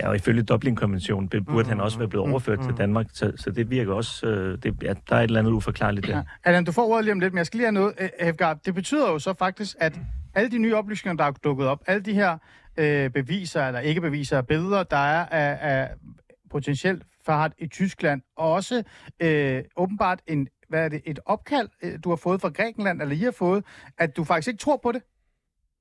Ja, 0.01 0.09
og 0.09 0.17
ifølge 0.17 0.43
Dublin-konventionen 0.43 1.29
burde 1.53 1.69
han 1.69 1.81
også 1.81 1.99
være 1.99 2.09
blevet 2.09 2.27
Mm, 2.27 2.33
overført 2.33 2.59
mm. 2.59 2.65
til 2.67 2.75
Danmark, 2.79 3.07
så, 3.13 3.33
så 3.37 3.51
det 3.51 3.71
virker 3.71 3.93
også, 3.93 4.27
øh, 4.27 4.59
det, 4.63 4.83
ja, 4.83 4.93
der 5.09 5.17
er 5.17 5.21
et 5.21 5.25
eller 5.25 5.41
andet 5.41 5.53
uforklarligt 5.53 6.07
der. 6.07 6.17
Ja. 6.17 6.23
Allan, 6.45 6.65
du 6.65 6.73
får 6.73 6.83
ordet 6.83 7.05
lige 7.05 7.13
om 7.13 7.21
lidt, 7.21 7.33
men 7.33 7.39
jeg 7.39 7.47
skal 7.47 7.59
lige 7.59 7.67
have 7.67 7.73
noget. 7.73 7.93
Hefgard, 8.21 8.59
det 8.67 8.75
betyder 8.75 9.11
jo 9.13 9.19
så 9.19 9.35
faktisk, 9.39 9.77
at 9.81 10.01
alle 10.35 10.51
de 10.51 10.59
nye 10.59 10.75
oplysninger, 10.77 11.17
der 11.17 11.25
er 11.25 11.33
dukket 11.45 11.67
op, 11.67 11.81
alle 11.87 12.03
de 12.03 12.15
her 12.15 12.39
øh, 12.79 13.11
beviser, 13.11 13.67
eller 13.67 13.81
ikke 13.81 14.01
beviser, 14.01 14.43
billeder, 14.43 14.83
der 14.83 14.97
er 14.97 15.27
af, 15.27 15.59
af 15.61 15.89
potentielt 16.51 17.03
Farhat 17.27 17.53
i 17.59 17.67
Tyskland, 17.69 18.23
og 18.37 18.53
også 18.53 18.83
øh, 19.23 19.63
åbenbart 19.77 20.21
en, 20.27 20.49
hvad 20.69 20.85
er 20.85 20.89
det, 20.89 21.01
et 21.07 21.19
opkald, 21.27 21.69
øh, 21.83 21.93
du 22.05 22.09
har 22.09 22.17
fået 22.17 22.41
fra 22.41 22.49
Grækenland, 22.49 23.03
eller 23.03 23.15
I 23.15 23.19
har 23.19 23.37
fået, 23.39 23.65
at 23.99 24.17
du 24.17 24.25
faktisk 24.25 24.49
ikke 24.49 24.59
tror 24.59 24.77
på 24.83 24.93
det? 24.93 25.03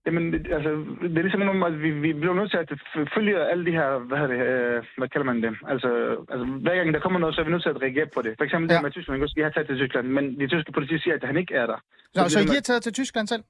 Jamen, 0.05 0.33
det- 0.33 0.47
altså, 0.57 0.69
det 1.01 1.17
er 1.17 1.21
ligesom 1.27 1.41
om, 1.41 1.63
at 1.63 1.81
vi, 1.81 1.89
vi 1.91 2.13
bliver 2.13 2.33
nødt 2.33 2.51
til 2.51 2.57
at 2.57 2.69
følge 3.15 3.35
alle 3.51 3.65
de 3.65 3.71
her, 3.71 3.89
hvad, 4.07 4.17
hedder 4.17 4.33
det, 4.35 4.45
øh, 4.77 4.83
hvad 4.97 5.07
kalder 5.13 5.25
man 5.31 5.43
det? 5.43 5.51
Altså, 5.71 5.89
altså, 6.31 6.45
hver 6.45 6.75
gang 6.75 6.93
der 6.93 6.99
kommer 6.99 7.19
noget, 7.19 7.35
så 7.35 7.41
er 7.41 7.45
vi 7.45 7.51
nødt 7.51 7.63
til 7.63 7.69
at 7.75 7.81
reagere 7.81 8.07
på 8.15 8.21
det. 8.21 8.33
For 8.39 8.43
eksempel 8.47 8.67
Ja. 8.71 8.75
ja. 8.75 8.81
med 8.81 8.91
Tyskland, 8.91 9.35
vi 9.35 9.41
har 9.41 9.49
taget 9.49 9.67
til 9.67 9.77
Tyskland, 9.77 10.07
men 10.07 10.39
de 10.39 10.47
tyske 10.47 10.71
politi 10.71 10.95
siger, 10.99 11.15
at 11.15 11.23
han 11.23 11.37
ikke 11.37 11.53
er 11.61 11.65
der. 11.71 11.77
Nå, 12.15 12.23
det 12.23 12.31
så 12.31 12.39
er 12.39 12.43
I 12.43 12.45
med- 12.45 12.53
har 12.53 12.61
taget 12.61 12.83
til 12.83 12.93
Tyskland 12.93 13.27
selv? 13.27 13.43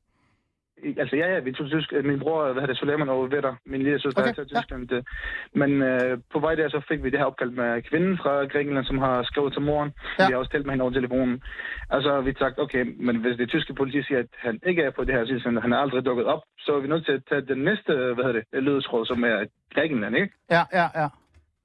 Altså, 0.97 1.15
ja, 1.15 1.27
ja, 1.33 1.39
vi 1.39 1.51
tog 1.51 1.67
Tyskland. 1.67 2.05
Min 2.05 2.19
bror, 2.19 2.43
hvad 2.43 2.53
hedder 2.53 2.73
det, 2.73 2.77
Suleiman 2.77 3.09
og 3.09 3.31
Vetter, 3.31 3.55
min 3.65 3.81
lille 3.83 3.99
søster, 4.01 4.21
Okay, 4.21 4.33
til 4.33 4.45
Tyskland. 4.45 4.91
Ja. 4.91 5.01
Men 5.61 5.81
øh, 5.81 6.17
på 6.33 6.39
vej 6.39 6.55
der, 6.55 6.69
så 6.69 6.81
fik 6.89 7.03
vi 7.03 7.09
det 7.09 7.19
her 7.19 7.25
opkald 7.25 7.49
med 7.49 7.81
kvinden 7.89 8.17
fra 8.17 8.33
Grækenland, 8.45 8.85
som 8.85 8.97
har 8.97 9.23
skrevet 9.23 9.53
til 9.53 9.61
moren. 9.61 9.91
Ja. 10.19 10.27
Vi 10.27 10.31
har 10.31 10.39
også 10.39 10.51
talt 10.51 10.65
med 10.65 10.73
hende 10.73 10.83
over 10.83 10.93
telefonen. 10.93 11.41
Altså, 11.89 12.21
vi 12.21 12.33
sagt, 12.39 12.59
okay, 12.59 12.83
men 12.99 13.15
hvis 13.15 13.37
det 13.37 13.49
tyske 13.49 13.73
politi 13.73 14.03
siger, 14.03 14.19
at 14.19 14.31
han 14.37 14.59
ikke 14.65 14.81
er 14.81 14.91
på 14.91 15.03
det 15.03 15.13
her 15.15 15.21
asylcenter, 15.21 15.61
han 15.61 15.73
er 15.73 15.77
aldrig 15.77 16.05
dukket 16.05 16.25
op, 16.25 16.41
så 16.59 16.75
er 16.75 16.79
vi 16.79 16.87
nødt 16.87 17.05
til 17.05 17.11
at 17.11 17.23
tage 17.29 17.41
den 17.41 17.59
næste, 17.69 17.91
hvad 18.15 18.23
hedder 18.25 18.41
det, 18.51 18.63
ledetråd, 18.63 19.05
som 19.05 19.23
er 19.23 19.37
Grækenland, 19.75 20.15
ikke? 20.15 20.33
Ja, 20.51 20.63
ja, 20.73 20.87
ja. 21.01 21.07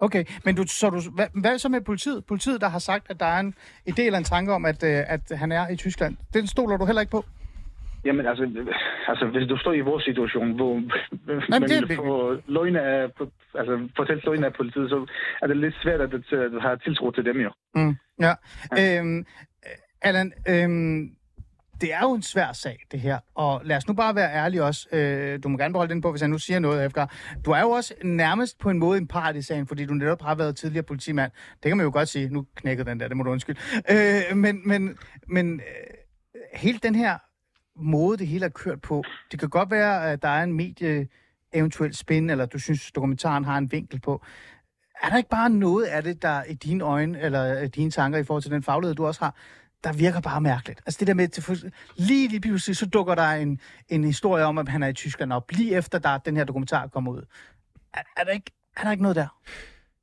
Okay, 0.00 0.24
men 0.44 0.56
du, 0.56 0.64
så 0.66 0.90
du, 0.90 1.00
hvad, 1.14 1.26
hvad 1.34 1.58
så 1.58 1.68
med 1.68 1.80
politiet? 1.80 2.24
Politiet, 2.24 2.60
der 2.60 2.68
har 2.68 2.78
sagt, 2.78 3.10
at 3.10 3.20
der 3.20 3.26
er 3.26 3.40
en 3.40 3.54
idé 3.90 4.02
eller 4.02 4.18
en 4.18 4.24
tanke 4.24 4.52
om, 4.52 4.64
at, 4.64 4.84
øh, 4.84 5.04
at 5.06 5.20
han 5.30 5.52
er 5.52 5.68
i 5.68 5.76
Tyskland. 5.76 6.16
Den 6.34 6.46
stoler 6.46 6.76
du 6.76 6.84
heller 6.84 7.00
ikke 7.00 7.10
på? 7.10 7.24
Jamen 8.04 8.26
altså, 8.26 8.42
altså, 9.08 9.26
hvis 9.26 9.48
du 9.48 9.56
står 9.58 9.72
i 9.72 9.80
vores 9.80 10.04
situation, 10.04 10.52
hvor 10.56 10.74
man 11.50 11.62
det- 11.62 11.88
vil 11.88 11.96
få 11.96 12.36
løgne 12.46 12.80
af, 12.80 13.08
altså, 13.54 13.88
fortælle 13.96 14.22
løgne 14.24 14.46
af 14.46 14.52
politiet, 14.54 14.90
så 14.90 15.06
er 15.42 15.46
det 15.46 15.56
lidt 15.56 15.74
svært 15.82 16.00
at, 16.00 16.14
at 16.14 16.62
have 16.62 16.76
tiltro 16.76 17.10
til 17.10 17.24
dem 17.24 17.36
jo. 17.40 17.50
Mm, 17.74 17.94
ja. 18.20 18.32
Øhm, 18.80 19.26
Allan, 20.02 20.32
øhm, 20.48 21.10
det 21.80 21.94
er 21.94 22.00
jo 22.02 22.12
en 22.14 22.22
svær 22.22 22.52
sag, 22.52 22.78
det 22.92 23.00
her. 23.00 23.18
Og 23.34 23.60
lad 23.64 23.76
os 23.76 23.88
nu 23.88 23.94
bare 23.94 24.14
være 24.14 24.32
ærlige 24.34 24.64
også. 24.64 24.88
Øh, 24.92 25.38
du 25.42 25.48
må 25.48 25.58
gerne 25.58 25.72
beholde 25.72 25.94
den 25.94 26.00
på, 26.02 26.10
hvis 26.10 26.20
jeg 26.22 26.28
nu 26.28 26.38
siger 26.38 26.58
noget, 26.58 26.86
Efgar. 26.86 27.14
Du 27.44 27.50
er 27.50 27.60
jo 27.60 27.70
også 27.70 27.94
nærmest 28.04 28.58
på 28.58 28.70
en 28.70 28.78
måde 28.78 28.98
en 28.98 29.08
part 29.08 29.36
i 29.36 29.42
sagen, 29.42 29.66
fordi 29.66 29.86
du 29.86 29.94
netop 29.94 30.22
har 30.22 30.34
været 30.34 30.56
tidligere 30.56 30.82
politimand. 30.84 31.32
Det 31.62 31.68
kan 31.70 31.76
man 31.76 31.84
jo 31.86 31.92
godt 31.92 32.08
sige. 32.08 32.28
Nu 32.28 32.46
knækkede 32.56 32.90
den 32.90 33.00
der, 33.00 33.08
det 33.08 33.16
må 33.16 33.22
du 33.22 33.30
undskylde. 33.30 33.60
Øh, 33.90 34.36
men 34.36 34.68
men, 34.68 34.98
men 35.28 35.60
øh, 35.60 35.60
hele 36.54 36.78
den 36.78 36.94
her 36.94 37.18
måde, 37.78 38.18
det 38.18 38.26
hele 38.26 38.44
er 38.44 38.50
kørt 38.50 38.80
på, 38.80 39.04
det 39.30 39.40
kan 39.40 39.48
godt 39.48 39.70
være, 39.70 40.12
at 40.12 40.22
der 40.22 40.28
er 40.28 40.42
en 40.42 40.52
medie 40.52 41.08
eventuelt 41.52 41.96
spin, 41.96 42.30
eller 42.30 42.46
du 42.46 42.58
synes, 42.58 42.92
dokumentaren 42.92 43.44
har 43.44 43.58
en 43.58 43.72
vinkel 43.72 44.00
på. 44.00 44.24
Er 45.02 45.08
der 45.08 45.16
ikke 45.16 45.30
bare 45.30 45.50
noget 45.50 45.84
af 45.84 46.02
det, 46.02 46.22
der 46.22 46.44
i 46.44 46.54
dine 46.54 46.84
øjne, 46.84 47.20
eller 47.20 47.66
dine 47.66 47.90
tanker 47.90 48.18
i 48.18 48.24
forhold 48.24 48.42
til 48.42 48.50
den 48.50 48.62
faglighed, 48.62 48.94
du 48.94 49.06
også 49.06 49.20
har, 49.20 49.34
der 49.84 49.92
virker 49.92 50.20
bare 50.20 50.40
mærkeligt. 50.40 50.80
Altså 50.86 50.98
det 50.98 51.06
der 51.06 51.14
med, 51.14 51.28
til, 51.28 51.72
lige 51.96 52.28
lige 52.28 52.40
pludselig, 52.40 52.76
så 52.76 52.86
dukker 52.86 53.14
der 53.14 53.30
en, 53.30 53.60
en 53.88 54.04
historie 54.04 54.44
om, 54.44 54.58
at 54.58 54.68
han 54.68 54.82
er 54.82 54.88
i 54.88 54.92
Tyskland 54.92 55.32
op, 55.32 55.50
lige 55.50 55.76
efter 55.76 55.98
der 55.98 56.18
den 56.18 56.36
her 56.36 56.44
dokumentar 56.44 56.86
kommer 56.86 57.12
ud. 57.12 57.22
Er, 57.94 58.02
er, 58.16 58.24
der, 58.24 58.32
ikke, 58.32 58.50
er 58.76 58.82
der 58.82 58.90
ikke 58.90 59.02
noget 59.02 59.16
der? 59.16 59.38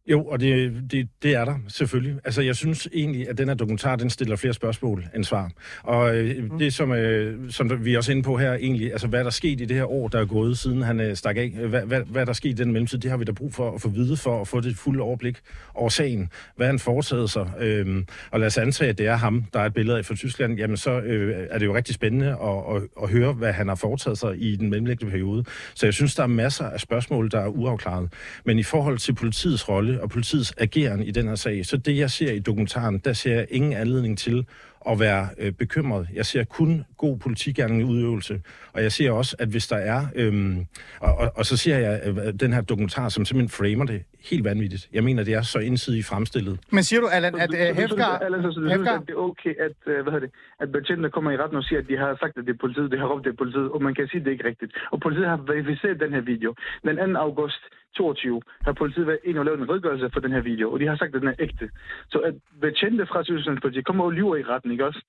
Jo, 0.07 0.23
og 0.25 0.39
det, 0.39 0.73
det, 0.91 1.07
det 1.23 1.35
er 1.35 1.45
der 1.45 1.55
selvfølgelig. 1.67 2.15
Altså, 2.25 2.41
jeg 2.41 2.55
synes 2.55 2.87
egentlig, 2.93 3.29
at 3.29 3.37
den 3.37 3.47
her 3.47 3.55
dokumentar, 3.55 3.95
den 3.95 4.09
stiller 4.09 4.35
flere 4.35 4.53
spørgsmål 4.53 5.05
end 5.15 5.23
svar. 5.23 5.51
Og 5.83 6.17
øh, 6.17 6.59
det, 6.59 6.73
som, 6.73 6.91
øh, 6.91 7.51
som 7.51 7.85
vi 7.85 7.93
er 7.93 7.97
også 7.97 8.11
inde 8.11 8.23
på 8.23 8.37
her, 8.37 8.53
egentlig, 8.53 8.91
altså 8.91 9.07
hvad 9.07 9.19
der 9.19 9.25
er 9.25 9.29
sket 9.29 9.61
i 9.61 9.65
det 9.65 9.77
her 9.77 9.91
år, 9.91 10.07
der 10.07 10.19
er 10.19 10.25
gået, 10.25 10.57
siden 10.57 10.81
han 10.81 10.99
øh, 10.99 11.15
stak 11.15 11.37
af, 11.37 11.49
hvad, 11.49 11.81
hvad, 11.81 12.01
hvad 12.01 12.25
der 12.25 12.29
er 12.29 12.33
sket 12.33 12.49
i 12.49 12.63
den 12.63 12.71
mellemtid, 12.71 12.97
det 12.99 13.09
har 13.09 13.17
vi 13.17 13.23
da 13.23 13.31
brug 13.31 13.53
for 13.53 13.71
at 13.71 13.81
få 13.81 13.89
vide 13.89 14.17
for 14.17 14.41
at 14.41 14.47
få 14.47 14.61
det 14.61 14.77
fulde 14.77 15.01
overblik 15.01 15.37
over 15.73 15.89
sagen. 15.89 16.29
Hvad 16.55 16.67
han 16.67 16.79
foretaget 16.79 17.29
sig. 17.29 17.51
Øh, 17.59 18.03
og 18.31 18.39
lad 18.39 18.47
os 18.47 18.57
antage, 18.57 18.89
at 18.89 18.97
det 18.97 19.07
er 19.07 19.15
ham, 19.15 19.45
der 19.53 19.59
er 19.59 19.65
et 19.65 19.73
billede 19.73 19.97
af 19.97 20.05
fra 20.05 20.15
Tyskland, 20.15 20.57
jamen 20.57 20.77
så 20.77 20.99
øh, 20.99 21.47
er 21.49 21.59
det 21.59 21.65
jo 21.65 21.75
rigtig 21.75 21.95
spændende 21.95 22.27
at, 22.27 22.75
at, 22.75 22.81
at 23.03 23.09
høre, 23.09 23.33
hvad 23.33 23.53
han 23.53 23.67
har 23.67 23.75
foretaget 23.75 24.17
sig 24.17 24.41
i 24.41 24.55
den 24.55 24.69
mellemliggende 24.69 25.11
periode. 25.11 25.43
Så 25.73 25.85
jeg 25.85 25.93
synes, 25.93 26.15
der 26.15 26.23
er 26.23 26.27
masser 26.27 26.65
af 26.65 26.79
spørgsmål, 26.79 27.31
der 27.31 27.39
er 27.39 27.47
uafklaret. 27.47 28.13
Men 28.45 28.59
i 28.59 28.63
forhold 28.63 28.97
til 28.97 29.13
politiets 29.13 29.69
rolle 29.69 29.94
og 30.01 30.09
politiets 30.09 30.53
ageren 30.57 31.03
i 31.03 31.11
den 31.11 31.27
her 31.27 31.35
sag, 31.35 31.65
så 31.65 31.77
det, 31.77 31.97
jeg 31.97 32.11
ser 32.11 32.31
i 32.31 32.39
dokumentaren, 32.39 32.99
der 32.99 33.13
ser 33.13 33.33
jeg 33.33 33.47
ingen 33.49 33.73
anledning 33.73 34.17
til 34.17 34.45
at 34.89 34.99
være 34.99 35.27
øh, 35.37 35.51
bekymret. 35.51 36.07
Jeg 36.13 36.25
ser 36.25 36.43
kun 36.43 36.85
god 36.97 37.17
politigærning 37.17 37.81
i 37.81 37.83
udøvelse. 37.83 38.41
Og 38.73 38.81
jeg 38.83 38.91
ser 38.91 39.11
også, 39.11 39.35
at 39.39 39.47
hvis 39.47 39.67
der 39.67 39.75
er... 39.75 40.01
Øhm, 40.15 40.65
og, 40.99 41.17
og, 41.17 41.31
og 41.35 41.45
så 41.45 41.57
ser 41.57 41.77
jeg 41.77 42.01
øh, 42.07 42.33
den 42.39 42.53
her 42.53 42.61
dokumentar, 42.61 43.09
som 43.09 43.25
simpelthen 43.25 43.49
framer 43.49 43.85
det 43.85 44.03
helt 44.29 44.43
vanvittigt. 44.43 44.89
Jeg 44.93 45.03
mener, 45.03 45.23
det 45.23 45.33
er 45.33 45.41
så 45.41 45.59
ensidigt 45.59 46.05
fremstillet. 46.05 46.59
Men 46.71 46.83
siger 46.83 46.99
du, 47.01 47.07
Allan, 47.07 47.35
at 47.35 47.49
synes, 47.53 47.77
Hefgar... 47.79 48.17
Allan, 48.17 48.41
så 48.41 48.47
du 48.47 48.53
synes, 48.53 48.73
Hefgar- 48.73 49.01
at 49.01 49.07
det 49.07 49.13
er 49.13 49.23
okay, 49.29 49.53
at, 49.67 49.77
øh, 49.85 50.03
hvad 50.03 50.13
hedder 50.13 50.27
det, 50.27 50.31
at 50.59 50.71
betjentene 50.71 51.09
kommer 51.09 51.31
i 51.31 51.37
retten 51.37 51.57
og 51.57 51.63
siger, 51.63 51.79
at 51.79 51.87
de 51.87 51.97
har 51.97 52.17
sagt, 52.19 52.37
at 52.37 52.45
det 52.47 52.53
er 52.53 52.61
politiet, 52.65 52.91
de 52.91 52.97
har 52.97 53.07
råbt, 53.07 53.23
det 53.25 53.31
er 53.31 53.39
politiet, 53.43 53.69
og 53.75 53.81
man 53.81 53.95
kan 53.95 54.07
sige, 54.07 54.19
at 54.19 54.25
det 54.25 54.31
er 54.31 54.35
ikke 54.37 54.47
rigtigt. 54.51 54.71
Og 54.91 54.99
politiet 54.99 55.27
har 55.27 55.39
verificeret 55.53 55.99
den 55.99 56.11
her 56.13 56.21
video. 56.21 56.55
Den 56.83 57.13
2. 57.13 57.19
august 57.19 57.61
22 57.95 58.41
har 58.65 58.73
politiet 58.73 59.07
været 59.07 59.19
inde 59.23 59.39
og 59.39 59.45
lavet 59.45 59.59
en 59.59 59.69
redegørelse 59.69 60.09
for 60.13 60.19
den 60.19 60.31
her 60.31 60.41
video, 60.41 60.71
og 60.71 60.79
de 60.79 60.87
har 60.87 60.95
sagt, 60.95 61.15
at 61.15 61.21
den 61.21 61.29
er 61.29 61.39
ægte. 61.39 61.69
Så 62.09 62.17
at 62.19 62.35
betjente 62.61 63.05
fra 63.05 63.23
Tysklands 63.23 63.61
politi 63.61 63.81
kommer 63.81 64.03
og 64.03 64.11
lyver 64.11 64.35
i 64.35 64.43
retten, 64.43 64.71
ikke 64.71 64.85
også? 64.85 65.01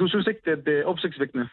Du 0.00 0.08
synes 0.08 0.26
ikke, 0.26 0.40
at 0.46 0.58
det 0.66 0.78
er 0.78 0.84
opsigtsvækkende? 0.84 1.48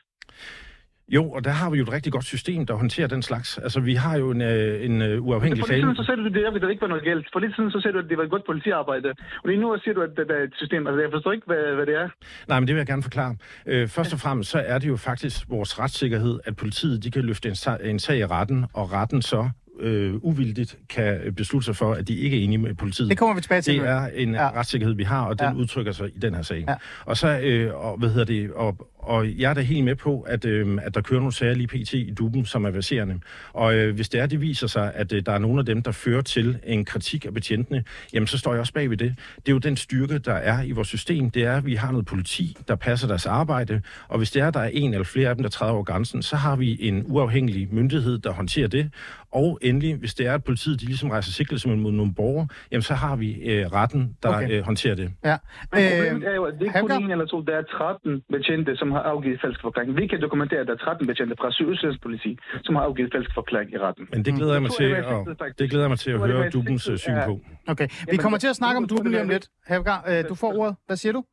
Jo, 1.16 1.32
og 1.32 1.44
der 1.44 1.50
har 1.50 1.70
vi 1.70 1.78
jo 1.78 1.84
et 1.84 1.92
rigtig 1.92 2.12
godt 2.12 2.26
system, 2.26 2.66
der 2.66 2.74
håndterer 2.74 3.08
den 3.08 3.22
slags. 3.22 3.58
Altså, 3.58 3.80
vi 3.80 3.94
har 3.94 4.18
jo 4.18 4.32
en, 4.32 4.42
øh, 4.42 4.86
en 4.86 5.02
øh, 5.02 5.26
uafhængig 5.28 5.60
For 5.60 5.68
lidt 5.68 5.84
siden, 5.84 5.96
så 5.96 6.04
sagde 6.04 6.22
du, 6.22 6.26
at 6.28 6.54
det 6.54 6.62
der 6.62 6.70
ikke 6.70 6.82
var 6.82 6.88
noget 6.88 7.04
galt. 7.04 7.28
For 7.34 7.40
lidt 7.40 7.56
siden, 7.56 7.72
så 7.72 7.80
sagde 7.82 7.94
du, 7.94 8.00
at 8.00 8.10
det 8.10 8.18
var 8.18 8.24
et 8.24 8.30
godt 8.30 8.46
politiarbejde. 8.46 9.10
Og 9.44 9.50
lige 9.50 9.62
nu 9.62 9.78
siger 9.84 9.94
du, 9.94 10.02
at 10.02 10.10
det 10.18 10.32
er 10.32 10.44
et 10.44 10.54
system. 10.56 10.88
Altså, 10.88 11.02
jeg 11.02 11.12
forstår 11.12 11.32
ikke, 11.32 11.46
hvad, 11.46 11.76
hvad 11.76 11.86
det 11.86 11.96
er. 11.96 12.10
Nej, 12.48 12.60
men 12.60 12.68
det 12.68 12.76
vil 12.76 12.80
jeg 12.80 12.88
gerne 12.88 13.04
forklare. 13.04 13.36
Øh, 13.66 13.88
først 13.88 14.14
og 14.14 14.20
fremmest, 14.20 14.50
så 14.50 14.60
er 14.60 14.78
det 14.80 14.88
jo 14.88 14.98
faktisk 14.98 15.50
vores 15.50 15.80
retssikkerhed, 15.80 16.40
at 16.46 16.56
politiet 16.56 17.04
de 17.04 17.12
kan 17.12 17.24
løfte 17.24 17.50
en, 17.50 17.56
sag, 17.56 17.78
en 17.84 18.00
sag 18.00 18.18
i 18.18 18.26
retten, 18.26 18.66
og 18.74 18.92
retten 18.92 19.22
så 19.22 19.50
øh, 19.80 20.16
uvildigt 20.16 20.78
kan 20.90 21.34
beslutte 21.38 21.66
sig 21.66 21.76
for, 21.76 21.94
at 21.94 22.08
de 22.08 22.16
ikke 22.16 22.40
er 22.40 22.44
enige 22.44 22.58
med 22.58 22.74
politiet. 22.76 23.10
Det 23.10 23.18
kommer 23.18 23.36
vi 23.36 23.42
tilbage 23.42 23.62
til. 23.62 23.74
Det 23.80 23.88
er 23.90 24.08
en 24.08 24.34
Ja. 24.34 24.50
retssikkerhed, 24.50 24.96
vi 24.96 25.04
har, 25.04 25.22
og 25.26 25.40
den 25.40 25.48
Ja. 25.48 25.54
udtrykker 25.54 25.92
sig 25.92 26.08
i 26.16 26.20
den 26.20 26.36
her 26.36 26.42
sag. 26.42 26.66
Ja. 26.68 26.76
Og 27.06 27.18
så, 27.18 27.40
øh, 27.40 27.86
og, 27.86 27.98
hvad 27.98 28.10
hedder 28.10 28.26
det, 28.26 28.52
og, 28.52 28.88
og 29.08 29.40
jeg 29.40 29.50
er 29.50 29.54
da 29.54 29.62
helt 29.62 29.86
med 29.86 29.96
på, 29.96 30.22
at, 30.22 30.46
øh, 30.46 30.78
at 30.84 30.96
der 30.96 31.02
kører 31.02 31.20
nogle 31.20 31.34
sager 31.34 31.54
lige 31.54 31.68
pt. 31.68 31.94
i 31.94 32.14
duben, 32.18 32.46
som 32.46 32.66
er 32.66 32.72
verserende. 32.72 33.20
Og 33.54 33.76
øh, 33.76 33.96
hvis 33.96 34.10
det 34.10 34.22
er, 34.22 34.26
det 34.26 34.42
viser 34.42 34.68
sig, 34.68 34.92
at 34.96 35.14
øh, 35.14 35.22
der 35.26 35.32
er 35.32 35.38
nogle 35.38 35.60
af 35.60 35.66
dem, 35.66 35.82
der 35.82 35.92
fører 35.92 36.22
til 36.22 36.60
en 36.64 36.86
kritik 36.86 37.26
af 37.26 37.34
betjentene, 37.34 37.84
jamen 38.14 38.28
så 38.28 38.38
står 38.38 38.52
jeg 38.52 38.60
også 38.60 38.74
bag 38.74 38.90
ved 38.90 38.98
det. 38.98 39.16
Det 39.36 39.50
er 39.50 39.52
jo 39.52 39.58
den 39.58 39.78
styrke, 39.78 40.18
der 40.18 40.34
er 40.34 40.64
i 40.64 40.72
vores 40.72 40.88
system. 40.88 41.30
Det 41.30 41.44
er, 41.44 41.58
at 41.58 41.66
vi 41.66 41.76
har 41.76 41.92
noget 41.92 42.06
politi, 42.06 42.58
der 42.68 42.76
passer 42.76 43.08
deres 43.08 43.26
arbejde, 43.26 43.82
og 44.08 44.18
hvis 44.18 44.32
det 44.32 44.42
er, 44.42 44.52
der 44.52 44.60
er 44.60 44.70
en 44.74 44.94
eller 44.94 45.06
flere 45.06 45.30
af 45.30 45.36
dem, 45.36 45.44
der 45.44 45.50
træder 45.50 45.74
over 45.74 45.84
grænsen, 45.84 46.22
så 46.22 46.36
har 46.36 46.56
vi 46.56 46.78
en 46.80 47.04
uafhængig 47.08 47.68
myndighed, 47.72 48.20
der 48.20 48.32
håndterer 48.32 48.68
det. 48.68 48.90
Og 49.32 49.60
endelig, 49.62 49.96
hvis 49.96 50.14
det 50.14 50.28
er, 50.28 50.34
at 50.34 50.44
politiet 50.44 50.82
de 50.82 50.86
ligesom 50.86 51.10
rejser 51.10 51.32
sigtelse 51.32 51.70
mod 51.70 51.92
nogle 51.92 52.14
borgere, 52.14 52.48
jamen 52.72 52.82
så 52.82 52.94
har 52.94 53.16
vi 53.16 53.34
øh, 53.34 53.66
retten, 53.66 54.18
der 54.24 54.30
Okay. 54.30 54.52
øh, 54.52 54.66
håndterer 54.66 54.96
det. 54.96 55.12
Ja. 55.26 55.38
Men 55.74 55.90
problemet 55.92 56.28
er 56.28 56.36
jo, 56.36 56.44
at 56.44 56.54
det 56.54 56.62
er 56.62 56.66
ikke 56.66 56.94
kun 56.94 57.04
en 57.04 57.12
eller 57.12 57.26
to, 57.26 57.42
der 57.42 57.56
er 57.58 57.62
13 57.62 58.24
betjente, 58.32 58.76
som 58.76 58.92
har 58.98 59.04
afgivet 59.14 59.38
falsk 59.46 59.60
forklaring. 59.62 59.98
Vi 59.98 60.08
kan 60.08 60.22
dokumentere, 60.22 60.60
at 60.60 60.68
der 60.68 60.74
er 60.74 60.78
13 60.78 61.08
betjente 61.08 61.36
fra 61.42 61.52
Sydøstlands 61.52 62.00
politi, 62.06 62.32
som 62.66 62.76
har 62.76 62.84
afgivet 62.90 63.10
falsk 63.16 63.32
forklaring 63.34 63.70
i 63.76 63.78
retten. 63.78 64.04
Men 64.14 64.26
det 64.26 64.34
glæder 64.38 64.54
jeg 64.58 64.62
mig 64.62 64.72
Så 64.72 64.78
til, 64.78 64.90
det 64.90 65.42
at, 65.42 65.60
det 65.60 65.70
glæder 65.70 65.86
jeg 65.86 65.90
mig 65.96 66.00
til 66.00 66.12
at 66.12 66.20
høre 66.20 66.50
Dubens 66.50 66.90
øh, 66.90 66.98
syn 66.98 67.14
ja. 67.14 67.26
på. 67.26 67.34
Okay, 67.68 67.88
vi 68.12 68.18
kommer 68.18 68.40
til 68.44 68.50
at 68.54 68.56
snakke 68.62 68.78
om 68.78 68.88
duben 68.88 69.12
lige 69.12 69.22
om 69.22 69.30
lidt. 69.30 69.46
Hefgar, 69.68 70.00
øh, 70.10 70.30
du 70.30 70.36
får 70.36 70.52
ordet. 70.60 70.76
Hvad 70.88 70.98
siger 70.98 71.14
du? 71.14 71.24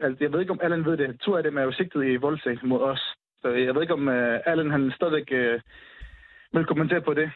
Altså, 0.00 0.18
jeg 0.24 0.32
ved 0.32 0.40
ikke, 0.40 0.52
om 0.52 0.60
Allan 0.62 0.84
ved 0.84 0.96
det. 0.96 1.20
To 1.20 1.36
af 1.36 1.42
dem 1.42 1.58
er 1.58 1.62
jo 1.62 1.72
sigtet 1.72 2.04
i 2.04 2.16
voldsag 2.16 2.58
mod 2.62 2.80
os. 2.80 3.02
Så 3.42 3.48
jeg 3.48 3.74
ved 3.74 3.82
ikke, 3.82 3.94
om 3.94 4.08
uh, 4.08 4.50
Allan 4.50 4.70
han 4.70 4.92
stadigvæk 4.96 5.28
uh, 5.32 5.60
vil 6.52 6.66
kommentere 6.66 7.00
på 7.00 7.14
det. 7.14 7.30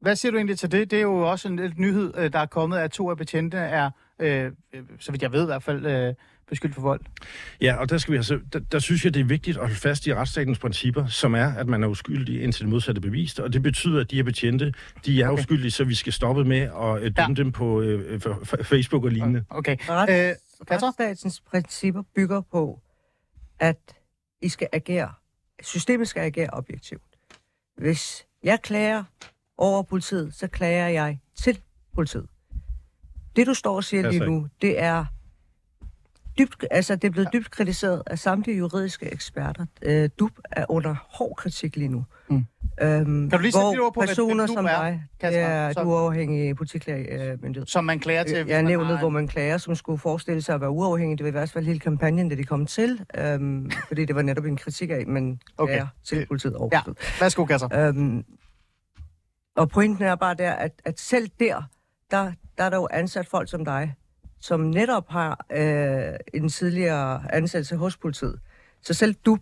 Hvad 0.00 0.16
siger 0.16 0.32
du 0.32 0.36
egentlig 0.36 0.58
til 0.58 0.72
det? 0.72 0.90
Det 0.90 0.98
er 0.98 1.02
jo 1.02 1.30
også 1.30 1.48
en 1.48 1.56
lidt 1.56 1.78
nyhed, 1.78 2.30
der 2.30 2.38
er 2.38 2.46
kommet, 2.46 2.78
at 2.78 2.90
to 2.90 3.10
af 3.10 3.16
betjente 3.16 3.56
er, 3.56 3.90
øh, 4.20 4.52
så 4.98 5.12
vidt 5.12 5.22
jeg 5.22 5.32
ved 5.32 5.42
i 5.42 5.46
hvert 5.46 5.62
fald, 5.62 5.86
øh, 5.86 6.14
beskyldt 6.50 6.74
for 6.74 6.82
vold. 6.82 7.00
Ja, 7.60 7.74
og 7.76 7.90
der, 7.90 7.98
skal 7.98 8.12
vi 8.12 8.16
altså, 8.16 8.40
der, 8.52 8.58
der 8.58 8.78
synes 8.78 9.04
jeg, 9.04 9.14
det 9.14 9.20
er 9.20 9.24
vigtigt 9.24 9.56
at 9.56 9.60
holde 9.62 9.74
fast 9.76 10.06
i 10.06 10.14
retsstatens 10.14 10.58
principper, 10.58 11.06
som 11.06 11.34
er, 11.34 11.46
at 11.52 11.66
man 11.66 11.82
er 11.82 11.88
uskyldig 11.88 12.42
indtil 12.42 12.60
det 12.62 12.68
modsatte 12.70 13.00
bevist. 13.00 13.40
Og 13.40 13.52
det 13.52 13.62
betyder, 13.62 14.00
at 14.00 14.10
de 14.10 14.16
her 14.16 14.22
betjente, 14.22 14.74
de 15.06 15.20
er 15.22 15.24
Okay. 15.26 15.32
okay. 15.32 15.40
uskyldige, 15.42 15.70
så 15.70 15.84
vi 15.84 15.94
skal 15.94 16.12
stoppe 16.12 16.44
med 16.44 16.58
at 16.60 16.96
øh, 16.96 17.02
dømme 17.02 17.14
Ja. 17.18 17.34
dem 17.34 17.52
på 17.52 17.80
øh, 17.80 18.20
Facebook 18.62 19.04
og 19.04 19.10
lignende. 19.10 19.44
Okay. 19.50 19.76
Ret, 19.88 20.30
Øh, 20.30 20.34
retsstatens 20.70 21.40
principper 21.40 22.02
bygger 22.14 22.40
på, 22.40 22.80
at 23.58 23.78
I 24.42 24.48
skal 24.48 24.68
agere, 24.72 25.12
systemet 25.62 26.08
skal 26.08 26.20
agere 26.20 26.48
objektivt. 26.52 27.02
Hvis 27.78 28.26
jeg 28.44 28.58
klager 28.62 29.04
over 29.58 29.82
politiet, 29.82 30.34
så 30.34 30.46
klager 30.46 30.88
jeg 30.88 31.18
til 31.36 31.58
politiet. 31.94 32.26
Det, 33.36 33.46
du 33.46 33.54
står 33.54 33.76
og 33.76 33.84
siger 33.84 34.10
lige 34.10 34.24
nu, 34.26 34.48
det 34.62 34.80
er 34.82 35.04
dybt, 36.40 36.64
altså 36.70 36.96
det 36.96 37.04
er 37.04 37.10
blevet 37.12 37.28
dybt 37.32 37.50
kritiseret 37.50 38.02
af 38.06 38.18
samtlige 38.18 38.58
juridiske 38.58 39.12
eksperter. 39.12 39.66
Øh, 39.82 40.10
DUP 40.18 40.30
er 40.52 40.64
under 40.68 40.94
hård 41.08 41.36
kritik 41.36 41.76
lige 41.76 41.88
nu. 41.88 42.04
Mm. 42.28 42.36
Øhm, 42.36 42.44
Kan 43.30 43.38
du 43.38 43.38
lige 43.38 43.52
sætte 43.52 43.64
hvor 43.76 43.84
ord 43.86 43.94
på, 43.94 44.00
personer 44.00 44.46
som 44.46 44.64
er, 44.66 44.82
dig, 44.82 45.02
Kasper? 45.20 45.40
er 45.40 45.72
Så- 45.72 45.82
du 45.82 45.88
uafhængig 45.88 46.56
politiklagemyndighed. 46.56 47.66
Som 47.66 47.84
man 47.84 48.00
klager 48.00 48.22
til. 48.24 48.36
Er 48.36 48.44
man 48.56 48.64
nævnet, 48.64 48.98
hvor 48.98 49.08
man 49.08 49.28
klager, 49.28 49.58
som 49.58 49.74
skulle 49.74 49.98
forestille 49.98 50.42
sig 50.42 50.54
at 50.54 50.60
være 50.60 50.70
uafhængig. 50.70 51.18
Det 51.18 51.24
var 51.24 51.28
i 51.28 51.30
hvert 51.30 51.50
fald 51.50 51.64
hele 51.66 51.78
kampagnen, 51.80 52.28
da 52.28 52.34
de 52.34 52.44
kom 52.44 52.66
til. 52.66 53.00
Øhm, 53.18 53.70
fordi 53.88 54.04
det 54.04 54.14
var 54.16 54.22
netop 54.22 54.44
en 54.44 54.56
kritik 54.56 54.90
af, 54.90 55.04
man 55.06 55.40
Okay. 55.58 55.72
klager 55.72 55.86
til 56.04 56.26
politiet 56.26 56.54
over 56.56 56.68
Ja, 56.72 56.80
værsgo, 57.20 57.44
Kasser. 57.44 57.68
Øhm, 57.88 58.24
og 59.56 59.68
pointen 59.68 60.04
er 60.04 60.14
bare 60.14 60.34
der, 60.34 60.52
at, 60.52 60.72
at 60.84 61.00
selv 61.00 61.28
der, 61.40 61.62
der, 62.10 62.32
der 62.58 62.64
er 62.64 62.70
der 62.70 62.76
jo 62.76 62.88
ansat 62.90 63.26
folk 63.26 63.50
som 63.50 63.64
dig, 63.64 63.94
som 64.40 64.60
netop 64.60 65.08
har 65.08 65.46
øh, 65.52 66.14
en 66.34 66.48
tidligere 66.48 67.22
ansættelse 67.34 67.76
hos 67.76 67.96
politiet. 67.96 68.40
Så 68.82 68.94
selv 68.94 69.14
du, 69.14 69.38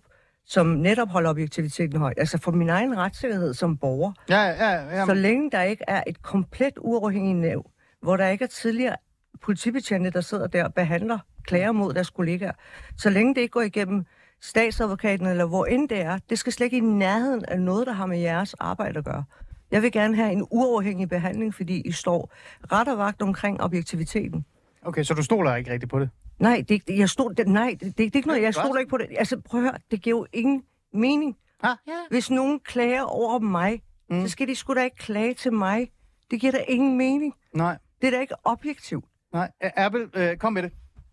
som 0.47 0.67
netop 0.67 1.09
holder 1.09 1.31
objektiviteten 1.31 1.99
højt, 1.99 2.19
altså 2.19 2.39
for 2.39 2.51
min 2.53 2.69
egen 2.69 2.97
retssikkerhed 2.97 3.55
som 3.55 3.77
borger, 3.77 4.13
Ja, 4.29 4.43
ja, 4.43 4.71
ja. 4.99 5.07
så 5.07 5.15
længe 5.15 5.51
der 5.51 5.63
ikke 5.63 5.85
er 5.89 6.03
et 6.07 6.23
komplet 6.23 6.73
uafhængigt 6.79 7.39
næv, 7.39 7.71
hvor 8.03 8.17
der 8.17 8.29
ikke 8.29 8.45
er 8.45 8.49
tidligere 8.49 8.97
politibetjente, 9.43 10.11
der 10.11 10.21
sidder 10.21 10.47
der 10.47 10.65
og 10.65 10.75
behandler 10.75 11.19
klager 11.45 11.73
mod 11.73 11.95
deres 11.95 12.11
kollegaer, 12.11 12.53
så 12.97 13.11
længe 13.11 13.35
det 13.35 13.41
ikke 13.41 13.53
går 13.53 13.61
igennem 13.63 14.05
statsadvokaten 14.41 15.27
eller 15.27 15.45
hvor 15.47 15.65
end 15.67 15.89
det 15.89 16.01
er, 16.01 16.19
det 16.31 16.39
skal 16.39 16.53
slet 16.53 16.65
ikke 16.65 16.77
i 16.77 16.81
nærheden 16.81 17.45
af 17.45 17.61
noget, 17.61 17.87
der 17.87 17.93
har 17.93 18.07
med 18.07 18.19
jeres 18.19 18.55
arbejde 18.55 18.99
at 18.99 19.05
gøre. 19.05 19.25
Jeg 19.71 19.83
vil 19.83 19.93
gerne 19.93 20.17
have 20.17 20.33
en 20.33 20.47
uafhængig 20.51 21.09
behandling, 21.09 21.55
fordi 21.55 21.81
I 21.81 21.93
står 21.93 22.33
ret 22.73 22.89
og 22.89 22.99
vagt 22.99 23.23
omkring 23.23 23.61
objektiviteten. 23.61 24.45
Okay, 24.89 25.03
så 25.03 25.15
du 25.15 25.23
stoler 25.23 25.57
ikke 25.57 25.73
rigtigt 25.73 25.91
på 25.91 25.99
det? 26.01 26.11
Nej, 26.39 26.65
det, 26.69 26.89
det, 26.89 26.99
jeg 26.99 27.09
stod, 27.11 27.35
det, 27.35 27.49
nej, 27.49 27.71
det, 27.81 27.81
det, 27.81 27.99
det 27.99 28.13
er 28.13 28.17
ikke 28.17 28.29
noget, 28.29 28.43
jeg 28.43 28.55
stoler 28.55 28.79
ikke 28.81 28.91
på 28.91 28.97
det. 28.97 29.07
Altså, 29.19 29.41
prøv 29.41 29.61
at 29.61 29.65
høre, 29.71 29.79
det 29.91 30.03
giver 30.03 30.17
jo 30.19 30.27
ingen 30.33 30.63
mening. 30.95 31.37
Ah, 31.63 31.77
ja. 31.87 31.93
Hvis 32.11 32.31
nogen 32.31 32.61
klager 32.61 33.03
over 33.03 33.39
mig, 33.39 33.83
Mm. 34.11 34.23
så 34.23 34.29
skal 34.29 34.49
de 34.49 34.55
sgu 34.55 34.75
da 34.75 34.85
ikke 34.85 34.97
klage 34.97 35.35
til 35.35 35.53
mig. 35.53 35.91
Det 36.31 36.41
giver 36.41 36.53
da 36.53 36.59
ingen 36.69 36.97
mening. 36.99 37.35
Nej, 37.55 37.79
Det 38.01 38.07
er 38.07 38.11
da 38.11 38.21
ikke 38.21 38.35
objektivt. 38.45 39.05
nej. 39.33 39.51
Erbel, 39.61 40.09
øh, 40.15 40.37
kom 40.37 40.53
med 40.53 40.63
det. 40.63 40.73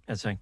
Ja, 0.09 0.15
tak. 0.15 0.35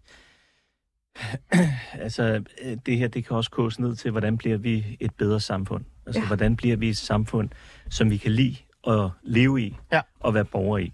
altså, 1.94 2.44
øh, 2.62 2.78
det 2.86 2.98
her, 2.98 3.08
det 3.08 3.26
kan 3.28 3.38
også 3.38 3.52
kose 3.52 3.82
ned 3.82 3.96
til, 3.96 4.12
hvordan 4.12 4.38
bliver 4.38 4.58
vi 4.58 4.98
et 5.00 5.16
bedre 5.16 5.40
samfund? 5.40 5.86
Altså, 6.06 6.20
ja. 6.20 6.24
Ja. 6.24 6.28
hvordan 6.28 6.56
bliver 6.56 6.76
vi 6.78 6.90
et 6.90 6.98
samfund, 6.98 7.50
som 7.90 8.10
vi 8.10 8.18
kan 8.18 8.32
lide 8.32 8.58
at 8.88 9.10
leve 9.24 9.62
i 9.62 9.78
Ja. 9.92 10.02
og 10.20 10.34
være 10.34 10.46
borger 10.46 10.78
i? 10.78 10.94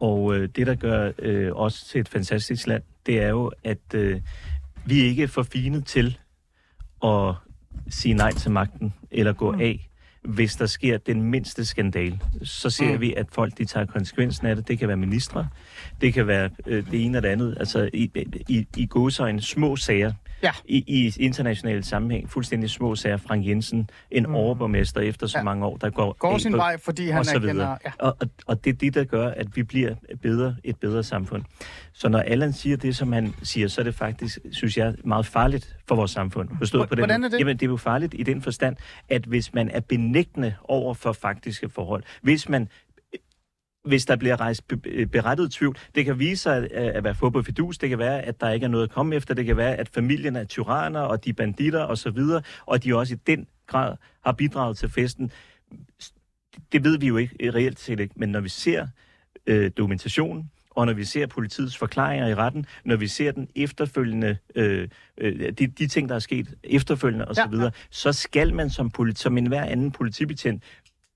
Og 0.00 0.36
øh, 0.36 0.48
det, 0.56 0.66
der 0.66 0.74
gør 0.74 1.12
øh, 1.18 1.52
os 1.54 1.84
til 1.84 2.00
et 2.00 2.08
fantastisk 2.08 2.66
land, 2.66 2.82
det 3.06 3.22
er 3.22 3.28
jo, 3.28 3.52
at 3.64 3.94
øh, 3.94 4.20
vi 4.86 5.00
ikke 5.00 5.22
er 5.22 5.26
for 5.26 5.42
fine 5.42 5.80
til 5.80 6.18
at 7.04 7.34
sige 7.88 8.14
nej 8.14 8.32
til 8.32 8.50
magten 8.50 8.94
eller 9.10 9.32
gå 9.32 9.52
mm. 9.52 9.60
af, 9.60 9.88
hvis 10.22 10.56
der 10.56 10.66
sker 10.66 10.98
den 10.98 11.22
mindste 11.22 11.64
skandale. 11.64 12.20
Så 12.42 12.70
ser 12.70 12.94
mm. 12.94 13.00
vi, 13.00 13.14
at 13.14 13.26
folk 13.32 13.58
de 13.58 13.64
tager 13.64 13.86
konsekvensen 13.86 14.46
af 14.46 14.56
det. 14.56 14.68
Det 14.68 14.78
kan 14.78 14.88
være 14.88 14.96
ministre, 14.96 15.48
det 16.00 16.14
kan 16.14 16.26
være 16.26 16.50
øh, 16.66 16.90
det 16.90 17.04
ene 17.04 17.18
og 17.18 17.22
det 17.22 17.28
andet. 17.28 17.56
Altså 17.60 17.90
i, 17.92 18.10
i, 18.48 18.66
i 18.76 18.86
godsøjne 18.86 19.42
små 19.42 19.76
sager. 19.76 20.12
Ja. 20.46 20.52
I, 20.64 20.84
I 20.86 21.12
international 21.20 21.84
sammenhæng, 21.84 22.30
fuldstændig 22.30 22.70
små 22.70 22.94
sager. 22.94 23.16
Frank 23.16 23.46
Jensen, 23.46 23.90
en 24.10 24.22
mm. 24.26 24.34
overborgmester 24.34 25.00
efter 25.00 25.26
så 25.26 25.38
Ja. 25.38 25.44
mange 25.44 25.66
år, 25.66 25.76
der 25.76 25.90
går, 25.90 26.16
Går 26.18 26.38
sin 26.38 26.52
vej, 26.56 26.76
fordi 26.78 27.08
han 27.08 27.18
og 27.20 27.26
erkender... 27.34 27.52
videre. 27.52 27.78
Ja. 27.84 27.90
Og, 27.98 28.16
og, 28.20 28.28
og 28.46 28.64
det 28.64 28.70
er 28.72 28.76
det, 28.76 28.94
der 28.94 29.04
gør, 29.04 29.28
at 29.28 29.56
vi 29.56 29.62
bliver 29.62 29.94
bedre, 30.22 30.56
et 30.64 30.76
bedre 30.76 31.02
samfund. 31.02 31.42
Så 31.92 32.08
når 32.08 32.18
Allan 32.18 32.52
siger 32.52 32.76
det, 32.76 32.96
som 32.96 33.12
han 33.12 33.34
siger, 33.42 33.68
så 33.68 33.80
er 33.80 33.84
det 33.84 33.94
faktisk, 33.94 34.38
synes 34.52 34.76
jeg, 34.76 34.94
meget 35.04 35.26
farligt 35.26 35.76
for 35.88 35.94
vores 35.94 36.10
samfund. 36.10 36.48
Forstået 36.58 36.84
H- 36.84 36.88
på 36.88 36.94
den 36.94 37.00
hvordan 37.00 37.24
er 37.24 37.28
det? 37.28 37.38
Jamen, 37.40 37.56
det 37.56 37.66
er 37.66 37.70
jo 37.70 37.76
farligt 37.76 38.14
i 38.18 38.22
den 38.22 38.42
forstand, 38.42 38.76
at 39.08 39.24
hvis 39.24 39.54
man 39.54 39.70
er 39.70 39.80
benægtende 39.80 40.54
over 40.64 40.94
for 40.94 41.12
faktiske 41.12 41.68
forhold, 41.68 42.02
hvis 42.22 42.48
man 42.48 42.68
hvis 43.86 44.06
der 44.06 44.16
bliver 44.16 44.40
rejst 44.40 44.68
be- 44.68 44.76
be- 44.76 45.06
berettet 45.06 45.52
tvivl. 45.52 45.76
Det 45.94 46.04
kan 46.04 46.18
vise 46.18 46.42
sig 46.42 46.56
at, 46.56 46.64
at 46.72 47.04
være 47.04 47.14
få 47.14 47.30
på 47.30 47.42
fidus. 47.42 47.78
Det 47.78 47.88
kan 47.88 47.98
være, 47.98 48.22
at 48.22 48.40
der 48.40 48.50
ikke 48.50 48.64
er 48.64 48.68
noget 48.70 48.84
at 48.84 48.90
komme 48.90 49.16
efter. 49.16 49.34
Det 49.34 49.46
kan 49.46 49.56
være, 49.56 49.76
at 49.76 49.88
familien 49.88 50.36
er 50.36 50.44
tyranner, 50.44 51.00
og 51.00 51.24
de 51.24 51.30
er 51.30 51.34
banditter 51.34 51.80
og 51.80 51.98
så 51.98 52.10
videre, 52.10 52.42
og 52.66 52.84
de 52.84 52.96
også 52.96 53.14
i 53.14 53.18
den 53.26 53.46
grad 53.66 53.96
har 54.24 54.32
bidraget 54.32 54.76
til 54.76 54.88
festen. 54.88 55.30
Det 56.72 56.84
ved 56.84 56.98
vi 56.98 57.06
jo 57.06 57.16
ikke 57.16 57.36
øh, 57.40 57.54
reelt 57.54 57.80
set 57.80 58.00
ikke, 58.00 58.14
men 58.16 58.28
når 58.28 58.40
vi 58.40 58.48
ser 58.48 58.86
øh, 59.46 59.70
dokumentationen, 59.76 60.50
og 60.70 60.86
når 60.86 60.92
vi 60.92 61.04
ser 61.04 61.26
politiets 61.26 61.76
forklaringer 61.76 62.26
i 62.28 62.34
retten, 62.34 62.66
når 62.84 62.96
vi 62.96 63.06
ser 63.06 63.32
den 63.32 63.48
efterfølgende, 63.54 64.36
øh, 64.54 64.88
øh, 65.18 65.52
de, 65.52 65.66
de 65.66 65.86
ting, 65.86 66.08
der 66.08 66.14
er 66.14 66.18
sket 66.18 66.54
efterfølgende 66.64 67.28
osv., 67.28 67.54
Ja, 67.54 67.70
så 67.90 68.12
skal 68.12 68.54
man 68.54 68.70
som, 68.70 68.90
politi, 68.90 69.20
som 69.22 69.38
enhver 69.38 69.62
anden 69.64 69.92
politibetjent 69.92 70.62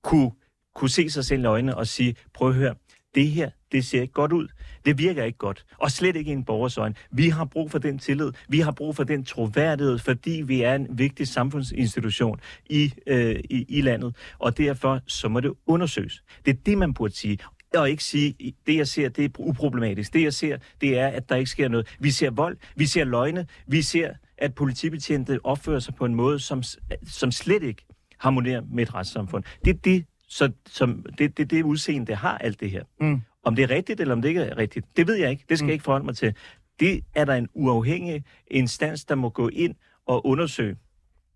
kunne, 0.03 0.31
kunne 0.75 0.89
se 0.89 1.09
sig 1.09 1.25
selv 1.25 1.43
i 1.43 1.45
øjnene 1.45 1.77
og 1.77 1.87
sige, 1.87 2.15
prøv 2.33 2.49
at 2.49 2.55
høre, 2.55 2.75
det 3.15 3.27
her, 3.27 3.49
det 3.71 3.85
ser 3.85 4.01
ikke 4.01 4.13
godt 4.13 4.31
ud. 4.31 4.47
Det 4.85 4.97
virker 4.97 5.23
ikke 5.23 5.37
godt. 5.37 5.65
Og 5.77 5.91
slet 5.91 6.15
ikke 6.15 6.29
i 6.29 6.33
en 6.33 6.45
borgers 6.45 6.77
øjne. 6.77 6.95
Vi 7.11 7.29
har 7.29 7.45
brug 7.45 7.71
for 7.71 7.79
den 7.79 7.99
tillid. 7.99 8.31
Vi 8.49 8.59
har 8.59 8.71
brug 8.71 8.95
for 8.95 9.03
den 9.03 9.25
troværdighed, 9.25 9.99
fordi 9.99 10.41
vi 10.45 10.61
er 10.61 10.75
en 10.75 10.87
vigtig 10.89 11.27
samfundsinstitution 11.27 12.39
i, 12.69 12.93
øh, 13.07 13.35
i, 13.49 13.65
i 13.69 13.81
landet. 13.81 14.15
Og 14.39 14.57
derfor, 14.57 15.01
så 15.07 15.29
må 15.29 15.39
det 15.39 15.53
undersøges. 15.65 16.23
Det 16.45 16.51
er 16.51 16.59
det, 16.65 16.77
man 16.77 16.93
burde 16.93 17.17
sige. 17.17 17.37
Og 17.75 17.89
ikke 17.89 18.03
sige, 18.03 18.53
det 18.67 18.77
jeg 18.77 18.87
ser, 18.87 19.09
det 19.09 19.25
er 19.25 19.29
uproblematisk. 19.39 20.13
Det 20.13 20.23
jeg 20.23 20.33
ser, 20.33 20.57
det 20.81 20.99
er, 20.99 21.07
at 21.07 21.29
der 21.29 21.35
ikke 21.35 21.51
sker 21.51 21.67
noget. 21.67 21.95
Vi 21.99 22.11
ser 22.11 22.29
vold, 22.29 22.57
vi 22.75 22.85
ser 22.85 23.03
løgne, 23.03 23.47
vi 23.67 23.81
ser, 23.81 24.13
at 24.37 24.55
politibetjente 24.55 25.39
opfører 25.43 25.79
sig 25.79 25.95
på 25.95 26.05
en 26.05 26.15
måde, 26.15 26.39
som, 26.39 26.63
som 27.07 27.31
slet 27.31 27.63
ikke 27.63 27.85
harmonerer 28.19 28.61
med 28.71 28.83
et 28.83 28.93
retssamfund. 28.93 29.43
Det 29.65 29.75
er 29.75 29.79
det, 29.83 30.05
så, 30.31 30.51
som, 30.67 31.05
det, 31.17 31.37
det, 31.37 31.49
det 31.51 31.63
udseende, 31.63 32.07
det 32.07 32.15
har 32.17 32.37
alt 32.37 32.59
det 32.59 32.71
her. 32.71 32.83
Mm. 32.99 33.21
Om 33.43 33.55
det 33.55 33.63
er 33.63 33.69
rigtigt, 33.69 33.99
eller 34.01 34.13
om 34.15 34.21
det 34.21 34.29
ikke 34.29 34.41
er 34.41 34.57
rigtigt, 34.57 34.85
det 34.97 35.07
ved 35.07 35.15
jeg 35.15 35.31
ikke. 35.31 35.43
Det 35.49 35.57
skal 35.57 35.65
Mm. 35.65 35.69
jeg 35.69 35.73
ikke 35.73 35.83
forholde 35.83 36.05
mig 36.05 36.15
til. 36.17 36.35
Det 36.79 37.01
er 37.15 37.25
der 37.25 37.33
en 37.35 37.47
uafhængig 37.53 38.23
instans, 38.47 39.05
der 39.05 39.15
må 39.15 39.29
gå 39.29 39.47
ind 39.47 39.75
og 40.05 40.25
undersøge. 40.25 40.77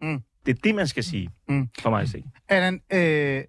Mm. 0.01 0.21
Det 0.45 0.57
er 0.57 0.61
det, 0.63 0.75
man 0.75 0.87
skal 0.87 1.03
sige, 1.03 1.29
Mm. 1.49 1.69
for 1.79 1.89
mig 1.89 2.01
at 2.01 2.09
se. 2.09 2.23
Allan, 2.49 2.81
øh, 2.93 3.43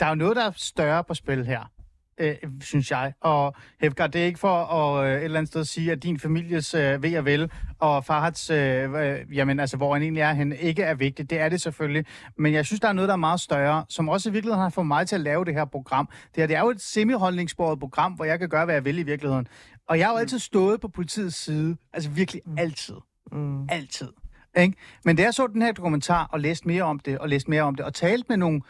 der 0.00 0.06
er 0.06 0.08
jo 0.08 0.14
noget, 0.14 0.36
der 0.36 0.44
er 0.46 0.52
større 0.56 1.04
på 1.04 1.14
spil 1.14 1.46
her, 1.46 1.71
øh, 2.18 2.34
synes 2.60 2.90
jeg. 2.90 3.12
Og 3.20 3.54
Hefgar, 3.80 4.06
det 4.06 4.20
er 4.20 4.26
ikke 4.26 4.38
for 4.38 4.64
at 4.64 5.06
øh, 5.06 5.16
et 5.16 5.24
eller 5.24 5.38
andet 5.38 5.48
sted 5.48 5.64
sige, 5.64 5.92
at 5.92 6.02
din 6.02 6.18
families 6.18 6.74
øh, 6.74 7.02
ved 7.02 7.18
og 7.18 7.24
vel, 7.24 7.50
og 7.78 8.04
Farhats, 8.04 8.50
øh, 8.50 8.92
øh, 8.92 9.36
jamen 9.36 9.60
altså, 9.60 9.76
hvor 9.76 9.92
han 9.92 10.02
egentlig 10.02 10.20
er 10.20 10.32
hen, 10.32 10.52
ikke 10.52 10.82
er 10.82 10.94
vigtigt. 10.94 11.30
Det 11.30 11.40
er 11.40 11.48
det 11.48 11.60
selvfølgelig. 11.60 12.06
Men 12.38 12.52
jeg 12.52 12.66
synes, 12.66 12.80
der 12.80 12.88
er 12.88 12.92
noget, 12.92 13.08
der 13.08 13.14
er 13.14 13.18
meget 13.18 13.40
større, 13.40 13.84
som 13.88 14.08
også 14.08 14.28
i 14.28 14.32
virkeligheden 14.32 14.62
har 14.62 14.70
fået 14.70 14.86
mig 14.86 15.08
til 15.08 15.14
at 15.14 15.20
lave 15.20 15.44
det 15.44 15.54
her 15.54 15.64
program. 15.64 16.06
Det, 16.06 16.36
her, 16.36 16.46
det 16.46 16.56
er 16.56 16.60
jo 16.60 16.70
et 16.70 16.80
semi-holdningsbordet 16.80 17.80
program, 17.80 18.12
hvor 18.12 18.24
jeg 18.24 18.38
kan 18.38 18.48
gøre, 18.48 18.64
hvad 18.64 18.74
jeg 18.74 18.84
vil 18.84 18.98
i 18.98 19.02
virkeligheden. 19.02 19.48
Og 19.88 19.98
jeg 19.98 20.06
har 20.06 20.12
jo 20.12 20.18
altid 20.18 20.38
stået 20.38 20.80
på 20.80 20.88
politiets 20.88 21.36
side. 21.36 21.76
Altså 21.92 22.10
virkelig 22.10 22.42
altid. 22.58 22.94
Mm. 23.32 23.68
Altid. 23.68 24.08
Ikke? 24.58 24.76
Men 25.04 25.16
da 25.16 25.22
jeg 25.22 25.34
så 25.34 25.46
den 25.46 25.62
her 25.62 25.72
dokumentar 25.72 26.28
og 26.32 26.40
læste 26.40 26.68
mere 26.68 26.82
om 26.82 26.98
det, 26.98 27.18
og 27.18 27.28
læste 27.28 27.50
mere 27.50 27.62
om 27.62 27.74
det, 27.74 27.84
og 27.84 27.94
talte 27.94 28.26
med 28.28 28.36
nogle 28.36 28.60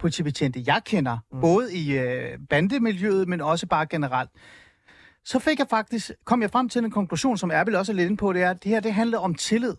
politibetjente, 0.00 0.62
jeg 0.66 0.82
kender, 0.84 1.18
mm. 1.32 1.40
både 1.40 1.74
i 1.74 1.98
øh, 1.98 2.38
bandemiljøet, 2.50 3.28
men 3.28 3.40
også 3.40 3.66
bare 3.66 3.86
generelt, 3.86 4.30
så 5.24 5.38
fik 5.38 5.58
jeg 5.58 5.66
faktisk, 5.70 6.10
kom 6.24 6.42
jeg 6.42 6.50
frem 6.50 6.68
til 6.68 6.84
en 6.84 6.90
konklusion, 6.90 7.38
som 7.38 7.50
Erbil 7.50 7.76
også 7.76 7.92
er 7.92 7.96
lidt 7.96 8.06
inde 8.06 8.16
på, 8.16 8.32
det 8.32 8.42
er, 8.42 8.50
at 8.50 8.62
det 8.62 8.70
her 8.70 8.80
det 8.80 8.94
handler 8.94 9.18
om 9.18 9.34
tillid. 9.34 9.74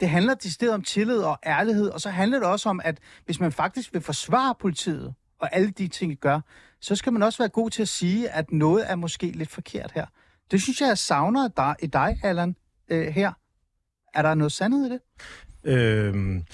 Det 0.00 0.08
handler 0.08 0.34
til 0.34 0.52
stedet 0.52 0.74
om 0.74 0.82
tillid 0.82 1.18
og 1.18 1.38
ærlighed, 1.46 1.88
og 1.88 2.00
så 2.00 2.10
handler 2.10 2.38
det 2.38 2.48
også 2.48 2.68
om, 2.68 2.80
at 2.84 2.98
hvis 3.24 3.40
man 3.40 3.52
faktisk 3.52 3.92
vil 3.92 4.02
forsvare 4.02 4.54
politiet, 4.60 5.14
og 5.38 5.54
alle 5.56 5.70
de 5.70 5.88
ting, 5.88 6.10
de 6.10 6.16
gør, 6.16 6.40
så 6.80 6.96
skal 6.96 7.12
man 7.12 7.22
også 7.22 7.38
være 7.38 7.48
god 7.48 7.70
til 7.70 7.82
at 7.82 7.88
sige, 7.88 8.30
at 8.30 8.52
noget 8.52 8.90
er 8.90 8.96
måske 8.96 9.26
lidt 9.26 9.50
forkert 9.50 9.92
her. 9.94 10.06
Det 10.50 10.62
synes 10.62 10.80
jeg, 10.80 10.88
jeg 10.88 10.98
savner 10.98 11.48
dig, 11.48 11.76
i 11.82 11.86
dig, 11.86 12.18
Allan, 12.22 12.56
øh, 12.88 13.06
her. 13.06 13.32
Er 14.14 14.22
der 14.22 14.34
noget 14.34 14.52
sandhed 14.52 14.86
i 14.86 14.90
det? 14.90 15.00
Øhm, 15.64 16.44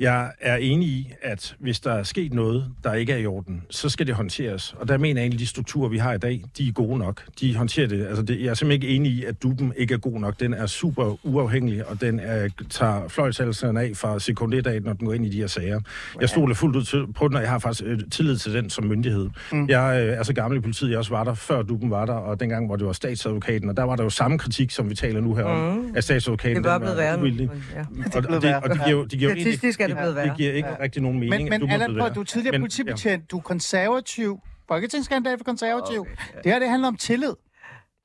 Jeg 0.00 0.30
er 0.40 0.56
enig 0.56 0.88
i, 0.88 1.12
at 1.22 1.54
hvis 1.58 1.80
der 1.80 1.92
er 1.92 2.02
sket 2.02 2.34
noget, 2.34 2.64
der 2.84 2.94
ikke 2.94 3.12
er 3.12 3.16
i 3.16 3.26
orden, 3.26 3.62
så 3.70 3.88
skal 3.88 4.06
det 4.06 4.14
håndteres. 4.14 4.74
Og 4.78 4.88
der 4.88 4.98
mener 4.98 5.20
jeg 5.20 5.24
egentlig, 5.24 5.36
at 5.36 5.40
de 5.40 5.46
strukturer, 5.46 5.88
vi 5.88 5.98
har 5.98 6.12
i 6.12 6.18
dag, 6.18 6.42
de 6.58 6.68
er 6.68 6.72
gode 6.72 6.98
nok. 6.98 7.22
De 7.40 7.56
håndterer 7.56 7.86
det. 7.88 8.06
Altså, 8.06 8.22
det, 8.22 8.40
jeg 8.40 8.46
er 8.46 8.54
simpelthen 8.54 8.82
ikke 8.82 8.96
enig 8.96 9.12
i, 9.12 9.24
at 9.24 9.42
duben 9.42 9.72
ikke 9.76 9.94
er 9.94 9.98
god 9.98 10.20
nok. 10.20 10.40
Den 10.40 10.54
er 10.54 10.66
super 10.66 11.26
uafhængig, 11.26 11.86
og 11.86 12.00
den 12.00 12.20
er, 12.20 12.48
tager 12.70 13.08
fløjtsalserne 13.08 13.80
af 13.80 13.90
fra 13.94 14.18
sekund 14.20 14.54
1 14.54 14.66
af, 14.66 14.82
når 14.82 14.92
den 14.92 15.06
går 15.06 15.14
ind 15.14 15.26
i 15.26 15.28
de 15.28 15.36
her 15.36 15.46
sager. 15.46 15.80
Jeg 16.20 16.28
stoler 16.28 16.54
fuldt 16.54 16.76
ud 16.76 16.82
til, 16.84 17.06
på 17.12 17.28
den, 17.28 17.36
og 17.36 17.42
jeg 17.42 17.50
har 17.50 17.58
faktisk 17.58 17.82
øh, 17.86 17.98
tillid 18.10 18.36
til 18.36 18.54
den 18.54 18.70
som 18.70 18.84
myndighed. 18.84 19.28
Mm. 19.52 19.68
Jeg 19.68 20.02
øh, 20.06 20.16
er 20.18 20.22
så 20.22 20.32
gammel 20.34 20.58
i 20.58 20.60
politiet, 20.60 20.90
jeg 20.90 20.98
også 20.98 21.10
var 21.10 21.24
der, 21.24 21.34
før 21.34 21.62
duben 21.62 21.90
var 21.90 22.06
der, 22.06 22.12
og 22.12 22.40
dengang, 22.40 22.66
hvor 22.66 22.76
det 22.76 22.86
var 22.86 22.92
statsadvokaten, 22.92 23.68
og 23.68 23.76
der 23.76 23.82
var 23.82 23.96
der 23.96 24.04
jo 24.04 24.10
samme 24.10 24.38
kritik, 24.38 24.70
som 24.70 24.90
vi 24.90 24.94
taler 24.94 25.20
nu 25.20 25.34
her 25.34 25.44
om, 25.44 25.60
Mm. 25.76 25.92
at 25.96 26.04
statsadvokaten 26.04 26.56
Det 26.56 26.66
er 26.66 26.70
var 26.72 26.78
blevet 26.78 26.96
værre 26.96 27.18
uvildig. 27.18 27.50
Ja. 27.74 27.80
Og, 28.14 28.24
og, 28.28 28.42
det, 28.42 28.54
og 28.56 28.70
det 28.70 28.80
giver 28.86 29.02
det 29.02 29.18
giver 29.18 29.30
jo 29.30 29.36
egentlig, 29.36 29.42
Statistisk 29.42 29.80
er 29.80 29.89
det 29.90 30.02
blevet 30.02 30.16
værre. 30.16 30.28
det 30.28 30.36
giver 30.36 30.52
ikke 30.52 30.68
ja. 30.68 30.76
rigtig 30.80 31.02
nogen 31.02 31.18
mening. 31.20 31.44
Men, 31.44 31.52
at 31.52 31.60
men 31.60 31.68
du 31.68 31.74
Allan, 31.74 31.96
prøv, 31.98 32.14
du 32.14 32.20
er 32.20 32.24
tidligere 32.24 32.52
Men- 32.52 32.60
politibetjent, 32.60 33.30
du 33.30 33.36
er 33.38 33.42
konservativ, 33.42 34.40
folketingskandidat 34.68 35.38
for 35.38 35.44
konservativ. 35.44 36.00
Okay, 36.00 36.10
ja. 36.34 36.38
Det 36.44 36.52
her, 36.52 36.58
det 36.58 36.68
handler 36.68 36.88
om 36.88 36.96
tillid. 36.96 37.34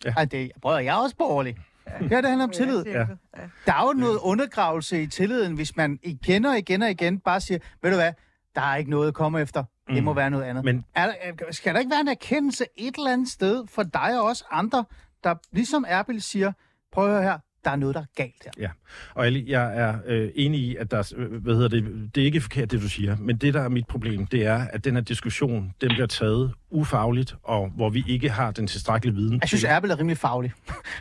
Ja. 0.06 0.14
Ej, 0.18 0.26
det, 0.26 0.52
prøv, 0.62 0.84
jeg 0.84 0.88
er 0.98 1.02
også 1.02 1.16
borgerlig. 1.16 1.58
Det 2.00 2.10
her, 2.10 2.22
det 2.22 2.30
handler 2.30 2.46
om 2.46 2.52
tillid. 2.52 2.86
Ja. 2.86 3.00
Ja. 3.00 3.06
Der 3.66 3.74
er 3.74 3.82
jo 3.88 3.94
noget 3.94 4.20
undergravelse 4.22 5.02
i 5.04 5.08
tilliden, 5.08 5.54
hvis 5.56 5.76
man 5.76 6.00
igen 6.04 6.46
og 6.46 6.58
igen 6.58 6.82
og 6.82 6.90
igen 6.92 7.20
bare 7.20 7.42
siger, 7.42 7.60
ved 7.82 7.90
du 7.92 7.96
hvad, 7.98 8.12
der 8.56 8.62
er 8.62 8.76
ikke 8.76 8.90
noget 8.90 9.08
at 9.08 9.14
komme 9.14 9.42
efter. 9.42 9.64
Det 9.90 10.04
må 10.04 10.12
Mm. 10.14 10.18
være 10.18 10.30
noget 10.30 10.44
andet. 10.44 10.66
Men 10.66 10.86
Er 10.96 11.06
der, 11.06 11.14
er- 11.22 11.52
skal 11.52 11.74
der 11.74 11.80
ikke 11.80 11.92
være 11.92 12.02
en 12.02 12.08
erkendelse 12.08 12.66
et 12.78 12.96
eller 12.96 13.12
andet 13.12 13.30
sted 13.30 13.64
for 13.68 13.84
dig 13.84 14.20
og 14.20 14.26
også 14.26 14.44
andre, 14.52 14.86
der 15.24 15.36
ligesom 15.52 15.86
Erbil 15.88 16.22
siger, 16.22 16.52
prøv 16.92 17.06
at 17.06 17.12
høre 17.12 17.24
her, 17.24 17.40
der 17.66 17.72
er 17.72 17.76
noget, 17.76 17.96
der 17.96 18.02
er 18.02 18.06
galt 18.16 18.44
her. 18.46 18.52
Ja, 18.60 18.70
og 19.14 19.26
Ali, 19.26 19.52
jeg 19.52 19.78
er 19.78 19.98
øh, 20.06 20.30
enig 20.36 20.60
i, 20.60 20.76
at 20.76 20.92
der, 20.92 20.98
er- 20.98 21.14
øh, 21.18 21.32
hvad 21.44 21.54
hedder 21.56 21.68
det, 21.70 22.16
det 22.16 22.22
er 22.22 22.26
ikke 22.26 22.42
forkert, 22.42 22.72
det 22.72 22.82
du 22.82 22.90
siger, 22.90 23.18
men 23.20 23.38
det, 23.38 23.54
der 23.54 23.62
er 23.62 23.70
mit 23.70 23.88
problem, 23.88 24.26
det 24.28 24.46
er, 24.46 24.68
at 24.74 24.86
den 24.86 24.94
her 24.96 25.02
diskussion, 25.02 25.74
den 25.82 25.90
bliver 25.90 26.08
taget 26.08 26.54
ufagligt, 26.76 27.36
og 27.44 27.72
hvor 27.76 27.90
vi 27.90 28.04
ikke 28.08 28.30
har 28.30 28.52
den 28.52 28.68
tilstrækkelige 28.68 29.16
viden. 29.16 29.40
Jeg 29.42 29.48
synes, 29.50 29.62
til- 29.62 29.70
Erbil 29.70 29.92
er 29.92 30.00
rimelig 30.00 30.18
faglig. 30.18 30.52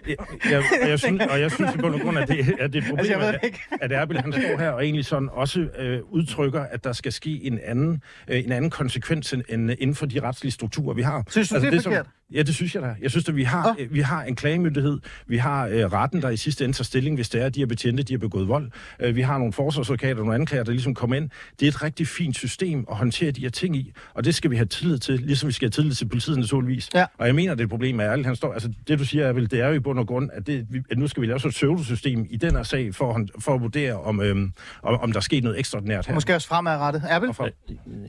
jeg, 0.09 0.17
jeg, 0.51 0.63
og 0.83 0.89
jeg 0.89 0.99
synes, 0.99 1.23
og 1.31 1.41
jeg 1.41 1.51
synes 1.51 1.75
i 1.75 1.79
bund 1.79 1.95
og 1.95 2.01
grund, 2.01 2.19
at 2.19 2.29
det, 2.29 2.39
at 2.61 2.73
det 2.73 2.79
er 2.79 2.83
et 2.83 2.89
problem, 2.89 2.99
Altså, 2.99 3.13
jeg 3.13 3.21
ved 3.21 3.27
at, 3.27 3.81
at 3.81 3.93
Erbil, 3.93 4.19
han 4.21 4.33
står 4.33 4.59
her 4.59 4.71
og 4.71 4.85
egentlig 4.85 5.05
sådan 5.05 5.29
også 5.33 5.61
øh, 5.79 6.01
udtrykker, 6.11 6.61
at 6.61 6.85
der 6.85 6.93
skal 6.93 7.13
ske 7.13 7.41
en 7.45 7.59
anden, 7.65 8.03
øh, 8.29 8.45
en 8.45 8.53
anden 8.53 8.71
konsekvens 8.71 9.33
end, 9.33 9.43
end 9.49 9.71
inden 9.79 9.97
for 9.97 10.07
de 10.07 10.21
retslige 10.21 10.53
strukturer, 10.53 10.95
vi 10.95 11.03
har. 11.03 11.13
Altså, 11.17 11.33
Synes 11.33 11.49
du, 11.49 11.55
det 11.61 11.75
er 11.75 11.81
forkert? 11.83 12.07
Ja, 12.35 12.43
det 12.43 12.55
synes 12.55 12.75
jeg 12.75 12.83
da. 12.83 12.95
Jeg 13.03 13.11
synes, 13.11 13.29
at 13.29 13.37
vi 13.37 13.43
har, 13.45 13.77
øh, 13.79 13.95
vi 13.95 14.01
har 14.01 14.23
en 14.23 14.37
klagemyndighed, 14.37 14.99
vi 15.27 15.37
har 15.37 15.67
øh, 15.67 15.85
retten, 15.93 16.23
der 16.23 16.31
i 16.31 16.37
sidste 16.37 16.65
ende 16.65 16.77
tager 16.77 16.85
stilling, 16.85 17.17
hvis 17.17 17.29
det 17.29 17.43
er, 17.43 17.47
at 17.47 17.55
de 17.55 17.61
her 17.61 17.67
betjente, 17.67 18.03
de 18.03 18.13
har 18.13 18.19
begået 18.19 18.49
vold. 18.49 18.71
Øh, 19.01 19.17
vi 19.17 19.21
har 19.23 19.39
nogle 19.39 19.53
forsvarsadvokater 19.53 20.15
og 20.15 20.19
nogle 20.21 20.35
anklager, 20.35 20.65
der 20.65 20.73
ligesom 20.73 20.95
kommer 20.95 21.17
ind. 21.17 21.31
Det 21.61 21.67
er 21.67 21.71
et 21.71 21.83
rigtig 21.83 22.07
fint 22.09 22.37
system 22.37 22.85
at 22.91 22.97
håndtere 22.97 23.31
de 23.31 23.41
her 23.41 23.49
ting 23.49 23.77
i, 23.77 23.93
og 24.15 24.25
det 24.25 24.35
skal 24.35 24.51
vi 24.51 24.57
have 24.57 24.67
tillid 24.67 24.99
til, 24.99 25.21
ligesom 25.21 25.47
vi 25.47 25.53
skal 25.53 25.64
have 25.65 25.71
tillid 25.71 25.93
til 25.95 26.09
politiet 26.09 26.39
naturligvis. 26.39 26.91
Ja. 26.95 27.07
Og 27.19 27.27
jeg 27.27 27.35
mener, 27.35 27.55
det 27.55 27.61
er 27.61 27.65
et 27.65 27.71
problem 27.71 27.97
med 27.97 28.05
ærligt. 28.05 28.27
Han 28.27 28.37
står, 28.37 28.53
altså, 28.53 28.73
det 28.89 28.99
du 28.99 29.05
siger, 29.05 29.27
er 29.27 29.33
vel, 29.33 29.51
det 29.51 29.61
er 29.61 29.69
jo 29.69 29.75
i 29.75 29.79
bund 29.79 29.99
og 29.99 30.07
grund, 30.07 30.31
at, 30.33 30.47
det, 30.47 30.67
vi- 30.71 30.83
at 30.91 30.99
nu 30.99 31.09
skal 31.09 31.21
vi 31.21 31.27
lave 31.27 31.41
sådan 31.41 31.49
et 31.49 31.55
pseudosystem 31.55 32.27
i 32.31 32.37
den 32.37 32.57
her 32.57 32.63
sag, 32.63 32.95
for, 32.95 33.15
at 33.15 33.31
for 33.39 33.55
at 33.55 33.61
vurdere, 33.61 33.95
om, 34.01 34.21
øhm, 34.21 34.53
om, 34.83 35.01
om 35.01 35.13
der 35.13 35.17
er 35.17 35.21
sket 35.23 35.45
noget 35.45 35.59
ekstraordinært 35.59 36.07
her. 36.07 36.15
Måske 36.15 36.35
også 36.35 36.49
fremadrettet. 36.49 37.03
Og 37.29 37.37
for, 37.37 37.49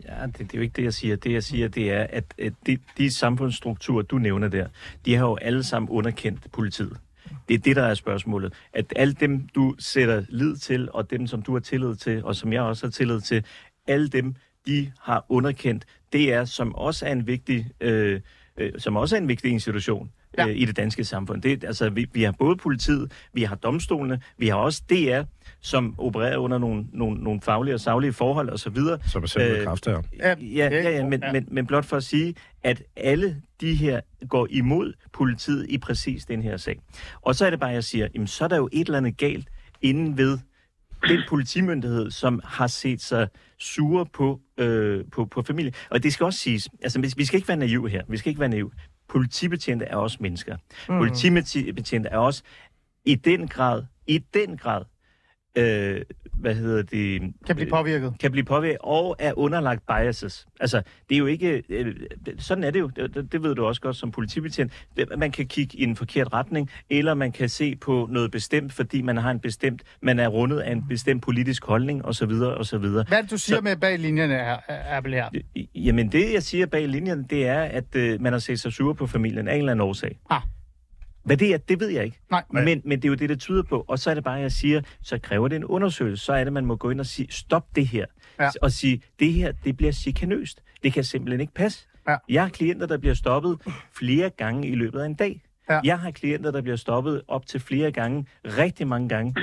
Ja, 0.06 0.26
det, 0.26 0.38
det 0.40 0.42
er 0.54 0.58
jo 0.58 0.62
ikke 0.62 0.74
det, 0.76 0.84
jeg 0.84 0.94
siger. 0.94 1.16
Det, 1.16 1.32
jeg 1.32 1.44
siger, 1.44 1.68
det 1.68 1.92
er, 1.92 2.08
at, 2.10 2.24
at 2.40 2.54
de, 2.68 2.78
de 2.98 3.12
samfundsstrukturer, 3.12 4.04
du 4.04 4.18
nævner 4.18 4.48
der, 4.48 4.68
de 5.06 5.16
har 5.16 5.26
jo 5.26 5.36
alle 5.36 5.64
sammen 5.64 5.90
underkendt 5.90 6.52
politiet. 6.54 6.98
Det 7.48 7.54
er 7.54 7.58
det, 7.58 7.76
der 7.76 7.84
er 7.84 7.94
spørgsmålet. 7.94 8.54
At 8.74 8.94
alle 8.96 9.14
dem, 9.14 9.48
du 9.56 9.76
sætter 9.80 10.24
lid 10.30 10.56
til, 10.58 10.90
og 10.94 11.10
dem, 11.12 11.28
som 11.28 11.42
du 11.42 11.54
har 11.54 11.60
tillid 11.60 11.96
til, 11.96 12.24
og 12.26 12.36
som 12.36 12.54
jeg 12.54 12.62
også 12.62 12.86
har 12.86 12.92
tillid 12.92 13.22
til, 13.22 13.46
alle 13.88 14.08
dem, 14.08 14.36
de 14.68 14.92
har 15.02 15.26
underkendt 15.30 15.86
DR, 16.14 16.44
som 16.44 16.76
også 16.76 17.06
er 17.06 17.12
en 17.12 17.28
vigtig, 17.28 17.68
øh, 17.82 18.22
øh, 18.58 18.72
som 18.78 18.96
også 18.96 19.16
er 19.16 19.22
en 19.22 19.28
vigtig 19.28 19.52
institution 19.52 20.12
Ja. 20.38 20.48
øh, 20.48 20.56
i 20.58 20.66
det 20.66 20.78
danske 20.78 21.04
samfund. 21.04 21.42
Det, 21.42 21.64
altså, 21.64 21.90
vi, 21.90 22.08
vi 22.14 22.24
har 22.24 22.32
både 22.32 22.56
politiet, 22.58 23.12
vi 23.34 23.44
har 23.44 23.56
domstolene, 23.56 24.22
vi 24.38 24.48
har 24.48 24.56
også 24.56 24.82
DR, 24.90 25.22
som 25.62 25.96
opererer 25.98 26.38
under 26.38 26.58
nogle, 26.58 26.86
nogle, 26.94 27.24
nogle 27.24 27.42
faglige 27.42 27.74
og 27.74 27.80
saglige 27.80 28.14
forhold 28.14 28.50
osv. 28.50 28.76
som 29.12 29.24
er 29.24 29.28
selv 29.28 29.52
med 29.52 29.58
Øh, 29.60 29.64
kraft 29.66 29.86
her. 29.86 30.02
Ja, 30.20 30.36
Ja, 30.42 30.70
ja, 30.70 30.90
ja, 30.90 31.06
men, 31.06 31.24
ja. 31.24 31.32
Men, 31.32 31.48
men 31.52 31.68
blot 31.68 31.86
for 31.86 31.98
at 31.98 32.04
sige, 32.04 32.36
at 32.64 32.84
alle 32.96 33.42
de 33.62 33.76
her 33.76 34.02
går 34.30 34.48
imod 34.50 34.94
politiet 35.14 35.66
i 35.70 35.78
præcis 35.78 36.26
den 36.26 36.42
her 36.42 36.58
sag. 36.58 36.80
Og 37.22 37.36
så 37.36 37.46
er 37.46 37.50
det 37.50 37.60
bare, 37.60 37.70
jeg 37.70 37.84
siger, 37.84 38.08
jamen, 38.14 38.28
så 38.28 38.44
er 38.44 38.48
der 38.48 38.58
jo 38.58 38.70
et 38.72 38.86
eller 38.86 38.98
andet 38.98 39.18
galt 39.18 39.48
inden 39.82 40.18
ved 40.18 40.38
den 41.08 41.20
politimyndighed, 41.30 42.12
som 42.12 42.42
har 42.44 42.68
set 42.68 43.02
sig 43.02 43.28
sure 43.60 44.06
på, 44.06 44.40
øh, 44.58 45.06
på, 45.12 45.26
på 45.26 45.42
familie. 45.42 45.74
Og 45.90 46.04
det 46.04 46.14
skal 46.14 46.24
også 46.24 46.40
siges, 46.40 46.70
altså 46.82 47.00
vi- 47.18 47.26
skal 47.26 47.38
ikke 47.38 47.48
være 47.48 47.58
naive 47.58 47.90
her, 47.90 48.04
vi 48.10 48.18
skal 48.18 48.30
ikke 48.30 48.40
være 48.40 48.50
naive. 48.50 48.72
Politibetjente 49.10 49.86
er 49.86 49.96
også 49.96 50.18
mennesker. 50.20 50.58
Mm. 50.90 50.98
Politibetjente 50.98 52.10
er 52.10 52.18
også 52.18 52.44
i 53.06 53.16
den 53.16 53.48
grad, 53.48 53.84
i 54.08 54.18
den 54.34 54.58
grad, 54.58 54.82
øh, 55.56 56.02
hvad 56.34 56.56
hedder 56.56 56.84
det? 56.84 57.22
Kan 57.48 57.56
blive 57.56 57.70
påvirket. 57.70 58.14
kan 58.20 58.32
blive 58.32 58.44
påvirket 58.46 58.78
og 58.82 59.16
er 59.20 59.38
underlagt 59.40 59.88
biases. 59.88 60.48
Altså, 60.60 60.82
det 61.10 61.16
er 61.16 61.20
jo 61.20 61.26
ikke... 61.26 61.64
Øh, 61.70 61.96
sådan 62.40 62.64
er 62.64 62.72
det 62.72 62.80
jo. 62.80 62.88
Det, 62.88 63.32
det 63.32 63.44
ved 63.44 63.56
du 63.56 63.66
også 63.66 63.82
godt 63.82 63.96
som 63.96 64.12
politibetjent. 64.12 64.74
Man 65.18 65.32
kan 65.32 65.46
kigge 65.48 65.78
i 65.78 65.84
en 65.84 65.96
forkert 65.96 66.34
retning, 66.34 66.70
eller 66.90 67.14
man 67.14 67.32
kan 67.32 67.50
se 67.50 67.76
på 67.76 68.08
noget 68.12 68.32
bestemt, 68.32 68.74
fordi 68.74 69.02
man 69.02 69.18
har 69.18 69.32
en 69.32 69.40
bestemt... 69.40 69.82
Man 70.02 70.20
er 70.20 70.28
rundet 70.28 70.60
af 70.60 70.72
en 70.72 70.84
bestemt 70.90 71.24
politisk 71.24 71.66
holdning, 71.66 72.06
osv., 72.06 72.32
osv. 72.32 72.78
Hvad 72.78 73.04
er 73.12 73.22
det, 73.22 73.32
du 73.32 73.38
siger 73.38 73.58
Så- 73.58 73.62
med 73.62 73.76
bag 73.76 74.00
linjerne, 74.00 74.34
Er- 74.34 74.58
Er- 74.68 74.98
Erbil 74.98 75.14
her? 75.14 75.30
Jamen, 75.76 76.12
det 76.12 76.34
jeg 76.34 76.44
siger 76.44 76.66
bag 76.66 76.88
linjen, 76.90 77.24
det 77.24 77.48
er, 77.48 77.62
at 77.62 77.96
øh, 77.96 78.22
man 78.22 78.34
har 78.34 78.40
set 78.40 78.60
sig 78.60 78.74
sur 78.74 78.94
på 78.94 79.08
familien 79.08 79.48
af 79.48 79.54
en 79.54 79.60
eller 79.60 79.72
anden 79.72 79.88
årsag. 79.88 80.20
Ah. 80.30 80.42
Hvad 81.26 81.38
det 81.38 81.54
er, 81.54 81.58
det 81.58 81.80
ved 81.80 81.90
jeg 81.90 82.06
ikke. 82.06 82.20
Nej. 82.32 82.44
Men, 82.50 82.82
men 82.86 82.98
det 83.02 83.06
er 83.06 83.10
jo 83.10 83.16
det, 83.16 83.30
det 83.30 83.40
tyder 83.40 83.64
på. 83.64 83.86
Og 83.88 84.00
så 84.00 84.10
er 84.10 84.14
det 84.14 84.24
bare, 84.24 84.38
at 84.38 84.42
jeg 84.42 84.52
siger, 84.52 84.82
så 85.02 85.20
kræver 85.20 85.48
det 85.48 85.56
en 85.56 85.66
undersøgelse. 85.66 86.26
Så 86.26 86.34
er 86.34 86.44
det, 86.44 86.54
man 86.54 86.66
må 86.66 86.76
gå 86.76 86.90
ind 86.90 87.00
og 87.00 87.06
sige, 87.06 87.28
stop 87.32 87.76
det 87.76 87.88
her. 87.88 88.06
Ja. 88.40 88.50
Og 88.62 88.72
sige, 88.72 89.02
det 89.20 89.34
her, 89.34 89.52
det 89.52 89.78
bliver 89.78 89.92
chikanøst. 89.92 90.64
Det 90.84 90.94
kan 90.94 91.04
simpelthen 91.04 91.42
ikke 91.42 91.54
passe. 91.54 91.88
Ja. 92.08 92.18
Jeg 92.30 92.42
har 92.44 92.50
klienter, 92.50 92.86
der 92.88 92.98
bliver 92.98 93.14
stoppet 93.14 93.62
flere 93.94 94.30
gange 94.30 94.68
i 94.68 94.76
løbet 94.76 95.00
af 95.00 95.06
en 95.06 95.14
dag. 95.16 95.42
Ja. 95.70 95.80
Jeg 95.84 96.00
har 96.00 96.12
klienter, 96.12 96.52
der 96.52 96.62
bliver 96.62 96.76
stoppet 96.76 97.22
op 97.28 97.46
til 97.46 97.60
flere 97.60 97.92
gange, 97.92 98.26
rigtig 98.46 98.88
mange 98.88 99.10
gange, 99.10 99.36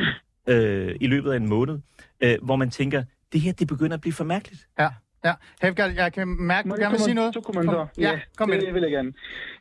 øh, 0.48 0.96
i 1.00 1.06
løbet 1.06 1.32
af 1.32 1.36
en 1.36 1.48
måned, 1.48 1.78
øh, 2.20 2.38
hvor 2.42 2.56
man 2.56 2.70
tænker, 2.70 3.04
det 3.32 3.40
her, 3.40 3.52
det 3.52 3.68
begynder 3.68 3.94
at 3.94 4.00
blive 4.00 4.12
for 4.12 4.24
mærkeligt. 4.24 4.68
Ja, 4.78 4.88
ja. 5.24 5.32
Hevgard, 5.62 5.90
jeg 5.96 6.12
kan 6.12 6.28
mærke, 6.28 6.68
Må 6.68 6.74
du 6.74 6.80
gerne 6.80 6.92
vil 6.92 7.00
sige 7.00 7.14
noget. 7.14 7.34
To 7.34 7.40
kommentarer. 7.40 7.86
Kom. 7.86 8.02
Ja, 8.06 8.20
kom 8.38 8.48
med 8.48 8.58
det. 8.58 8.66
det. 8.66 8.74
vil 8.74 8.82
jeg 8.82 8.90
gerne. 8.90 9.12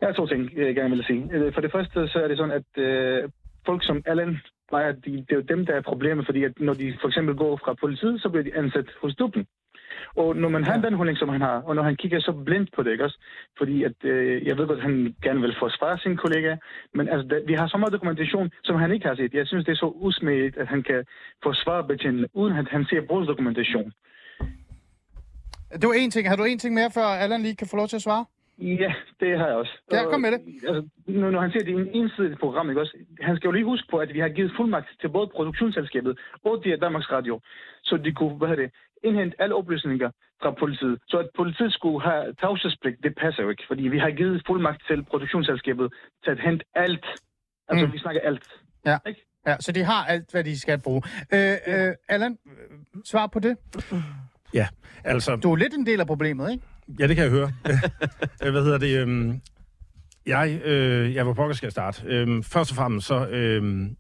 Jeg 0.02 0.08
har 0.10 0.14
to 0.14 0.28
ting, 0.28 0.58
jeg 0.58 0.76
gerne 0.76 0.96
vil 0.96 1.06
sige. 1.06 1.30
Øh, 1.34 1.54
For 1.54 1.62
det 1.62 1.72
første, 1.72 2.08
så 2.08 2.18
er 2.24 2.28
det 2.28 2.38
sådan, 2.38 2.56
at 2.62 2.84
øh, 2.84 3.30
folk 3.66 3.86
som 3.86 4.04
Allen, 4.06 4.42
plejer, 4.70 4.92
de, 4.92 5.12
det 5.12 5.32
er 5.32 5.36
jo 5.36 5.42
dem, 5.42 5.66
der 5.66 5.74
er 5.74 5.82
problemet, 5.82 6.26
fordi 6.26 6.44
at 6.44 6.54
når 6.60 6.74
de 6.74 6.98
for 7.02 7.08
eksempel 7.08 7.36
går 7.36 7.54
fra 7.64 7.74
politiet, 7.74 8.22
så 8.22 8.30
bliver 8.30 8.44
de 8.44 8.58
ansat 8.58 8.88
hos 9.02 9.16
duppen. 9.16 9.48
Og 10.16 10.36
når 10.36 10.50
man 10.50 10.64
har 10.64 10.78
den 10.78 10.94
holdning, 10.94 11.18
som 11.18 11.30
han 11.30 11.42
har, 11.42 11.58
og 11.68 11.76
når 11.76 11.84
han 11.84 11.96
kigger 11.96 12.20
så 12.20 12.32
blindt 12.46 12.70
på 12.76 12.84
det, 12.84 12.92
ikke 12.92 13.04
også? 13.04 13.20
Fordi 13.58 13.84
at, 13.84 13.98
øh, 14.04 14.48
jeg 14.48 14.58
ved 14.58 14.68
godt, 14.68 14.80
at 14.80 14.86
han 14.90 15.16
gerne 15.24 15.42
vil 15.42 15.56
forsvare 15.60 15.98
sin 15.98 16.18
kollega, 16.18 16.56
men 16.94 17.10
altså, 17.10 17.28
der, 17.30 17.40
vi 17.48 17.54
har 17.54 17.68
så 17.68 17.78
meget 17.78 17.94
dokumentation, 17.94 18.52
som 18.64 18.76
han 18.76 18.92
ikke 18.92 19.08
har 19.08 19.16
set. 19.16 19.34
Jeg 19.34 19.48
synes, 19.48 19.66
det 19.66 19.72
er 19.72 19.76
så 19.86 19.86
usmidigt, 19.86 20.58
at 20.58 20.68
han 20.68 20.84
kan 20.84 21.06
forsvare 21.44 21.84
betjentene, 21.88 22.28
uden 22.34 22.58
at 22.58 22.68
han 22.72 22.86
ser 22.86 23.02
brugsdokumentation. 23.02 23.94
Det 25.80 25.88
var 25.90 25.94
en 25.94 26.12
ting. 26.12 26.30
Har 26.30 26.36
du 26.36 26.44
en 26.44 26.60
ting 26.60 26.74
mere, 26.74 26.92
før 26.92 27.04
Allan 27.24 27.42
lige 27.42 27.56
kan 27.56 27.68
få 27.68 27.76
lov 27.78 27.88
til 27.88 27.96
at 27.96 28.02
svare? 28.02 28.26
Ja, 28.58 28.94
det 29.20 29.38
har 29.40 29.48
jeg 29.48 29.56
også. 29.56 29.74
Ja, 29.92 30.04
kom 30.12 30.22
med 30.22 30.32
det. 30.32 30.40
Altså, 30.68 30.90
når, 31.08 31.32
når 31.32 31.42
han 31.42 31.52
siger, 31.52 31.64
det 31.66 31.74
er 31.76 31.80
en 31.80 31.90
ensidigt 31.94 32.40
program, 32.40 32.70
ikke 32.70 32.82
også? 32.82 32.98
Han 33.22 33.36
skal 33.38 33.48
jo 33.48 33.52
lige 33.52 33.66
huske 33.66 33.88
på, 33.92 33.98
at 33.98 34.14
vi 34.14 34.20
har 34.20 34.30
givet 34.30 34.52
fuldmagt 34.58 34.88
til 35.02 35.10
både 35.10 35.28
produktionsselskabet 35.36 36.20
og 36.46 36.62
det 36.64 36.82
Danmarks 36.82 37.12
Radio, 37.12 37.40
så 37.84 37.98
de 37.98 38.12
kunne, 38.12 38.36
hvad 38.38 38.48
hedder 38.48 38.64
det, 38.64 38.72
indhente 39.04 39.36
alle 39.42 39.56
oplysninger 39.56 40.10
fra 40.42 40.52
politiet. 40.52 41.00
Så 41.08 41.18
at 41.18 41.30
politiet 41.38 41.74
skulle 41.74 42.02
have 42.02 42.34
tavshedspligt, 42.42 43.04
det 43.04 43.16
passer 43.22 43.44
jo 43.44 43.50
ikke, 43.50 43.64
fordi 43.68 43.84
vi 43.84 43.98
har 44.00 44.12
givet 44.12 44.44
fuldmagt 44.48 44.82
til 44.88 45.04
produktionsselskabet 45.04 45.94
til 46.24 46.32
at 46.32 46.40
hente 46.40 46.66
alt. 46.76 47.06
Altså, 47.68 47.86
Mm. 47.86 47.90
mm. 47.90 47.94
vi 47.94 48.00
snakker 48.00 48.22
alt. 48.22 48.44
Ja. 48.86 48.98
Ikke? 49.08 49.22
Ja, 49.48 49.56
så 49.60 49.72
de 49.72 49.84
har 49.84 50.06
alt, 50.06 50.32
hvad 50.32 50.44
de 50.44 50.60
skal 50.60 50.82
bruge. 50.84 51.02
Øh, 51.34 51.56
øh, 51.68 51.94
Allan, 52.10 52.38
svar 53.06 53.28
på 53.28 53.40
det. 53.40 53.58
Ja, 54.54 54.68
altså... 55.04 55.36
Du 55.36 55.52
er 55.52 55.56
lidt 55.56 55.74
en 55.74 55.86
del 55.86 56.00
af 56.00 56.08
problemet, 56.08 56.52
ikke? 56.52 56.64
Ja, 57.00 57.08
det 57.08 57.16
kan 57.16 57.24
jeg 57.24 57.32
høre. 57.32 57.52
Øh, 58.44 58.52
Hvad 58.52 58.64
hedder 58.64 58.78
det? 58.78 58.98
øhm, 58.98 59.42
Jeg, 60.26 60.62
øh, 60.66 61.14
jeg 61.16 61.28
var 61.28 61.34
pokker 61.34 61.56
skal 61.56 61.66
jeg 61.68 61.72
starte. 61.72 62.02
Øhm, 62.06 62.44
først 62.44 62.72
og 62.72 62.76
fremmest 62.76 63.08
så, 63.08 63.28
øhm, 63.28 63.96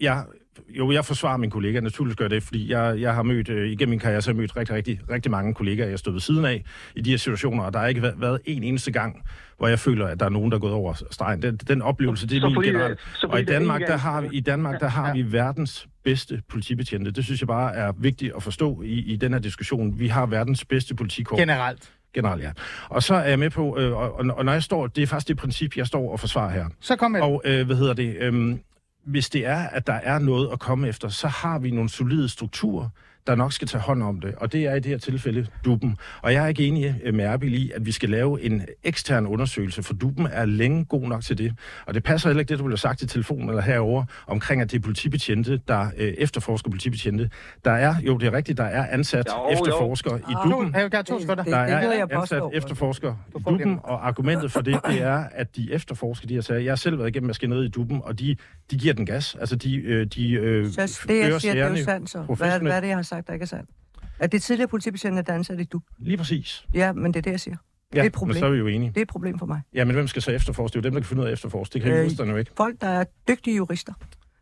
jeg 0.00 0.24
jo, 0.68 0.92
jeg 0.92 1.04
forsvarer 1.04 1.36
min 1.36 1.50
kollega, 1.50 1.80
naturligvis 1.80 2.16
gør 2.16 2.28
det, 2.28 2.42
fordi 2.42 2.70
jeg, 2.72 3.00
jeg 3.00 3.14
har 3.14 3.22
mødt, 3.22 3.48
øh, 3.48 3.70
igennem 3.70 3.90
min 3.90 3.98
karriere, 3.98 4.22
så 4.22 4.30
har 4.30 4.34
jeg 4.34 4.40
mødt 4.40 4.56
rigtig, 4.56 4.74
rigtig, 4.76 5.00
rigtig 5.10 5.30
mange 5.30 5.54
kollegaer, 5.54 5.88
jeg 5.88 5.98
stod 5.98 6.12
ved 6.12 6.20
siden 6.20 6.44
af 6.44 6.64
i 6.96 7.00
de 7.00 7.10
her 7.10 7.16
situationer, 7.16 7.62
og 7.64 7.72
der 7.72 7.78
har 7.78 7.86
ikke 7.86 8.02
været, 8.02 8.14
været 8.20 8.40
en 8.44 8.62
eneste 8.62 8.90
gang, 8.92 9.22
hvor 9.58 9.68
jeg 9.68 9.78
føler, 9.78 10.06
at 10.06 10.20
der 10.20 10.26
er 10.26 10.30
nogen, 10.30 10.50
der 10.50 10.56
er 10.56 10.60
gået 10.60 10.72
over 10.72 10.94
stregen. 11.10 11.42
Den, 11.42 11.56
den 11.56 11.82
oplevelse, 11.82 12.26
det 12.28 12.36
er 12.36 12.40
Så 12.40 12.48
min 12.48 12.62
generelt. 12.62 12.98
Og 13.22 13.40
i 13.40 13.44
Danmark, 13.44 13.80
der 13.80 13.96
har 13.96 14.20
vi, 14.20 14.28
i 14.32 14.40
Danmark, 14.40 14.80
der 14.80 14.88
har 14.88 15.06
Ja. 15.06 15.12
vi 15.12 15.32
verdens 15.32 15.88
bedste 16.04 16.42
politibetjente. 16.50 17.10
Det 17.10 17.24
synes 17.24 17.40
jeg 17.40 17.46
bare 17.48 17.74
er 17.74 17.92
vigtigt 17.98 18.32
at 18.36 18.42
forstå 18.42 18.82
i, 18.82 19.12
i 19.12 19.16
den 19.16 19.32
her 19.32 19.40
diskussion. 19.40 19.98
Vi 19.98 20.08
har 20.08 20.26
verdens 20.26 20.64
bedste 20.64 20.94
politikorps. 20.94 21.40
Generelt. 21.40 21.92
Generelt, 22.14 22.42
ja. 22.42 22.50
Og 22.88 23.02
så 23.02 23.14
er 23.14 23.28
jeg 23.28 23.38
med 23.38 23.50
på, 23.50 23.78
øh, 23.78 23.92
og, 23.96 24.12
og 24.36 24.44
når 24.44 24.52
jeg 24.52 24.62
står, 24.62 24.86
det 24.86 25.02
er 25.02 25.06
faktisk 25.06 25.28
det 25.28 25.36
princip, 25.36 25.76
jeg 25.76 25.86
står 25.86 26.12
og 26.12 26.20
forsvarer 26.20 26.50
her. 26.50 26.64
Så 26.80 26.96
kom 26.96 27.10
med. 27.10 27.20
Og 27.20 27.42
øh, 27.44 27.66
hvad 27.66 27.76
hedder 27.76 27.94
det? 27.94 28.16
Øhm, 28.20 28.60
hvis 29.04 29.30
det 29.30 29.46
er, 29.46 29.58
at 29.58 29.86
der 29.86 29.92
er 29.92 30.18
noget 30.18 30.52
at 30.52 30.58
komme 30.58 30.88
efter, 30.88 31.08
så 31.08 31.28
har 31.28 31.58
vi 31.58 31.70
nogle 31.70 31.88
solide 31.88 32.28
strukturer, 32.28 32.88
der 33.28 33.34
nok 33.34 33.52
skal 33.52 33.68
tage 33.68 33.80
hånd 33.82 34.02
om 34.02 34.20
det. 34.20 34.34
Og 34.36 34.52
det 34.52 34.64
er 34.66 34.74
i 34.74 34.80
det 34.80 34.86
her 34.86 34.98
tilfælde 34.98 35.46
duben. 35.64 35.96
Og 36.22 36.32
jeg 36.32 36.44
er 36.44 36.48
ikke 36.48 36.66
enig 36.66 37.00
øh, 37.04 37.14
med 37.14 37.24
Erbil 37.24 37.54
i, 37.54 37.70
at 37.74 37.86
vi 37.86 37.92
skal 37.92 38.08
lave 38.10 38.42
en 38.42 38.62
ekstern 38.84 39.26
undersøgelse, 39.26 39.82
for 39.82 39.94
duben 39.94 40.26
er 40.32 40.44
længe 40.44 40.84
god 40.84 41.02
nok 41.08 41.22
til 41.22 41.38
det. 41.38 41.52
Og 41.86 41.94
det 41.94 42.02
passer 42.02 42.28
heller 42.28 42.40
ikke 42.40 42.50
det, 42.50 42.58
du 42.58 42.68
have 42.68 42.76
sagt 42.76 43.02
i 43.02 43.06
telefonen 43.06 43.48
eller 43.48 43.62
herover 43.62 44.04
omkring, 44.26 44.62
at 44.62 44.70
det 44.70 44.76
er 44.78 44.82
politibetjente, 44.82 45.60
der 45.68 45.86
øh, 45.96 46.14
efterforsker 46.18 46.70
politibetjente. 46.70 47.30
Der 47.64 47.70
er, 47.70 47.94
jo 48.06 48.16
det 48.16 48.26
er 48.26 48.32
rigtigt, 48.32 48.58
der 48.58 48.64
er 48.64 48.86
ansat 48.90 49.26
Jo, 49.28 49.42
jo. 49.42 49.52
efterforskere 49.52 50.18
i 50.18 50.22
Ah. 50.36 50.50
duben. 50.50 50.74
Jeg 50.74 50.82
vil 50.82 50.90
gerne 50.90 51.04
to 51.04 51.20
sekunder. 51.20 51.44
Der 51.44 51.56
er 51.56 52.06
ansat 52.20 52.42
efterforsker 52.52 53.14
i 53.50 53.56
hjemme. 53.56 53.78
og 53.84 54.06
argumentet 54.08 54.52
for 54.52 54.60
det, 54.60 54.80
det 54.88 55.02
er, 55.02 55.24
at 55.32 55.56
de 55.56 55.72
efterforsker 55.72 56.26
de 56.26 56.34
her 56.34 56.40
sager. 56.40 56.60
Jeg 56.60 56.70
har 56.70 56.76
selv 56.76 56.98
været 56.98 57.08
igennem 57.08 57.26
maskineriet 57.26 57.64
i 57.64 57.68
duben, 57.68 58.00
og 58.04 58.18
de, 58.18 58.36
de 58.70 58.78
giver 58.78 58.94
den 58.94 59.06
gas. 59.06 59.36
Altså, 59.40 59.56
de, 59.56 59.76
øh, 59.76 60.06
de 60.06 60.32
øh, 60.32 60.66
Så 60.70 61.04
det, 61.08 61.18
jeg 61.18 61.40
siger, 61.40 61.54
det 61.54 61.62
er 61.62 61.68
jo 61.68 61.84
sandt 61.84 62.10
så. 62.10 62.18
Hvad, 62.18 62.60
hvad 62.60 62.72
er 62.72 62.80
det, 62.80 62.88
jeg 62.88 62.96
har 62.96 63.02
sagt, 63.02 63.17
der 63.26 63.32
ikke 63.32 63.42
er 63.42 63.46
sandt? 63.46 63.70
At 64.18 64.32
det 64.32 64.42
tidligere 64.42 64.68
politibetjente, 64.68 65.22
der 65.22 65.32
er 65.32 65.36
ansat 65.36 65.60
i 65.60 65.64
du. 65.64 65.80
Lige 65.98 66.16
præcis. 66.16 66.66
Ja, 66.74 66.92
men 66.92 67.12
det 67.14 67.18
er 67.18 67.22
det, 67.22 67.30
jeg 67.30 67.40
siger. 67.40 67.56
Ja, 67.94 68.00
er 68.00 68.04
et 68.04 68.12
problem. 68.12 68.34
men 68.34 68.40
så 68.40 68.46
er 68.46 68.50
vi 68.50 68.58
jo 68.58 68.66
enige. 68.66 68.88
Det 68.90 68.96
er 68.96 69.02
et 69.02 69.08
problem 69.08 69.38
for 69.38 69.46
mig. 69.46 69.60
Ja, 69.74 69.84
men 69.84 69.94
hvem 69.94 70.08
skal 70.08 70.22
så 70.22 70.30
efterforske? 70.30 70.72
Det 70.74 70.78
er 70.78 70.80
jo 70.80 70.90
dem, 70.90 70.92
der 70.92 71.00
kan 71.00 71.06
finde 71.08 71.20
ud 71.20 71.26
af 71.26 71.30
at 71.30 71.32
efterforske. 71.32 71.72
Det 71.72 71.82
kan 71.82 71.92
Øh, 71.92 71.98
juristerne 71.98 72.30
jo 72.30 72.36
ikke. 72.36 72.50
Folk, 72.56 72.80
der 72.80 72.88
er 72.88 73.04
dygtige 73.28 73.56
jurister. 73.56 73.92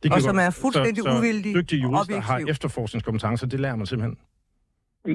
Det 0.02 0.12
og 0.12 0.20
som 0.22 0.34
godt- 0.34 0.44
er 0.46 0.50
fuldstændig 0.50 0.96
så, 0.96 1.02
så 1.10 1.18
uvildige, 1.18 1.54
dygtige 1.54 1.82
jurister 1.82 2.20
har 2.20 2.34
objektive. 2.34 2.50
efterforskningskompetencer. 2.50 3.46
Det 3.46 3.60
lærer 3.60 3.76
man 3.76 3.86
simpelthen. 3.86 4.16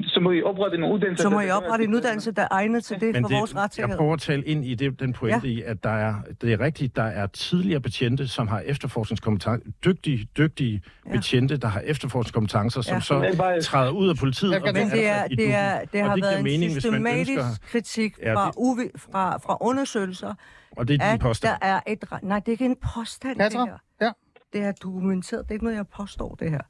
Så 0.06 0.20
må 0.20 0.30
I 0.30 0.42
oprette 0.42 0.76
en 0.76 0.84
uddannelse. 0.84 1.22
Så 1.22 1.30
må 1.30 1.40
der- 1.40 1.46
I 1.46 1.50
oprette 1.50 1.84
en 1.84 1.94
uddannelse, 1.94 2.32
der 2.32 2.42
er 2.42 2.48
egnet 2.50 2.84
til 2.84 3.00
det 3.00 3.12
Men 3.14 3.22
for 3.22 3.28
det, 3.28 3.36
vores 3.38 3.52
jeg 3.52 3.60
retssikkerhed. 3.60 3.96
prøver 3.98 4.12
at 4.14 4.20
tale 4.20 4.44
ind 4.44 4.64
i 4.64 4.74
det, 4.74 5.00
den 5.00 5.12
pointe 5.12 5.48
ja. 5.48 5.54
i, 5.54 5.62
at 5.62 5.84
der 5.84 5.90
er, 5.90 6.14
det 6.40 6.52
er 6.52 6.60
rigtigt, 6.60 6.96
der 6.96 7.02
er 7.02 7.26
tidligere 7.26 7.80
betjente, 7.80 8.28
som 8.28 8.48
har 8.48 8.60
efterforskningskompetencer, 8.60 9.70
dygtige, 9.84 10.28
dygtige 10.38 10.82
Ja. 11.06 11.12
betjente, 11.12 11.56
der 11.56 11.68
har 11.68 11.80
efterforskningskompetencer, 11.80 12.80
som 12.80 12.94
Ja. 12.94 13.00
så 13.00 13.18
Men 13.18 13.36
bare- 13.36 13.60
træder 13.60 13.90
ud 13.90 14.08
af 14.08 14.16
politiet. 14.16 14.52
Jeg 14.52 14.60
Men 14.64 14.74
det, 14.74 14.82
er, 15.08 15.26
det, 15.28 15.54
er, 15.54 15.84
det 15.84 16.02
Og 16.02 16.08
har 16.08 16.16
giver 16.16 16.26
været 16.26 16.38
en 16.38 16.44
mening, 16.44 16.72
systematisk 16.72 17.30
ønsker- 17.30 17.66
kritik 17.70 18.14
fra, 18.34 18.46
det- 18.46 18.54
uvi, 18.56 18.82
fra, 18.96 19.36
fra 19.38 19.56
undersøgelser, 19.60 20.34
Og 20.76 20.88
det 20.88 20.94
er 20.94 20.98
din 21.06 21.14
at 21.14 21.20
påstand. 21.20 21.54
der 21.60 21.66
er 21.66 21.80
et... 21.86 22.04
Nej, 22.22 22.38
det 22.38 22.48
er 22.48 22.52
ikke 22.52 22.64
en 22.64 22.76
påstand, 22.94 23.38
det 23.38 23.50
Petra? 23.52 23.64
her. 23.64 23.76
Ja. 24.00 24.10
Det 24.52 24.60
er 24.62 24.72
dokumenteret. 24.72 25.42
Det 25.44 25.50
er 25.50 25.54
ikke 25.54 25.64
noget, 25.64 25.76
jeg 25.76 25.86
påstår, 25.96 26.34
det 26.40 26.50
her. 26.50 26.60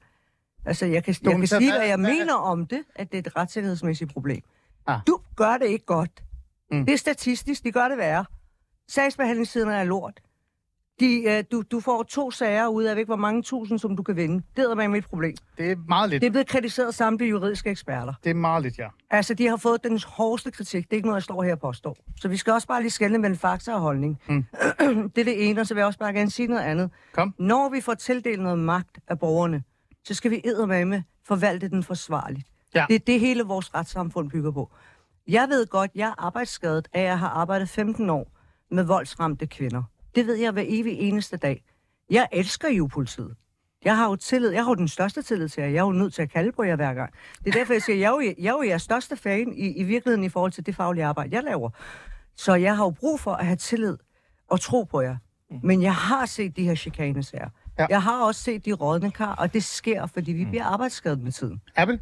Altså, 0.64 0.86
jeg 0.86 1.04
kan, 1.04 1.14
jeg 1.22 1.36
kan 1.38 1.46
sige, 1.46 1.72
hvad 1.72 1.80
jeg 1.86 1.96
Hvad- 1.96 2.06
hvad- 2.06 2.18
mener 2.18 2.34
om 2.34 2.66
det, 2.66 2.82
at 2.94 3.12
det 3.12 3.18
er 3.18 3.30
et 3.30 3.36
retssikkerhedsmæssigt 3.36 4.12
problem. 4.12 4.40
Ah. 4.86 4.98
Du 5.06 5.18
gør 5.36 5.56
det 5.56 5.66
ikke 5.66 5.84
godt. 5.86 6.22
Mm. 6.70 6.86
Det 6.86 6.92
er 6.92 6.98
statistisk, 6.98 7.64
de 7.64 7.72
gør 7.72 7.88
det 7.88 7.98
værre. 7.98 8.24
Sagsbehandlingstiderne 8.88 9.74
er 9.74 9.84
lort. 9.84 10.20
De, 11.00 11.22
øh, 11.22 11.44
du, 11.52 11.62
du 11.70 11.80
får 11.80 12.02
to 12.02 12.30
sager 12.30 12.66
ud 12.68 12.84
af, 12.84 12.96
ikke, 12.98 13.08
hvor 13.08 13.16
mange 13.16 13.42
tusind, 13.42 13.78
som 13.78 13.96
du 13.96 14.02
kan 14.02 14.16
vinde. 14.16 14.42
Det 14.56 14.64
er 14.64 14.74
med 14.74 14.88
mit 14.88 15.06
problem. 15.06 15.34
Det 15.58 15.70
er 15.72 15.76
meget 15.88 16.10
lidt. 16.10 16.20
Det 16.20 16.26
er 16.26 16.30
blevet 16.30 16.46
kritiseret 16.48 16.86
af 16.86 16.94
samtlige 16.94 17.30
juridiske 17.30 17.70
eksperter. 17.70 18.12
Det 18.24 18.30
er 18.30 18.34
meget 18.34 18.62
lidt, 18.62 18.78
ja. 18.78 18.88
Altså, 19.10 19.34
de 19.34 19.46
har 19.46 19.56
fået 19.56 19.84
den 19.84 20.00
hårdeste 20.06 20.50
kritik. 20.50 20.84
Det 20.84 20.92
er 20.92 20.96
ikke 20.96 21.08
noget, 21.08 21.16
jeg 21.16 21.22
står 21.22 21.42
her 21.42 21.52
og 21.52 21.60
påstår. 21.60 21.96
Så 22.20 22.28
vi 22.28 22.36
skal 22.36 22.52
også 22.52 22.66
bare 22.68 22.80
lige 22.80 22.90
skælde 22.90 23.18
mellem 23.18 23.38
fakta 23.38 23.74
og 23.74 23.80
holdning. 23.80 24.20
Mm. 24.28 24.44
det 25.14 25.18
er 25.20 25.24
det 25.24 25.48
ene, 25.48 25.60
og 25.60 25.66
så 25.66 25.74
vil 25.74 25.80
jeg 25.80 25.86
også 25.86 25.98
bare 25.98 26.12
gerne 26.12 26.30
sige 26.30 26.48
noget 26.48 26.62
andet. 26.62 26.90
Kom. 27.12 27.34
Når 27.38 27.68
vi 27.68 27.80
får 27.80 27.94
tildelt 27.94 28.42
noget 28.42 28.58
magt 28.58 28.98
af 29.08 29.18
borgerne, 29.18 29.62
så 30.04 30.14
skal 30.14 30.30
vi 30.30 30.40
eddermame 30.44 31.04
forvalte 31.24 31.68
den 31.68 31.82
forsvarligt. 31.82 32.46
Ja. 32.74 32.84
Det 32.88 32.94
er 32.94 32.98
det, 32.98 33.20
hele 33.20 33.42
vores 33.42 33.74
retssamfund 33.74 34.30
bygger 34.30 34.50
på. 34.50 34.70
Jeg 35.28 35.48
ved 35.48 35.66
godt, 35.66 35.90
jeg 35.94 36.08
er 36.08 36.14
arbejdsskadet 36.18 36.88
af, 36.92 37.00
at 37.00 37.06
jeg 37.06 37.18
har 37.18 37.28
arbejdet 37.28 37.68
15 37.68 38.10
år 38.10 38.32
med 38.70 38.84
voldsramte 38.84 39.46
kvinder. 39.46 39.82
Det 40.14 40.26
ved 40.26 40.34
jeg 40.34 40.52
hver 40.52 40.64
evig 40.66 40.98
eneste 40.98 41.36
dag. 41.36 41.64
Jeg 42.10 42.28
elsker 42.32 42.68
jo 42.68 42.86
politiet. 42.86 43.36
Jeg 43.84 43.96
har 43.96 44.08
jo 44.08 44.16
tillid. 44.16 44.50
Jeg 44.50 44.64
har 44.64 44.70
jo 44.70 44.74
den 44.74 44.88
største 44.88 45.22
tillid 45.22 45.48
til 45.48 45.60
jer. 45.60 45.68
Jeg 45.68 45.78
er 45.78 45.84
jo 45.84 45.92
nødt 45.92 46.14
til 46.14 46.22
at 46.22 46.30
kalde 46.30 46.52
på 46.52 46.62
jer 46.62 46.76
hver 46.76 46.94
gang. 46.94 47.12
Det 47.44 47.54
er 47.54 47.58
derfor, 47.58 47.72
jeg 47.72 47.82
siger, 47.82 47.96
jeg 47.96 48.06
er 48.06 48.10
jo, 48.10 48.34
jeg 48.38 48.48
er 48.48 48.52
jo 48.52 48.62
jeres 48.62 48.82
største 48.82 49.16
fan 49.16 49.52
i, 49.52 49.66
i 49.66 49.82
virkeligheden 49.82 50.24
i 50.24 50.28
forhold 50.28 50.52
til 50.52 50.66
det 50.66 50.76
faglige 50.76 51.04
arbejde, 51.04 51.36
jeg 51.36 51.44
laver. 51.44 51.70
Så 52.36 52.54
jeg 52.54 52.76
har 52.76 52.84
jo 52.84 52.90
brug 52.90 53.20
for 53.20 53.32
at 53.32 53.46
have 53.46 53.56
tillid 53.56 53.98
og 54.48 54.60
tro 54.60 54.82
på 54.82 55.00
jer. 55.00 55.16
Men 55.62 55.82
jeg 55.82 55.94
har 55.94 56.26
set 56.26 56.56
de 56.56 56.64
her 56.64 56.74
chikanesager. 56.74 57.48
Ja. 57.82 57.86
Ja. 57.90 57.94
Jeg 57.94 58.02
har 58.02 58.24
også 58.26 58.40
set 58.42 58.64
de 58.66 58.72
rådne 58.72 59.10
kar, 59.10 59.34
og 59.34 59.52
det 59.54 59.64
sker, 59.64 60.06
fordi 60.06 60.32
vi 60.32 60.44
bliver 60.44 60.64
arbejdsskadet 60.64 61.22
med 61.22 61.32
tiden. 61.32 61.60
Appel? 61.76 61.98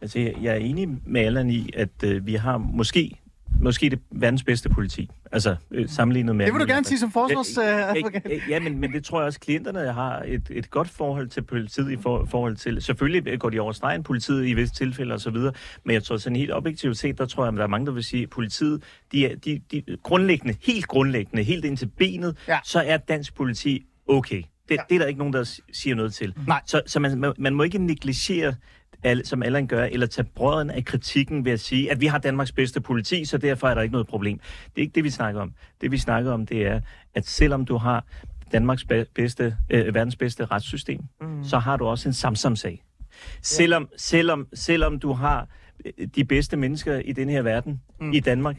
Altså, 0.00 0.18
jeg, 0.18 0.52
er 0.52 0.54
enig 0.54 0.88
med 1.06 1.20
Allan 1.20 1.50
i, 1.50 1.70
at 1.76 2.04
øh, 2.04 2.26
vi 2.26 2.34
har 2.34 2.58
måske, 2.58 3.20
måske 3.60 3.90
det 3.90 3.98
verdens 4.10 4.42
bedste 4.44 4.68
politi. 4.68 5.10
Altså, 5.32 5.56
øh, 5.70 5.88
sammenlignet 5.88 6.36
med... 6.36 6.46
Det 6.46 6.54
vil 6.54 6.60
du 6.60 6.66
gerne 6.66 6.84
sige 6.84 6.98
som 6.98 7.10
forsvarsadvokat. 7.10 8.22
Ja, 8.24 8.38
ja, 8.48 8.60
men, 8.60 8.78
men 8.78 8.92
det 8.92 9.04
tror 9.04 9.20
jeg 9.20 9.26
også, 9.26 9.40
klienterne 9.40 9.92
har 9.92 10.22
et, 10.26 10.46
et 10.50 10.70
godt 10.70 10.88
forhold 10.88 11.28
til 11.28 11.42
politiet 11.42 11.90
i 11.90 11.96
for, 11.96 12.24
forhold 12.30 12.56
til... 12.56 12.82
Selvfølgelig 12.82 13.40
går 13.40 13.50
de 13.50 13.60
over 13.60 13.72
stregen, 13.72 14.02
politiet 14.02 14.46
i 14.46 14.54
visse 14.54 14.74
tilfælde 14.74 15.14
osv., 15.14 15.36
men 15.84 15.94
jeg 15.94 16.02
tror 16.04 16.16
sådan 16.16 16.36
helt 16.36 16.52
objektivt 16.52 16.98
set, 16.98 17.18
der 17.18 17.26
tror 17.26 17.44
jeg, 17.44 17.52
at 17.52 17.56
der 17.56 17.62
er 17.62 17.68
mange, 17.68 17.86
der 17.86 17.92
vil 17.92 18.04
sige, 18.04 18.22
at 18.22 18.30
politiet, 18.30 18.82
de 19.12 19.26
er 19.26 19.36
de, 19.36 19.60
de, 19.72 19.82
grundlæggende, 20.02 20.56
helt 20.62 20.86
grundlæggende, 20.86 21.42
helt 21.42 21.64
ind 21.64 21.76
til 21.76 21.86
benet, 21.86 22.36
Ja. 22.48 22.58
så 22.64 22.82
er 22.86 22.96
dansk 22.96 23.34
politi 23.34 23.84
okay. 24.08 24.42
Det, 24.70 24.76
Ja. 24.76 24.82
det 24.88 24.94
er 24.94 24.98
der 24.98 25.06
ikke 25.06 25.18
nogen, 25.18 25.32
der 25.32 25.60
siger 25.72 25.96
noget 25.96 26.14
til. 26.14 26.34
Nej. 26.46 26.60
Så, 26.66 26.82
så 26.86 27.00
man, 27.00 27.34
man, 27.38 27.54
må 27.54 27.62
ikke 27.62 27.78
negligere 27.78 28.54
al- 29.02 29.26
som 29.26 29.42
Allan 29.42 29.66
gør, 29.66 29.84
eller 29.84 30.06
tage 30.06 30.28
brøden 30.34 30.70
af 30.70 30.84
kritikken 30.84 31.44
ved 31.44 31.52
at 31.52 31.60
sige, 31.60 31.90
at 31.90 32.00
vi 32.00 32.06
har 32.06 32.18
Danmarks 32.18 32.52
bedste 32.52 32.80
politi, 32.80 33.24
så 33.24 33.38
derfor 33.38 33.68
er 33.68 33.74
der 33.74 33.82
ikke 33.82 33.92
noget 33.92 34.06
problem. 34.06 34.38
Det 34.38 34.72
er 34.76 34.80
ikke 34.80 34.94
det, 34.94 35.04
vi 35.04 35.10
snakker 35.10 35.40
om. 35.40 35.52
Det, 35.80 35.90
vi 35.90 35.98
snakker 35.98 36.32
om, 36.32 36.46
det 36.46 36.66
er, 36.66 36.80
at 37.14 37.26
selvom 37.26 37.64
du 37.64 37.76
har 37.76 38.04
Danmarks 38.52 38.84
be- 38.84 39.06
bedste, 39.14 39.56
øh, 39.70 39.94
verdens 39.94 40.16
bedste 40.16 40.44
retssystem, 40.44 41.00
mm. 41.20 41.44
så 41.44 41.58
har 41.58 41.76
du 41.76 41.86
også 41.86 42.08
en 42.08 42.12
Samsam-sag. 42.12 42.82
Selvom, 43.42 43.88
selvom, 43.96 44.46
selvom 44.54 44.98
du 44.98 45.12
har 45.12 45.48
øh, 45.84 46.06
de 46.14 46.24
bedste 46.24 46.56
mennesker 46.56 46.96
i 46.98 47.12
den 47.12 47.28
her 47.28 47.42
verden, 47.42 47.80
mm. 48.00 48.12
i 48.12 48.20
Danmark, 48.20 48.56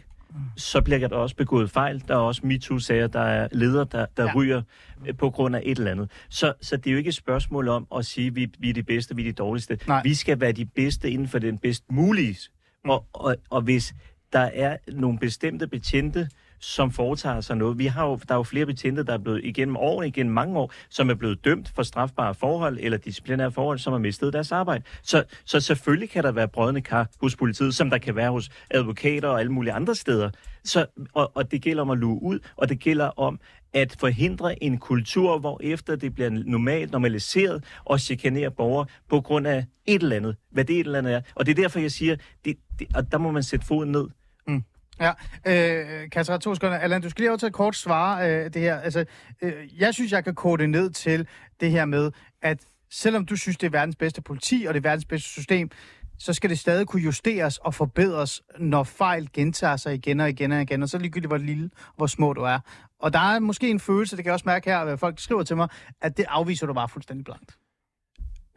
så 0.57 0.81
bliver 0.81 1.07
der 1.07 1.15
også 1.15 1.35
begået 1.35 1.71
fejl. 1.71 2.03
Der 2.07 2.13
er 2.15 2.19
også 2.19 2.41
MeToo-sager, 2.43 3.07
der 3.07 3.19
er 3.21 3.47
ledere, 3.51 3.87
der, 3.91 4.05
der 4.17 4.23
Ja. 4.23 4.31
ryger 4.35 4.61
øh, 5.07 5.15
på 5.17 5.29
grund 5.29 5.55
af 5.55 5.61
et 5.65 5.77
eller 5.77 5.91
andet. 5.91 6.11
Så, 6.29 6.53
så 6.61 6.77
det 6.77 6.87
er 6.87 6.91
jo 6.91 6.97
ikke 6.97 7.07
et 7.07 7.15
spørgsmål 7.15 7.67
om 7.67 7.87
at 7.95 8.05
sige, 8.05 8.27
at 8.27 8.35
vi, 8.35 8.51
vi 8.59 8.69
er 8.69 8.73
de 8.73 8.83
bedste, 8.83 9.15
vi 9.15 9.21
er 9.21 9.25
de 9.25 9.31
dårligste. 9.33 9.77
Nej. 9.87 10.01
Vi 10.03 10.13
skal 10.13 10.39
være 10.39 10.51
de 10.51 10.65
bedste 10.65 11.11
inden 11.11 11.27
for 11.27 11.39
den 11.39 11.57
bedst 11.57 11.83
mulige. 11.91 12.37
Og, 12.85 13.05
og, 13.13 13.35
og 13.49 13.61
hvis 13.61 13.93
der 14.33 14.39
er 14.53 14.77
nogle 14.91 15.19
bestemte 15.19 15.67
betjente, 15.67 16.29
som 16.61 16.91
foretager 16.91 17.41
sig 17.41 17.57
noget. 17.57 17.77
Vi 17.77 17.85
har 17.85 18.07
jo, 18.07 18.19
der 18.27 18.33
er 18.33 18.37
jo 18.37 18.43
flere 18.43 18.65
betjente, 18.65 19.03
der 19.03 19.13
er 19.13 19.17
blevet 19.17 19.41
igennem 19.43 19.75
år, 19.77 20.03
igennem 20.03 20.33
mange 20.33 20.59
år, 20.59 20.71
som 20.89 21.09
er 21.09 21.13
blevet 21.13 21.45
dømt 21.45 21.71
for 21.75 21.83
strafbare 21.83 22.35
forhold 22.35 22.77
eller 22.81 22.97
disciplinære 22.97 23.51
forhold, 23.51 23.79
som 23.79 23.93
har 23.93 23.99
mistet 23.99 24.33
deres 24.33 24.51
arbejde. 24.51 24.83
Så, 25.03 25.23
så 25.45 25.59
selvfølgelig 25.59 26.09
kan 26.09 26.23
der 26.23 26.31
være 26.31 26.47
brødende 26.47 26.81
kar 26.81 27.07
hos 27.21 27.35
politiet, 27.35 27.75
som 27.75 27.89
der 27.89 27.97
kan 27.97 28.15
være 28.15 28.31
hos 28.31 28.49
advokater 28.69 29.27
og 29.27 29.39
alle 29.39 29.51
mulige 29.51 29.73
andre 29.73 29.95
steder. 29.95 30.29
Så, 30.63 30.85
og, 31.13 31.31
og 31.35 31.51
det 31.51 31.61
gælder 31.61 31.81
om 31.81 31.89
at 31.89 31.97
luge 31.97 32.23
ud, 32.23 32.39
og 32.55 32.69
det 32.69 32.79
gælder 32.79 33.19
om 33.19 33.39
at 33.73 33.95
forhindre 33.99 34.63
en 34.63 34.77
kultur, 34.77 35.39
hvor 35.39 35.59
efter 35.63 35.95
det 35.95 36.15
bliver 36.15 36.29
normalt 36.29 36.91
normaliseret 36.91 37.63
og 37.85 37.99
chikanere 37.99 38.51
borgere 38.51 38.85
på 39.09 39.21
grund 39.21 39.47
af 39.47 39.65
et 39.85 40.01
eller 40.01 40.15
andet, 40.15 40.35
hvad 40.51 40.65
det 40.65 40.79
et 40.79 40.85
eller 40.85 40.99
andet 40.99 41.13
er. 41.13 41.21
Og 41.35 41.45
det 41.45 41.51
er 41.51 41.61
derfor, 41.61 41.79
jeg 41.79 41.91
siger, 41.91 42.15
det, 42.45 42.57
det, 42.79 42.87
og 42.95 43.11
der 43.11 43.17
må 43.17 43.31
man 43.31 43.43
sætte 43.43 43.65
foden 43.65 43.91
ned. 43.91 44.07
Ja, 45.01 45.11
øh, 45.47 46.09
Katja, 46.09 46.37
to 46.37 46.55
sekunder. 46.55 46.77
Allan, 46.77 47.01
du 47.01 47.09
skal 47.09 47.21
lige 47.21 47.29
have 47.29 47.37
til 47.37 47.45
at 47.45 47.53
kort 47.53 47.75
svare 47.75 48.29
øh, 48.29 48.53
det 48.53 48.61
her. 48.61 48.79
Altså, 48.79 49.05
øh, 49.41 49.81
jeg 49.81 49.93
synes, 49.93 50.11
jeg 50.11 50.23
kan 50.23 50.35
kode 50.35 50.61
det 50.61 50.69
ned 50.69 50.89
til 50.89 51.27
det 51.59 51.71
her 51.71 51.85
med, 51.85 52.11
at 52.41 52.59
selvom 52.91 53.25
du 53.25 53.35
synes, 53.35 53.57
det 53.57 53.67
er 53.67 53.71
verdens 53.71 53.95
bedste 53.95 54.21
politi, 54.21 54.65
og 54.67 54.73
det 54.73 54.79
er 54.79 54.89
verdens 54.89 55.05
bedste 55.05 55.29
system, 55.29 55.69
så 56.19 56.33
skal 56.33 56.49
det 56.49 56.59
stadig 56.59 56.87
kunne 56.87 57.01
justeres 57.01 57.57
og 57.57 57.73
forbedres, 57.73 58.41
når 58.59 58.83
fejl 58.83 59.29
gentager 59.33 59.75
sig 59.75 59.93
igen 59.93 60.19
og 60.19 60.29
igen 60.29 60.51
og 60.51 60.61
igen, 60.61 60.83
og 60.83 60.89
så 60.89 60.97
ligegyldigt, 60.97 61.29
hvor 61.29 61.37
lille 61.37 61.69
og 61.87 61.93
hvor 61.95 62.07
små 62.07 62.33
du 62.33 62.41
er. 62.41 62.59
Og 62.99 63.13
der 63.13 63.19
er 63.19 63.39
måske 63.39 63.69
en 63.69 63.79
følelse, 63.79 64.17
det 64.17 64.23
kan 64.23 64.29
jeg 64.29 64.33
også 64.33 64.45
mærke 64.45 64.69
her, 64.69 64.77
at 64.79 64.99
folk 64.99 65.19
skriver 65.19 65.43
til 65.43 65.57
mig, 65.57 65.67
at 66.01 66.17
det 66.17 66.25
afviser 66.29 66.67
du 66.67 66.73
bare 66.73 66.89
fuldstændig 66.89 67.25
blankt. 67.25 67.57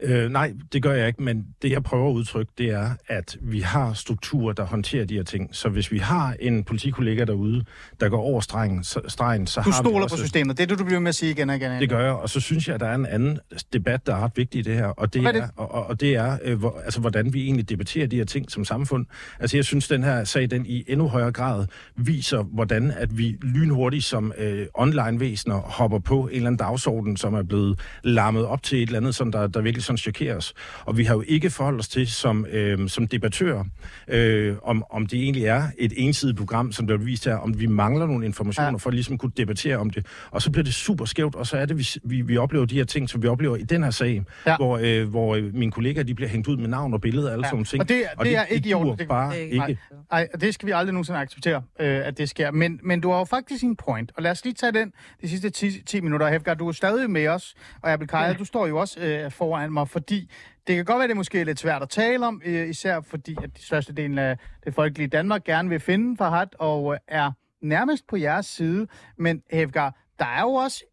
Øh, 0.03 0.29
nej, 0.31 0.53
det 0.73 0.83
gør 0.83 0.93
jeg 0.93 1.07
ikke, 1.07 1.23
men 1.23 1.45
det 1.61 1.71
jeg 1.71 1.83
prøver 1.83 2.09
at 2.09 2.13
udtrykke, 2.13 2.51
det 2.57 2.69
er, 2.69 2.89
at 3.07 3.37
vi 3.41 3.59
har 3.59 3.93
strukturer, 3.93 4.53
der 4.53 4.65
håndterer 4.65 5.05
de 5.05 5.13
her 5.15 5.23
ting. 5.23 5.49
Så 5.55 5.69
hvis 5.69 5.91
vi 5.91 5.97
har 5.97 6.35
en 6.39 6.63
politikollega 6.63 7.23
derude, 7.25 7.63
der 7.99 8.09
går 8.09 8.21
over 8.21 8.39
stregen, 8.41 8.83
så, 8.83 8.99
stregen, 9.07 9.47
så 9.47 9.61
Du 9.61 9.69
har 9.71 9.81
vi 9.83 9.87
stoler 9.89 10.07
på 10.07 10.17
systemet. 10.17 10.57
Det 10.57 10.63
er 10.63 10.67
det, 10.67 10.79
du 10.79 10.83
bliver 10.85 10.99
med 10.99 11.09
at 11.09 11.15
sige 11.15 11.31
igen 11.31 11.49
og 11.49 11.55
igen. 11.55 11.71
Det 11.81 11.89
gør 11.89 11.99
jeg, 12.03 12.11
og 12.13 12.29
så 12.29 12.39
synes 12.39 12.67
jeg, 12.67 12.73
at 12.73 12.79
der 12.79 12.87
er 12.87 12.95
en 12.95 13.05
anden 13.05 13.39
debat, 13.73 14.07
der 14.07 14.15
er 14.15 14.19
ret 14.23 14.31
vigtig 14.35 14.59
i 14.59 14.61
det 14.61 14.73
her, 14.75 14.85
og 14.85 15.13
det 15.13 15.21
Hvad 15.21 15.33
er 15.35 15.39
det? 15.41 15.49
og- 15.55 15.85
og 15.87 15.99
det 15.99 16.15
er 16.15 16.37
øh, 16.43 16.59
hvor, 16.59 16.81
altså, 16.85 16.99
hvordan 16.99 17.33
vi 17.33 17.43
egentlig 17.43 17.69
debatterer 17.69 18.07
de 18.07 18.15
her 18.15 18.25
ting 18.25 18.51
som 18.51 18.65
samfund. 18.65 19.05
Altså 19.39 19.57
jeg 19.57 19.65
synes, 19.65 19.87
den 19.87 20.03
her 20.03 20.23
sag, 20.23 20.49
den 20.51 20.65
i 20.65 20.83
endnu 20.87 21.07
højere 21.07 21.31
grad 21.31 21.65
viser, 21.95 22.43
hvordan 22.43 22.91
at 22.91 23.17
vi 23.17 23.37
lynhurtigt 23.41 24.03
som 24.03 24.33
øh, 24.37 24.65
online-væsener 24.73 25.55
hopper 25.55 25.99
på 25.99 26.27
en 26.27 26.35
eller 26.35 26.47
anden 26.47 26.57
dagsorden, 26.57 27.17
som 27.17 27.33
er 27.33 27.43
blevet 27.43 27.79
larmet 28.03 28.45
op 28.45 28.63
til 28.63 28.77
et 28.77 28.87
eller 28.87 28.99
andet, 28.99 29.15
som 29.15 29.31
der, 29.31 29.47
der 29.47 29.61
virkelig 29.61 29.83
sådan 29.85 29.97
chokerer 29.97 30.35
os. 30.37 30.53
Og 30.85 30.97
vi 30.97 31.03
har 31.03 31.13
jo 31.15 31.23
ikke 31.27 31.49
forholdt 31.49 31.79
os 31.79 31.87
til 31.87 32.07
som, 32.07 32.45
øh, 32.51 32.89
som 32.89 33.07
debattører, 33.07 33.63
øh, 34.07 34.55
om, 34.63 34.83
om 34.89 35.05
det 35.07 35.19
egentlig 35.23 35.45
er 35.45 35.63
et 35.77 35.93
ensidigt 35.95 36.37
program, 36.37 36.71
som 36.71 36.87
der 36.87 36.93
er 36.93 36.97
vist 36.97 37.25
her, 37.25 37.35
om 37.35 37.59
vi 37.59 37.65
mangler 37.65 38.05
nogle 38.07 38.25
informationer 38.25 38.65
Ja. 38.67 38.71
ja. 38.71 38.77
for 38.77 38.89
at 38.89 38.93
ligesom 38.93 39.17
kunne 39.17 39.31
debattere 39.37 39.77
om 39.77 39.89
det. 39.89 40.05
Og 40.31 40.41
så 40.41 40.51
bliver 40.51 40.63
det 40.63 40.73
super 40.73 41.05
skævt, 41.05 41.35
og 41.35 41.47
så 41.47 41.57
er 41.57 41.65
det, 41.65 41.77
vi, 41.77 41.87
vi, 42.03 42.21
vi 42.21 42.37
oplever 42.37 42.65
de 42.65 42.75
her 42.75 42.83
ting, 42.83 43.09
som 43.09 43.23
vi 43.23 43.27
oplever 43.27 43.55
i 43.55 43.63
den 43.63 43.83
her 43.83 43.91
sag, 43.91 44.23
Ja. 44.45 44.51
ja. 44.51 44.57
hvor, 44.57 44.79
øh, 44.83 45.09
hvor 45.09 45.35
øh, 45.35 45.53
mine 45.53 45.71
kollegaer 45.71 46.03
de 46.03 46.15
bliver 46.15 46.29
hængt 46.29 46.47
ud 46.47 46.57
med 46.57 46.67
navn 46.67 46.93
og 46.93 47.01
billeder 47.01 47.27
og 47.27 47.33
alle 47.33 47.41
Ja. 47.41 47.47
ja. 47.47 47.49
sådan 47.49 47.55
nogle 47.55 47.65
ting. 47.65 47.81
Og 47.81 47.89
det- 47.89 48.05
det 48.23 48.37
er 48.37 48.45
ikke 48.45 48.69
i 48.69 48.73
orden. 48.73 48.97
Det- 48.97 49.07
bare 49.07 49.31
det 49.33 49.39
ikke. 49.39 49.53
ikke- 49.69 49.77
Nej, 50.11 50.27
det 50.41 50.53
skal 50.53 50.65
vi 50.67 50.71
aldrig 50.71 50.93
nogensinde 50.93 51.19
acceptere, 51.19 51.61
øh, 51.79 52.07
at 52.07 52.17
det 52.17 52.29
sker. 52.29 52.51
Men, 52.51 52.79
men 52.83 53.01
du 53.01 53.09
har 53.11 53.17
jo 53.17 53.23
faktisk 53.23 53.63
en 53.63 53.75
point, 53.75 54.11
og 54.17 54.23
lad 54.23 54.31
os 54.31 54.43
lige 54.43 54.53
tage 54.53 54.71
den 54.71 54.93
de 55.21 55.29
sidste 55.29 55.49
10, 55.49 55.81
10 55.85 56.01
minutter. 56.01 56.27
Hefgar, 56.29 56.53
du 56.53 56.67
er 56.67 56.71
stadig 56.71 57.09
med 57.09 57.27
os, 57.27 57.55
og 57.81 57.91
Abel 57.91 58.07
Kaja, 58.07 58.33
du 58.33 58.45
står 58.45 58.67
jo 58.67 58.77
også 58.77 58.99
øh, 58.99 59.31
foran 59.31 59.71
mig, 59.75 59.89
fordi 59.89 60.31
det 60.67 60.75
kan 60.75 60.85
godt 60.85 60.97
være, 60.97 61.07
det 61.07 61.13
er 61.13 61.17
måske 61.17 61.43
lidt 61.43 61.59
svært 61.59 61.81
at 61.81 61.89
tale 61.89 62.27
om, 62.27 62.41
øh, 62.45 62.69
især 62.69 63.01
fordi 63.01 63.37
at 63.43 63.57
de 63.57 63.63
største 63.63 63.93
del 63.93 64.19
af 64.19 64.37
det 64.65 64.73
folkelige 64.73 65.07
Danmark 65.07 65.43
gerne 65.43 65.69
vil 65.69 65.79
finde 65.79 66.17
Farhat 66.17 66.55
og 66.59 66.93
øh, 66.93 66.99
er 67.07 67.31
nærmest 67.61 68.07
på 68.07 68.15
jeres 68.15 68.45
side. 68.45 68.87
Men 69.17 69.43
Hefgar, 69.51 69.95
der 70.19 70.25
er 70.25 70.41
jo 70.41 70.53
også 70.53 70.83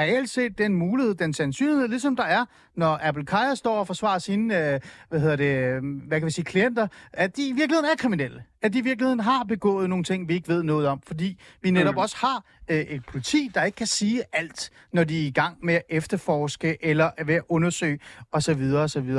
reelt 0.00 0.30
set 0.30 0.58
den 0.58 0.74
mulighed, 0.74 1.14
den 1.14 1.34
sandsynlighed, 1.34 1.88
ligesom 1.88 2.16
der 2.16 2.22
er, 2.22 2.44
når 2.76 2.98
Apple 3.02 3.26
Kaja 3.26 3.54
står 3.54 3.78
og 3.78 3.86
forsvarer 3.86 4.18
sine, 4.18 4.72
øh, 4.74 4.80
hvad 5.08 5.20
hedder 5.20 5.36
det, 5.36 5.56
øh, 5.56 5.82
hvad 6.08 6.20
kan 6.20 6.26
vi 6.26 6.30
sige, 6.30 6.44
klienter, 6.44 6.88
at 7.12 7.36
de 7.36 7.48
i 7.48 7.52
virkeligheden 7.52 7.90
er 7.90 7.96
kriminelle. 7.98 8.44
At 8.62 8.72
de 8.72 8.78
i 8.78 8.82
virkeligheden 8.82 9.20
har 9.20 9.44
begået 9.44 9.88
nogle 9.88 10.04
ting, 10.04 10.28
vi 10.28 10.34
ikke 10.34 10.48
ved 10.48 10.62
noget 10.62 10.86
om, 10.86 11.00
fordi 11.06 11.40
vi 11.62 11.70
netop 11.70 11.96
også 11.96 12.16
har 12.16 12.44
øh, 12.70 12.80
et 12.80 13.04
politi, 13.06 13.50
der 13.54 13.64
ikke 13.64 13.76
kan 13.76 13.86
sige 13.86 14.22
alt, 14.32 14.70
når 14.92 15.04
de 15.04 15.22
er 15.22 15.26
i 15.26 15.30
gang 15.30 15.56
med 15.62 15.74
at 15.74 15.82
efterforske 15.88 16.84
eller 16.84 17.10
er 17.16 17.24
ved 17.24 17.34
at 17.34 17.42
undersøge 17.48 17.98
osv. 18.32 18.62
osv. 18.74 19.16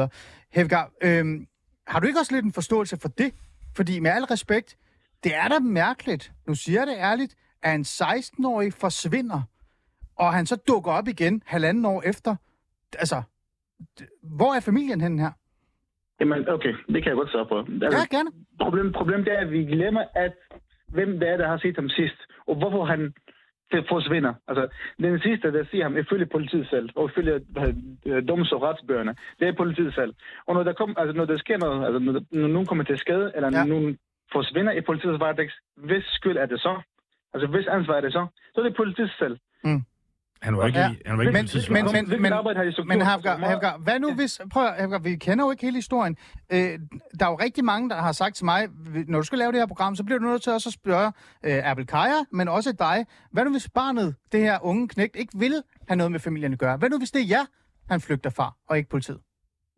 Hevgar, 0.54 0.92
øh, 1.02 1.42
har 1.88 2.00
du 2.00 2.08
ikke 2.08 2.20
også 2.20 2.34
lidt 2.34 2.46
en 2.46 2.54
forståelse 2.54 2.98
for 2.98 3.08
det? 3.08 3.34
Fordi 3.76 4.00
med 4.00 4.12
al 4.12 4.24
respekt, 4.24 4.78
det 5.24 5.36
er 5.36 5.48
da 5.48 5.60
mærkeligt, 5.60 6.32
nu 6.48 6.56
siger 6.56 6.80
jeg 6.80 6.88
det 6.88 6.96
ærligt, 6.98 7.36
at 7.64 7.76
en 7.76 7.82
16-årig 7.82 8.74
forsvinder, 8.74 9.42
og 10.24 10.34
han 10.34 10.46
så 10.46 10.56
dukker 10.68 10.92
op 10.92 11.08
igen 11.08 11.42
halvanden 11.46 11.86
år 11.86 12.02
efter. 12.12 12.36
Altså, 13.04 13.22
hvor 14.38 14.52
er 14.58 14.60
familien 14.60 15.02
henne 15.02 15.22
her? 15.22 15.32
Jamen, 16.20 16.50
okay, 16.50 16.74
det 16.94 17.00
kan 17.04 17.10
jeg 17.12 17.16
godt 17.22 17.32
svare 17.32 17.46
på. 17.46 17.58
Altså, 17.60 18.00
Ja, 18.00 18.18
gerne. 18.18 18.30
problem, 18.64 18.92
problemet 19.00 19.28
er, 19.28 19.40
at 19.46 19.52
vi 19.52 19.58
glemmer, 19.76 20.04
at 20.16 20.34
hvem 20.88 21.20
det 21.20 21.30
er, 21.30 21.38
der 21.38 21.48
har 21.48 21.58
set 21.58 21.76
ham 21.76 21.90
sidst, 21.90 22.20
og 22.48 22.56
hvorfor 22.56 22.86
han 22.86 23.14
forsvinder. 23.90 24.34
Altså, 24.48 24.68
den 25.00 25.20
sidste, 25.20 25.54
der 25.54 25.64
siger 25.72 25.84
ham, 25.84 25.98
ifølge 25.98 26.26
politiet 26.26 26.68
selv, 26.70 26.90
og 26.96 27.10
ifølge 27.10 27.34
øh, 28.06 28.24
doms- 28.30 28.54
og 28.56 28.62
retsbøgerne, 28.62 29.16
det 29.40 29.48
er 29.48 29.54
politiet 29.58 29.94
selv. 29.94 30.14
Og 30.48 30.56
når 30.56 30.64
der, 30.64 30.74
kom, 30.74 30.96
altså, 30.98 31.14
når 31.20 31.26
der 31.26 31.38
sker 31.38 31.58
noget, 31.58 31.86
altså, 31.86 32.00
når, 32.00 32.12
der, 32.14 32.22
når 32.32 32.48
nogen 32.48 32.68
kommer 32.68 32.84
til 32.84 32.98
skade, 32.98 33.32
eller 33.36 33.50
Ja. 33.54 33.64
nogen 33.66 33.98
forsvinder 34.32 34.72
i 34.72 34.82
politiets 34.82 35.20
varetægt, 35.20 35.54
hvis 35.78 36.04
skyld 36.04 36.38
er 36.38 36.46
det 36.46 36.60
så? 36.62 36.82
Altså, 37.34 37.48
hvis 37.48 37.68
ansvar 37.68 37.96
er 37.96 38.02
det 38.02 38.14
så? 38.14 38.28
Så 38.54 38.62
er 38.62 38.66
det 38.66 38.76
politiet 38.76 39.12
selv. 39.20 39.38
Han 40.42 40.58
var 40.58 40.68
ikke, 40.68 40.80
Ja. 40.80 40.86
han 41.06 41.18
var 41.18 41.24
ikke 41.24 41.34
Men, 41.34 41.50
men, 41.70 41.86
men, 42.12 42.22
men, 42.22 42.72
så 42.74 42.84
men 42.88 42.98
gjort? 42.98 43.08
Havgar, 43.08 43.38
Havgar, 43.38 43.78
hvad 43.78 44.00
nu 44.00 44.14
hvis... 44.14 44.42
Prøv 44.52 44.66
at, 44.66 44.74
Havgar, 44.80 45.00
vi 45.00 45.16
kender 45.16 45.46
jo 45.46 45.52
ikke 45.52 45.64
hele 45.64 45.78
historien. 45.78 46.18
Øh, 46.52 46.60
der 47.20 47.26
er 47.26 47.30
jo 47.30 47.36
rigtig 47.36 47.66
mange, 47.66 47.90
der 47.90 47.96
har 47.96 48.12
sagt 48.12 48.36
til 48.36 48.46
mig, 48.46 48.68
når 49.08 49.20
du 49.20 49.24
skal 49.26 49.38
lave 49.40 49.52
det 49.52 49.60
her 49.60 49.66
program, 49.66 49.96
så 49.96 50.04
bliver 50.04 50.20
du 50.20 50.26
nødt 50.26 50.42
til 50.42 50.52
også 50.52 50.70
at 50.70 50.74
spørge 50.74 51.12
øh, 51.44 51.70
Abel 51.72 51.88
Kaja, 51.88 52.24
men 52.32 52.48
også 52.48 52.72
dig. 52.72 53.06
Hvad 53.32 53.46
nu 53.46 53.52
hvis 53.52 53.70
barnet, 53.70 54.16
det 54.32 54.40
her 54.40 54.60
unge 54.66 54.88
knægt, 54.88 55.16
ikke 55.16 55.38
vil 55.40 55.64
have 55.88 55.96
noget 55.96 56.12
med 56.12 56.20
familien 56.20 56.54
at 56.54 56.60
gøre? 56.60 56.78
Hvad 56.78 56.90
nu 56.90 56.98
hvis 56.98 57.12
det 57.12 57.22
er 57.22 57.26
jer, 57.28 57.46
han 57.90 58.02
flygter 58.02 58.30
fra, 58.30 58.56
og 58.70 58.78
ikke 58.78 58.90
politiet? 58.90 59.20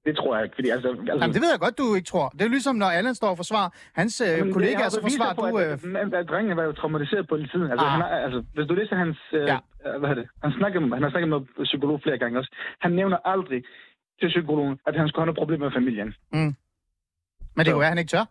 Det 0.05 0.13
tror 0.17 0.31
jeg 0.35 0.43
ikke, 0.45 0.55
fordi 0.59 0.69
altså... 0.69 0.89
altså 0.89 1.13
Jamen, 1.21 1.33
det 1.35 1.41
ved 1.43 1.49
jeg 1.55 1.59
godt, 1.65 1.77
du 1.77 1.95
ikke 1.95 2.05
tror. 2.13 2.29
Det 2.29 2.41
er 2.41 2.45
jo 2.45 2.49
ligesom, 2.57 2.75
når 2.75 2.89
Allan 2.97 3.15
står 3.15 3.29
og 3.29 3.37
forsvarer 3.37 3.69
hans 3.99 4.21
øh, 4.21 4.27
Jamen, 4.27 4.53
kollegaer, 4.53 4.89
så 4.89 5.01
forsvarer 5.01 5.33
på, 5.33 5.41
du... 5.41 5.57
At, 5.57 5.85
Øh, 5.85 6.01
at, 6.01 6.13
at, 6.13 6.25
drengen 6.29 6.57
var 6.57 6.63
jo 6.63 6.71
traumatiseret 6.71 7.27
på 7.27 7.35
tiden. 7.37 7.67
Altså, 7.71 7.85
Ah. 7.85 7.91
han 7.91 8.01
er, 8.01 8.05
altså, 8.25 8.39
hvis 8.55 8.67
du 8.69 8.73
læser 8.73 8.95
hans... 8.95 9.17
Øh, 9.33 9.41
Ja. 9.51 9.57
ja. 9.85 9.97
hvad 9.99 10.09
er 10.09 10.13
det? 10.13 10.27
Han, 10.43 10.51
snakker, 10.59 10.79
han 10.95 11.03
har 11.03 11.09
snakket 11.09 11.29
med 11.29 11.39
psykolog 11.69 11.99
flere 12.03 12.17
gange 12.17 12.39
også. 12.39 12.51
Han 12.85 12.91
nævner 12.91 13.17
aldrig 13.33 13.63
til 14.19 14.27
psykologen, 14.33 14.75
at 14.87 14.93
han 14.99 15.07
skulle 15.07 15.21
have 15.21 15.25
noget 15.29 15.37
problem 15.43 15.59
med 15.59 15.71
familien. 15.79 16.09
men 17.55 17.59
det 17.65 17.67
er 17.67 17.71
jo, 17.71 17.81
at 17.81 17.87
han 17.93 17.97
ikke 17.97 18.09
tør. 18.15 18.25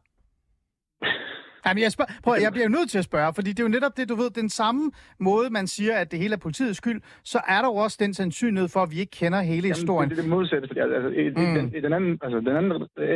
Jamen, 1.67 1.83
jeg, 1.83 1.93
spørger, 1.93 2.13
prøv, 2.23 2.35
jeg 2.43 2.53
bliver 2.53 2.65
jo 2.65 2.71
nødt 2.71 2.91
til 2.91 2.99
at 2.99 3.05
spørge, 3.05 3.35
fordi 3.35 3.51
det 3.51 3.59
er 3.61 3.65
jo 3.65 3.69
netop 3.69 3.97
det, 3.97 4.09
du 4.09 4.15
ved, 4.15 4.31
den 4.31 4.49
samme 4.49 4.91
måde, 5.19 5.51
man 5.51 5.67
siger, 5.67 5.97
at 5.97 6.11
det 6.11 6.19
hele 6.19 6.33
er 6.35 6.39
politiets 6.39 6.77
skyld, 6.79 7.01
så 7.25 7.41
er 7.49 7.61
der 7.63 7.69
jo 7.69 7.75
også 7.75 7.97
den 8.01 8.15
sandsynlighed 8.15 8.69
for, 8.69 8.81
at 8.83 8.91
vi 8.91 8.99
ikke 9.01 9.11
kender 9.11 9.41
hele 9.41 9.69
historien. 9.69 10.11
det 10.11 10.19
er 10.19 10.23
det 10.23 10.31
modsatte, 10.31 10.69
fordi 10.69 10.81
altså, 10.81 11.09
i, 11.09 11.29
Mm. 11.29 11.49
mm. 11.49 11.55
den, 11.55 11.75
i 11.77 11.81
den, 11.81 11.93
anden, 11.93 12.19
altså, 12.23 12.39
den 12.41 12.57
anden 12.57 12.73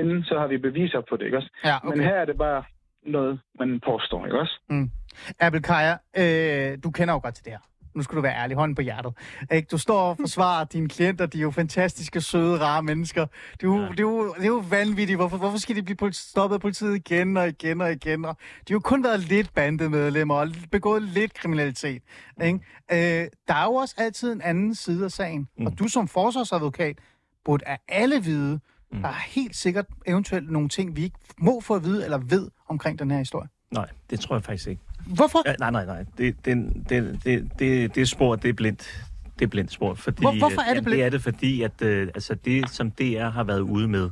ende, 0.06 0.24
så 0.24 0.38
har 0.38 0.46
vi 0.46 0.58
beviser 0.58 1.02
på 1.08 1.16
det, 1.16 1.24
ikke 1.24 1.36
også? 1.36 1.50
Ja, 1.64 1.76
Men 1.84 1.92
okay. 1.92 2.02
her 2.02 2.14
er 2.14 2.24
det 2.24 2.38
bare 2.38 2.64
noget, 3.06 3.40
man 3.58 3.80
påstår, 3.86 4.26
ikke 4.26 4.38
også? 4.40 4.60
Abel 5.40 5.62
Kaja, 5.62 5.94
øh, 6.18 6.78
du 6.84 6.90
kender 6.90 7.14
jo 7.14 7.20
godt 7.22 7.34
til 7.34 7.44
det 7.44 7.52
her. 7.52 7.58
Nu 7.96 8.02
skal 8.02 8.16
du 8.16 8.20
være 8.20 8.36
ærlig, 8.36 8.56
hånden 8.56 8.74
på 8.74 8.82
hjertet. 8.82 9.12
Ikke? 9.52 9.68
Du 9.70 9.78
står 9.78 10.00
og 10.00 10.16
forsvarer 10.16 10.64
dine 10.74 10.88
klienter, 10.88 11.26
de 11.26 11.38
er 11.38 11.42
jo 11.42 11.50
fantastiske, 11.50 12.20
søde, 12.20 12.60
rare 12.60 12.82
mennesker. 12.82 13.26
Det 13.52 13.62
er 13.62 13.66
jo, 13.66 13.80
ja. 13.80 13.88
det 13.88 13.98
er 13.98 14.02
jo, 14.02 14.34
det 14.34 14.42
er 14.42 14.46
jo 14.46 14.64
vanvittigt. 14.70 15.18
Hvorfor, 15.18 15.36
hvorfor 15.36 15.58
skal 15.58 15.76
de 15.76 15.82
blive 15.82 16.12
stoppet 16.12 16.54
af 16.54 16.60
politiet 16.60 16.96
igen 16.96 17.36
og 17.36 17.48
igen 17.48 17.80
og 17.80 17.92
igen? 17.92 18.24
Og 18.24 18.36
de 18.68 18.72
har 18.72 18.74
jo 18.74 18.80
kun 18.80 19.04
været 19.04 19.20
lidt 19.20 19.54
bandemedlemmer 19.54 20.34
og 20.34 20.48
begået 20.70 21.02
lidt 21.02 21.34
kriminalitet. 21.34 22.02
Ikke? 22.44 22.60
Øh, 22.92 23.28
der 23.48 23.54
er 23.54 23.64
jo 23.64 23.74
også 23.74 23.94
altid 23.98 24.32
en 24.32 24.40
anden 24.40 24.74
side 24.74 25.04
af 25.04 25.10
sagen. 25.10 25.48
Mm. 25.58 25.66
Og 25.66 25.78
du 25.78 25.88
som 25.88 26.08
forsvarsadvokat 26.08 26.98
burde 27.44 27.68
af 27.68 27.78
alle 27.88 28.24
vide, 28.24 28.60
mm. 28.92 29.00
der 29.02 29.08
er 29.08 29.22
helt 29.26 29.56
sikkert 29.56 29.86
eventuelt 30.06 30.50
nogle 30.50 30.68
ting, 30.68 30.96
vi 30.96 31.02
ikke 31.02 31.18
må 31.38 31.60
få 31.60 31.74
at 31.74 31.84
vide 31.84 32.04
eller 32.04 32.18
ved 32.18 32.50
omkring 32.68 32.98
den 32.98 33.10
her 33.10 33.18
historie. 33.18 33.48
Nej, 33.70 33.88
det 34.10 34.20
tror 34.20 34.36
jeg 34.36 34.44
faktisk 34.44 34.68
ikke. 34.68 34.82
Hvorfor? 35.06 35.42
Ja, 35.46 35.54
nej, 35.58 35.70
nej, 35.70 35.86
nej. 35.86 36.04
Det, 36.18 36.36
det, 36.44 36.72
det, 36.88 37.20
det, 37.24 37.50
det, 37.58 37.94
det 37.94 38.08
spor, 38.08 38.36
det 38.36 38.48
er 38.48 38.52
blindt. 38.52 39.02
Det 39.38 39.44
er 39.44 39.48
blindt 39.48 39.72
spor. 39.72 39.94
Fordi, 39.94 40.20
Hvor- 40.22 40.38
hvorfor 40.38 40.60
er 40.60 40.64
det 40.64 40.74
jamen, 40.74 40.84
blindt? 40.84 40.98
Det 40.98 41.06
er 41.06 41.10
det, 41.10 41.22
fordi 41.22 41.62
at, 41.62 41.82
øh, 41.82 42.08
altså 42.14 42.34
det, 42.34 42.70
som 42.70 42.90
DR 42.90 43.28
har 43.28 43.44
været 43.44 43.60
ude 43.60 43.88
med, 43.88 44.10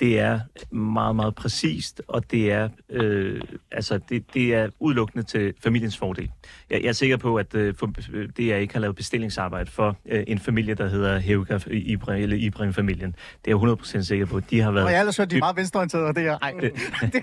det 0.00 0.18
er 0.20 0.40
meget, 0.74 1.16
meget 1.16 1.34
præcist, 1.34 2.02
og 2.08 2.30
det 2.30 2.52
er, 2.52 2.68
øh, 2.90 3.40
altså 3.72 3.98
det, 4.08 4.34
det 4.34 4.54
er 4.54 4.68
udelukkende 4.80 5.24
til 5.24 5.54
familiens 5.62 5.96
fordel. 5.98 6.30
Jeg, 6.70 6.80
jeg 6.82 6.88
er 6.88 6.92
sikker 6.92 7.16
på, 7.16 7.36
at 7.36 7.54
øh, 7.54 7.74
for, 7.78 7.92
øh, 8.12 8.28
DR 8.28 8.40
ikke 8.56 8.74
har 8.74 8.80
lavet 8.80 8.96
bestillingsarbejde 8.96 9.70
for 9.70 9.96
øh, 10.08 10.24
en 10.26 10.38
familie, 10.38 10.74
der 10.74 10.88
hedder 10.88 11.18
Heuga 11.18 11.58
Ibrahim, 11.70 12.22
eller 12.22 12.36
Ibrahim-familien. 12.36 13.14
Det 13.44 13.52
er 13.52 13.58
jeg 13.68 13.98
100% 14.00 14.02
sikker 14.02 14.26
på. 14.26 14.40
De 14.40 14.60
har 14.60 14.70
været... 14.70 14.86
Og 14.86 14.92
jeg 14.92 15.00
ellers 15.00 15.16
hørt, 15.16 15.30
de 15.30 15.36
er 15.36 15.40
meget 15.40 15.56
venstreorienterede, 15.56 16.06
og 16.06 16.16
det 16.16 16.26
er... 16.26 16.38
Ej, 16.42 16.52
Det- 16.60 16.72
det, 17.12 17.22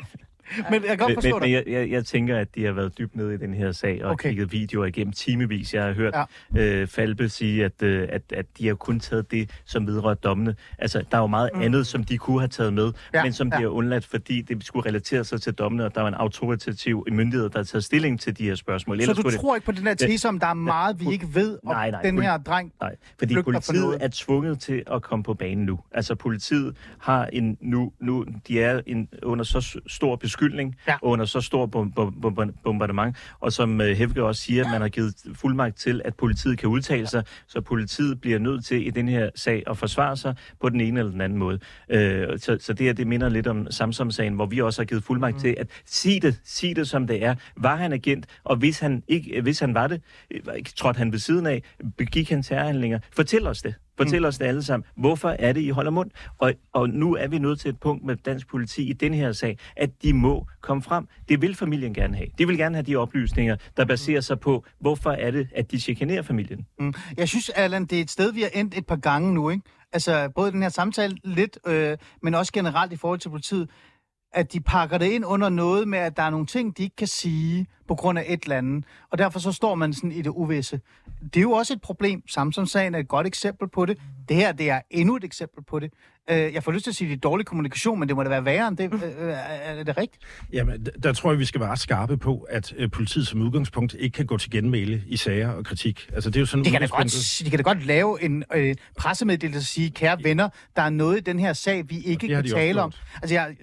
men 0.72 0.74
jeg 0.74 0.82
kan 0.90 0.98
godt 0.98 1.14
forstå 1.14 1.40
men, 1.40 1.42
men 1.42 1.52
jeg, 1.52 1.64
jeg, 1.68 1.90
jeg 1.90 2.06
tænker, 2.06 2.38
at 2.38 2.56
de 2.56 2.66
har 2.66 2.72
været 2.72 2.98
dybt 2.98 3.16
nede 3.16 3.34
i 3.34 3.38
den 3.38 3.54
her 3.54 3.72
sag 3.72 4.04
og 4.04 4.12
Okay. 4.14 4.30
kigget 4.30 4.52
videoer 4.52 4.86
igennem 4.86 5.14
timevis. 5.14 5.74
Jeg 5.74 5.84
har 5.84 5.94
hørt 5.94 6.16
ja. 6.56 6.62
øh, 6.62 6.88
Falbe 6.88 7.30
sige, 7.30 7.66
at, 7.66 7.84
øh, 7.84 8.08
at, 8.12 8.22
at 8.34 8.46
de 8.58 8.68
har 8.68 8.76
kun 8.76 9.00
taget 9.00 9.32
det, 9.32 9.50
som 9.66 9.88
vedrører 9.88 10.16
dommene. 10.16 10.56
Altså, 10.78 11.04
der 11.12 11.18
er 11.18 11.22
jo 11.22 11.28
meget 11.28 11.50
mm. 11.54 11.62
andet, 11.62 11.88
som 11.88 12.04
de 12.04 12.18
kunne 12.18 12.40
have 12.40 12.48
taget 12.48 12.74
med, 12.74 12.92
Ja, 13.14 13.24
men 13.24 13.34
som 13.34 13.52
de 13.52 13.58
ja. 13.58 13.62
har 13.62 13.68
undladt, 13.68 14.06
fordi 14.06 14.42
det 14.42 14.66
skulle 14.66 14.86
relatere 14.86 15.24
sig 15.24 15.42
til 15.42 15.54
dommene, 15.54 15.86
og 15.86 15.96
der 15.96 16.02
var 16.02 16.08
en 16.08 16.14
autoritativ 16.14 17.06
myndighed, 17.12 17.50
der 17.50 17.60
har 17.60 17.64
taget 17.64 17.84
stilling 17.84 18.20
til 18.20 18.38
de 18.38 18.44
her 18.44 18.56
spørgsmål. 18.56 18.98
Så 18.98 19.02
Ellers 19.02 19.16
du 19.18 19.22
skulle 19.22 19.38
tror 19.38 19.56
ikke 19.56 19.66
på 19.66 19.72
den 19.72 19.88
her 19.88 19.94
tese, 19.94 20.28
om 20.28 20.40
der 20.40 20.48
er 20.48 20.54
meget, 20.54 21.00
vi 21.00 21.06
ikke 21.12 21.28
ved 21.34 21.60
om 21.66 21.76
Nej, 21.76 21.92
nej, 21.92 22.02
den 22.02 22.22
her 22.22 22.38
dreng? 22.38 22.72
det, 22.72 22.82
nej, 22.82 22.96
fordi 23.20 23.42
politiet 23.42 23.98
er 24.02 24.10
tvunget 24.14 24.60
til 24.60 24.84
at 24.92 25.02
komme 25.02 25.24
på 25.24 25.34
banen 25.34 25.66
nu. 25.66 25.80
Altså, 25.92 26.16
politiet 26.16 26.76
har 27.00 27.26
en 27.26 27.58
nu, 27.62 27.92
nu 28.00 28.26
de 28.48 28.62
er 28.62 28.82
en, 28.88 29.10
under 29.24 29.46
så 29.46 29.80
stor 29.88 30.16
beskyldning, 30.34 30.76
Ja. 30.88 30.96
under 31.02 31.26
så 31.26 31.42
stor 31.42 31.66
bom, 31.66 31.92
bom, 31.92 32.22
bom, 32.22 32.52
bombardement, 32.64 33.16
og 33.40 33.54
som 33.54 33.80
uh, 33.80 33.86
Hæfke 33.86 34.24
også 34.24 34.42
siger, 34.42 34.70
man 34.72 34.82
har 34.82 34.90
givet 34.90 35.16
fuldmagt 35.36 35.78
til, 35.78 36.02
at 36.06 36.16
politiet 36.16 36.58
kan 36.58 36.70
udtale 36.70 37.08
sig, 37.08 37.24
så 37.48 37.62
politiet 37.62 38.22
bliver 38.22 38.40
nødt 38.40 38.66
til 38.66 38.88
i 38.88 38.90
den 38.90 39.08
her 39.10 39.30
sag 39.36 39.64
at 39.68 39.78
forsvare 39.78 40.18
sig 40.18 40.36
på 40.62 40.70
den 40.70 40.82
ene 40.82 41.00
eller 41.00 41.12
den 41.12 41.22
anden 41.22 41.40
måde. 41.40 41.60
Uh, 41.94 42.00
så, 42.38 42.58
så 42.60 42.74
det 42.74 42.86
her, 42.86 42.94
det 42.94 43.08
minder 43.08 43.30
lidt 43.30 43.48
om 43.48 43.72
Samsung-sagen, 43.72 44.34
hvor 44.34 44.46
vi 44.46 44.62
også 44.62 44.82
har 44.82 44.86
givet 44.86 45.04
fuldmagt 45.04 45.36
mm. 45.36 45.42
til 45.42 45.56
at 45.58 45.68
sige 45.86 46.20
det, 46.20 46.42
sige 46.46 46.76
det 46.76 46.88
som 46.88 47.08
det 47.08 47.24
er. 47.26 47.36
Var 47.58 47.76
han 47.76 47.94
agent, 47.94 48.26
og 48.44 48.56
hvis 48.56 48.80
han 48.80 49.04
ikke, 49.08 49.42
hvis 49.42 49.60
han 49.60 49.74
var 49.74 49.88
det, 49.88 50.02
øh, 50.32 50.42
trådte 50.76 50.98
han 50.98 51.12
ved 51.12 51.20
siden 51.20 51.46
af, 51.46 51.64
begik 51.98 52.30
han 52.30 52.44
terrorhandlinger, 52.44 53.00
fortæl 53.16 53.48
os 53.48 53.62
det. 53.62 53.74
Fortæl 53.98 54.22
mm. 54.22 54.26
os 54.26 54.38
det 54.38 54.46
alle 54.46 54.64
sammen. 54.64 54.86
Hvorfor 54.98 55.30
er 55.30 55.54
det, 55.54 55.62
I 55.62 55.70
holder 55.70 55.92
mund? 55.92 56.12
Og, 56.38 56.54
og 56.74 56.90
nu 56.90 57.16
er 57.16 57.28
vi 57.28 57.40
nået 57.40 57.60
til 57.60 57.70
et 57.70 57.80
punkt 57.80 58.04
med 58.04 58.16
dansk 58.16 58.48
politi 58.48 58.90
i 58.90 58.94
den 58.94 59.14
her 59.14 59.32
sag, 59.32 59.58
at 59.76 59.90
de 60.04 60.14
må 60.14 60.48
komme 60.62 60.84
frem. 60.84 61.08
Det 61.30 61.42
vil 61.42 61.56
familien 61.56 61.94
gerne 61.94 62.18
have. 62.18 62.28
De 62.38 62.48
vil 62.48 62.58
gerne 62.58 62.76
have 62.76 62.86
de 62.86 62.96
oplysninger, 62.96 63.56
der 63.78 63.86
baserer 63.86 64.22
sig 64.22 64.40
på, 64.40 64.66
hvorfor 64.80 65.12
er 65.12 65.32
det, 65.32 65.48
at 65.56 65.72
de 65.72 65.80
chikanerer 65.80 66.22
familien. 66.22 66.66
Mm. 66.80 66.94
Jeg 67.18 67.30
synes, 67.30 67.50
Allan, 67.50 67.86
det 67.86 67.98
er 67.98 68.02
et 68.02 68.12
sted, 68.12 68.34
vi 68.34 68.42
har 68.42 68.50
endt 68.54 68.78
et 68.78 68.86
par 68.86 68.96
gange 68.96 69.34
nu, 69.34 69.50
ikke? 69.50 69.64
Altså, 69.94 70.30
både 70.36 70.52
den 70.52 70.62
her 70.62 70.70
samtale 70.70 71.18
lidt, 71.24 71.60
øh, 71.68 71.98
men 72.22 72.36
også 72.36 72.54
generelt 72.54 72.94
i 72.94 72.96
forhold 72.96 73.20
til 73.20 73.30
politiet, 73.30 73.70
at 74.34 74.54
de 74.54 74.60
pakker 74.60 74.98
det 74.98 75.06
ind 75.06 75.26
under 75.26 75.50
noget 75.50 75.88
med, 75.88 76.00
at 76.00 76.18
der 76.18 76.24
er 76.24 76.30
nogle 76.30 76.46
ting, 76.46 76.78
de 76.78 76.84
ikke 76.84 76.96
kan 76.96 77.08
sige 77.08 77.68
på 77.88 77.96
grund 77.96 78.20
af 78.20 78.26
et 78.28 78.44
eller 78.44 78.58
andet. 78.58 78.86
Og 79.12 79.18
derfor 79.18 79.40
så 79.40 79.52
står 79.52 79.76
man 79.76 79.94
sådan 79.94 80.12
i 80.12 80.22
det 80.22 80.30
uvisse. 80.30 80.80
Det 81.24 81.38
er 81.38 81.42
jo 81.42 81.52
også 81.52 81.74
et 81.74 81.82
problem. 81.82 82.24
Samsung-sagen 82.28 82.96
er 82.96 83.00
et 83.00 83.08
godt 83.08 83.28
eksempel 83.28 83.68
på 83.70 83.86
det. 83.86 83.98
Det 84.30 84.36
her, 84.36 84.52
det 84.52 84.70
er 84.70 84.82
endnu 84.90 85.16
et 85.16 85.24
eksempel 85.24 85.64
på 85.64 85.80
det. 85.80 85.94
Øh, 86.30 86.54
jeg 86.54 86.64
får 86.64 86.72
lyst 86.72 86.84
til 86.84 86.92
at 86.92 86.96
sige, 86.96 87.08
at 87.08 87.10
det 87.10 87.18
er 87.18 87.30
dårlig 87.30 87.46
kommunikation, 87.46 88.00
men 88.00 88.08
det 88.08 88.16
må 88.16 88.24
da 88.24 88.30
være 88.30 88.46
værre 88.46 88.68
end 88.68 88.78
det. 88.78 88.94
Øh, 88.94 89.02
øh, 89.28 89.34
er 89.64 89.84
det 89.84 89.98
rigtigt? 89.98 90.24
Jamen, 90.54 90.86
der 91.04 91.14
tror 91.14 91.32
jeg, 91.32 91.40
vi 91.40 91.46
skal 91.46 91.62
være 91.62 91.78
skarpe 91.78 92.18
på, 92.18 92.48
at 92.50 92.74
politiet 92.92 93.28
som 93.28 93.42
udgangspunkt 93.42 93.96
ikke 94.00 94.16
kan 94.16 94.26
gå 94.26 94.38
til 94.38 94.52
genmæle 94.52 95.04
i 95.08 95.18
sager 95.18 95.50
og 95.50 95.66
kritik. 95.66 96.10
Altså, 96.14 96.30
det 96.30 96.36
er 96.36 96.40
jo 96.40 96.46
sådan 96.46 96.66
De 96.66 96.72
kan 96.72 96.82
da 96.82 96.88
godt, 96.88 97.40
de 97.46 97.50
kan 97.50 97.60
da 97.60 97.64
godt 97.64 97.86
lave 97.86 98.24
en 98.24 98.44
øh, 98.56 98.76
pressemeddelelse 98.98 99.60
og 99.60 99.64
sige, 99.64 99.92
kære 99.92 100.18
venner, 100.24 100.50
der 100.76 100.82
er 100.82 100.90
noget 100.90 101.18
i 101.18 101.22
den 101.22 101.40
her 101.40 101.54
sag, 101.54 101.90
vi 101.90 102.00
ikke 102.00 102.28
kan 102.28 102.48
tale 102.48 102.82
om. 102.82 102.92
Altså, 103.22 103.36
jeg, 103.36 103.56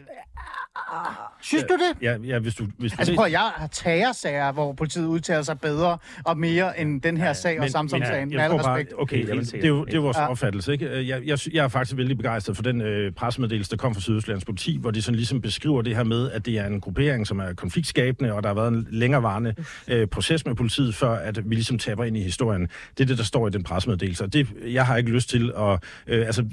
synes 1.43 1.64
du 1.64 1.74
det? 1.74 2.03
Ja, 2.03 2.16
ja, 2.24 2.38
hvis 2.38 2.55
du... 2.55 2.66
Hvis 2.78 2.93
du 2.93 2.97
Altså 2.99 3.14
prøv 3.14 3.26
jeg 3.30 3.41
har 3.41 3.66
tagersager, 3.66 4.53
hvor 4.53 4.72
politiet 4.72 5.07
udtaler 5.07 5.43
sig 5.43 5.61
bedre 5.61 5.99
og 6.24 6.38
mere 6.38 6.80
end 6.80 7.03
den 7.03 7.16
her 7.16 7.26
ja, 7.26 7.32
sag 7.32 7.61
og 7.61 7.70
Samsung-sagen. 7.70 8.28
Med 8.28 8.36
jeg 8.36 8.45
al 8.45 8.51
tror 8.51 8.59
bare, 8.59 8.76
respekt. 8.76 8.95
okay, 8.99 9.26
det, 9.26 9.64
er 9.64 9.68
jo, 9.68 9.84
det 9.84 9.95
er 9.95 9.99
vores 10.01 10.16
Ja. 10.16 10.28
opfattelse, 10.30 10.72
ikke? 10.72 11.09
Jeg, 11.09 11.26
jeg, 11.26 11.38
jeg 11.53 11.64
er 11.64 11.68
faktisk 11.68 11.97
vældig 11.97 12.16
begejstret 12.16 12.57
for 12.57 12.62
den 12.62 12.80
øh, 12.80 13.12
pressemeddelelse, 13.12 13.70
der 13.70 13.76
kom 13.76 13.95
fra 13.95 14.01
Sydøstlands 14.01 14.45
politi, 14.45 14.78
hvor 14.80 14.91
de 14.91 15.03
sådan 15.03 15.16
ligesom 15.16 15.41
beskriver 15.41 15.82
det 15.82 15.97
her 15.97 16.05
med, 16.05 16.30
at 16.30 16.47
det 16.47 16.59
er 16.59 16.66
en 16.66 16.80
gruppering, 16.80 17.26
som 17.26 17.38
er 17.38 17.53
konfliktskabende, 17.55 18.32
og 18.32 18.43
der 18.43 18.49
har 18.49 18.55
været 18.55 18.68
en 18.72 18.86
længerevarende 18.91 19.55
øh, 19.88 20.07
proces 20.07 20.47
med 20.47 20.55
politiet, 20.55 20.95
før 20.95 21.11
at 21.11 21.51
vi 21.51 21.55
ligesom 21.55 21.78
taber 21.78 22.05
ind 22.05 22.16
i 22.16 22.22
historien. 22.22 22.68
Det 22.99 23.05
er 23.05 23.07
det, 23.07 23.18
der 23.18 23.24
står 23.24 23.47
i 23.49 23.51
den 23.51 23.62
pressemeddelelse, 23.62 24.24
og 24.24 24.32
det, 24.32 24.49
jeg 24.66 24.86
har 24.86 24.97
ikke 24.97 25.11
lyst 25.11 25.28
til 25.30 25.53
at... 25.59 25.82
Øh, 26.07 26.26
altså, 26.26 26.45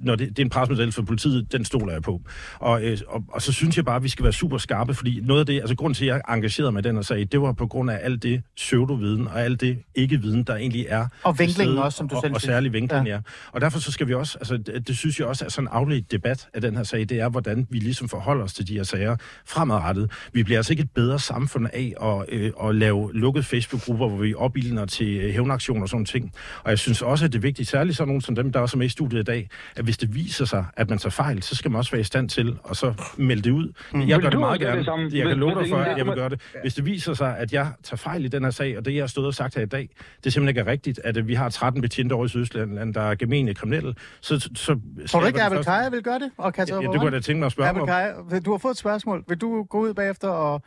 når 0.00 0.16
det, 0.16 0.28
det 0.28 0.38
er 0.38 0.42
en 0.44 0.50
pressemeddelelse 0.50 0.96
for 0.96 1.02
politiet, 1.02 1.52
den 1.52 1.64
stoler 1.64 1.92
jeg 1.92 2.02
på. 2.02 2.20
Og, 2.58 2.82
øh, 2.84 2.98
og, 3.08 3.24
og 3.34 3.42
så 3.42 3.52
synes 3.52 3.76
jeg 3.76 3.84
bare, 3.84 3.96
at 3.96 4.02
vi 4.02 4.08
skal 4.08 4.22
være 4.22 4.32
super 4.32 4.58
skarpe, 4.58 4.94
fordi 4.94 5.20
noget 5.22 5.40
af 5.40 5.46
det, 5.46 5.60
altså 5.60 5.76
grunden 5.76 5.94
til, 5.94 6.04
at 6.04 6.08
jeg 6.14 6.34
engagerede 6.34 6.72
mig 6.72 6.80
i 6.80 6.82
den 6.82 6.94
her 6.94 7.02
sag, 7.02 7.28
det 7.32 7.40
var 7.40 7.52
på 7.52 7.66
grund 7.66 7.90
af 7.90 7.98
alt 8.02 8.22
det 8.22 8.42
pseudoviden 8.56 9.28
og 9.28 9.40
alt 9.40 9.60
det 9.60 9.78
ikke-viden, 9.94 10.42
der 10.42 10.56
egentlig 10.56 10.86
er. 10.88 11.06
Og 11.22 11.38
vinklingen 11.38 11.78
også, 11.78 11.96
som 11.96 12.08
du 12.08 12.16
og, 12.16 12.22
selv 12.22 12.34
Og 12.34 12.40
siger. 12.40 12.52
særlig 12.52 12.72
vinklingen, 12.72 13.06
ja. 13.06 13.14
ja. 13.14 13.20
Og 13.52 13.60
derfor 13.60 13.78
så 13.78 13.92
skal 13.92 14.08
vi 14.08 14.14
også, 14.14 14.38
altså 14.38 14.56
det, 14.56 14.88
det 14.88 14.96
synes 14.96 15.18
jeg 15.18 15.26
også 15.26 15.44
er 15.44 15.48
sådan 15.48 15.68
en 15.68 15.72
afledt 15.72 16.12
debat 16.12 16.48
af 16.54 16.60
den 16.60 16.76
her 16.76 16.82
sag, 16.82 17.00
det 17.00 17.12
er, 17.20 17.28
hvordan 17.28 17.66
vi 17.70 17.78
ligesom 17.78 18.08
forholder 18.08 18.44
os 18.44 18.54
til 18.54 18.68
de 18.68 18.74
her 18.74 18.82
sager 18.82 19.16
fremadrettet. 19.46 20.10
Vi 20.32 20.42
bliver 20.42 20.58
altså 20.58 20.72
ikke 20.72 20.82
et 20.82 20.90
bedre 20.90 21.18
samfund 21.18 21.66
af 21.72 21.94
at, 22.02 22.24
øh, 22.28 22.52
at 22.64 22.74
lave 22.74 23.10
lukkede 23.14 23.44
Facebook-grupper, 23.44 24.08
hvor 24.08 24.18
vi 24.18 24.34
opildner 24.34 24.86
til 24.86 25.16
øh, 25.16 25.32
hævnaktioner 25.32 25.82
og 25.82 25.88
sådan 25.88 26.04
ting. 26.04 26.32
Og 26.64 26.70
jeg 26.70 26.78
synes 26.78 27.02
også, 27.02 27.24
at 27.24 27.32
det 27.32 27.38
er 27.38 27.42
vigtigt, 27.42 27.68
særligt 27.68 27.96
sådan 27.96 28.08
nogen 28.08 28.20
som 28.20 28.34
dem, 28.34 28.52
der 28.52 28.60
også 28.60 28.76
er 28.76 28.78
med 28.78 28.86
i 28.86 28.88
studiet 28.88 29.20
i 29.20 29.24
dag, 29.24 29.48
at 29.76 29.84
hvis 29.84 29.98
det 29.98 30.14
viser 30.14 30.44
sig, 30.44 30.64
at 30.76 30.90
man 30.90 30.98
tager 30.98 31.10
fejl, 31.10 31.42
så 31.42 31.54
skal 31.54 31.70
man 31.70 31.78
også 31.78 31.90
være 31.90 32.00
i 32.00 32.04
stand 32.04 32.28
til 32.28 32.56
at 32.70 32.76
så 32.76 32.94
melde 33.24 33.42
det 33.42 33.50
ud. 33.50 33.72
Mm. 33.92 34.08
Jeg 34.08 34.20
gør 34.20 34.30
det 34.30 34.38
meget 34.38 34.60
gerne. 34.60 34.76
det 34.76 34.84
samme? 34.84 35.10
Jeg 35.12 35.28
kan 35.28 35.36
love 35.36 35.60
dig 35.60 35.68
for, 35.68 35.76
at 35.76 35.98
jeg 35.98 36.06
vil 36.06 36.14
gøre 36.14 36.28
det. 36.28 36.40
Hvis 36.62 36.74
det 36.74 36.84
viser 36.84 37.14
sig, 37.14 37.38
at 37.38 37.52
jeg 37.52 37.72
tager 37.82 37.96
fejl 37.96 38.24
i 38.24 38.28
den 38.28 38.44
her 38.44 38.50
sag, 38.50 38.78
og 38.78 38.84
det, 38.84 38.94
jeg 38.94 39.02
har 39.02 39.06
stået 39.06 39.26
og 39.26 39.34
sagt 39.34 39.54
her 39.54 39.62
i 39.62 39.66
dag, 39.66 39.88
det 40.24 40.32
simpelthen 40.32 40.48
ikke 40.48 40.60
er 40.60 40.72
rigtigt, 40.72 41.00
at 41.04 41.16
øh, 41.16 41.28
vi 41.28 41.34
har 41.34 41.48
13 41.48 41.82
betjente 41.82 42.12
over 42.12 42.24
i 42.24 42.28
Sydøstland, 42.28 42.94
der 42.94 43.00
er 43.00 43.14
gemene 43.14 43.54
kriminelle, 43.54 43.94
så... 44.20 44.50
så 44.54 44.80
Tror 45.08 45.20
du 45.20 45.26
ikke, 45.26 45.42
Abel 45.42 45.64
Kaja 45.64 45.88
vil 45.88 46.02
gøre 46.02 46.18
det? 46.18 46.30
Og 46.36 46.52
Ja, 46.58 46.64
ja, 46.68 46.80
det 46.80 46.90
kunne 46.90 47.04
jeg 47.04 47.12
da 47.12 47.20
tænke 47.20 47.38
mig 47.38 47.46
at 47.46 47.52
spørge 47.52 47.70
Abel 47.70 47.82
om. 47.82 47.88
Kaja, 47.88 48.40
du 48.40 48.50
har 48.50 48.58
fået 48.58 48.72
et 48.72 48.78
spørgsmål. 48.78 49.24
Vil 49.28 49.38
du 49.38 49.62
gå 49.62 49.80
ud 49.80 49.94
bagefter 49.94 50.28
og 50.28 50.62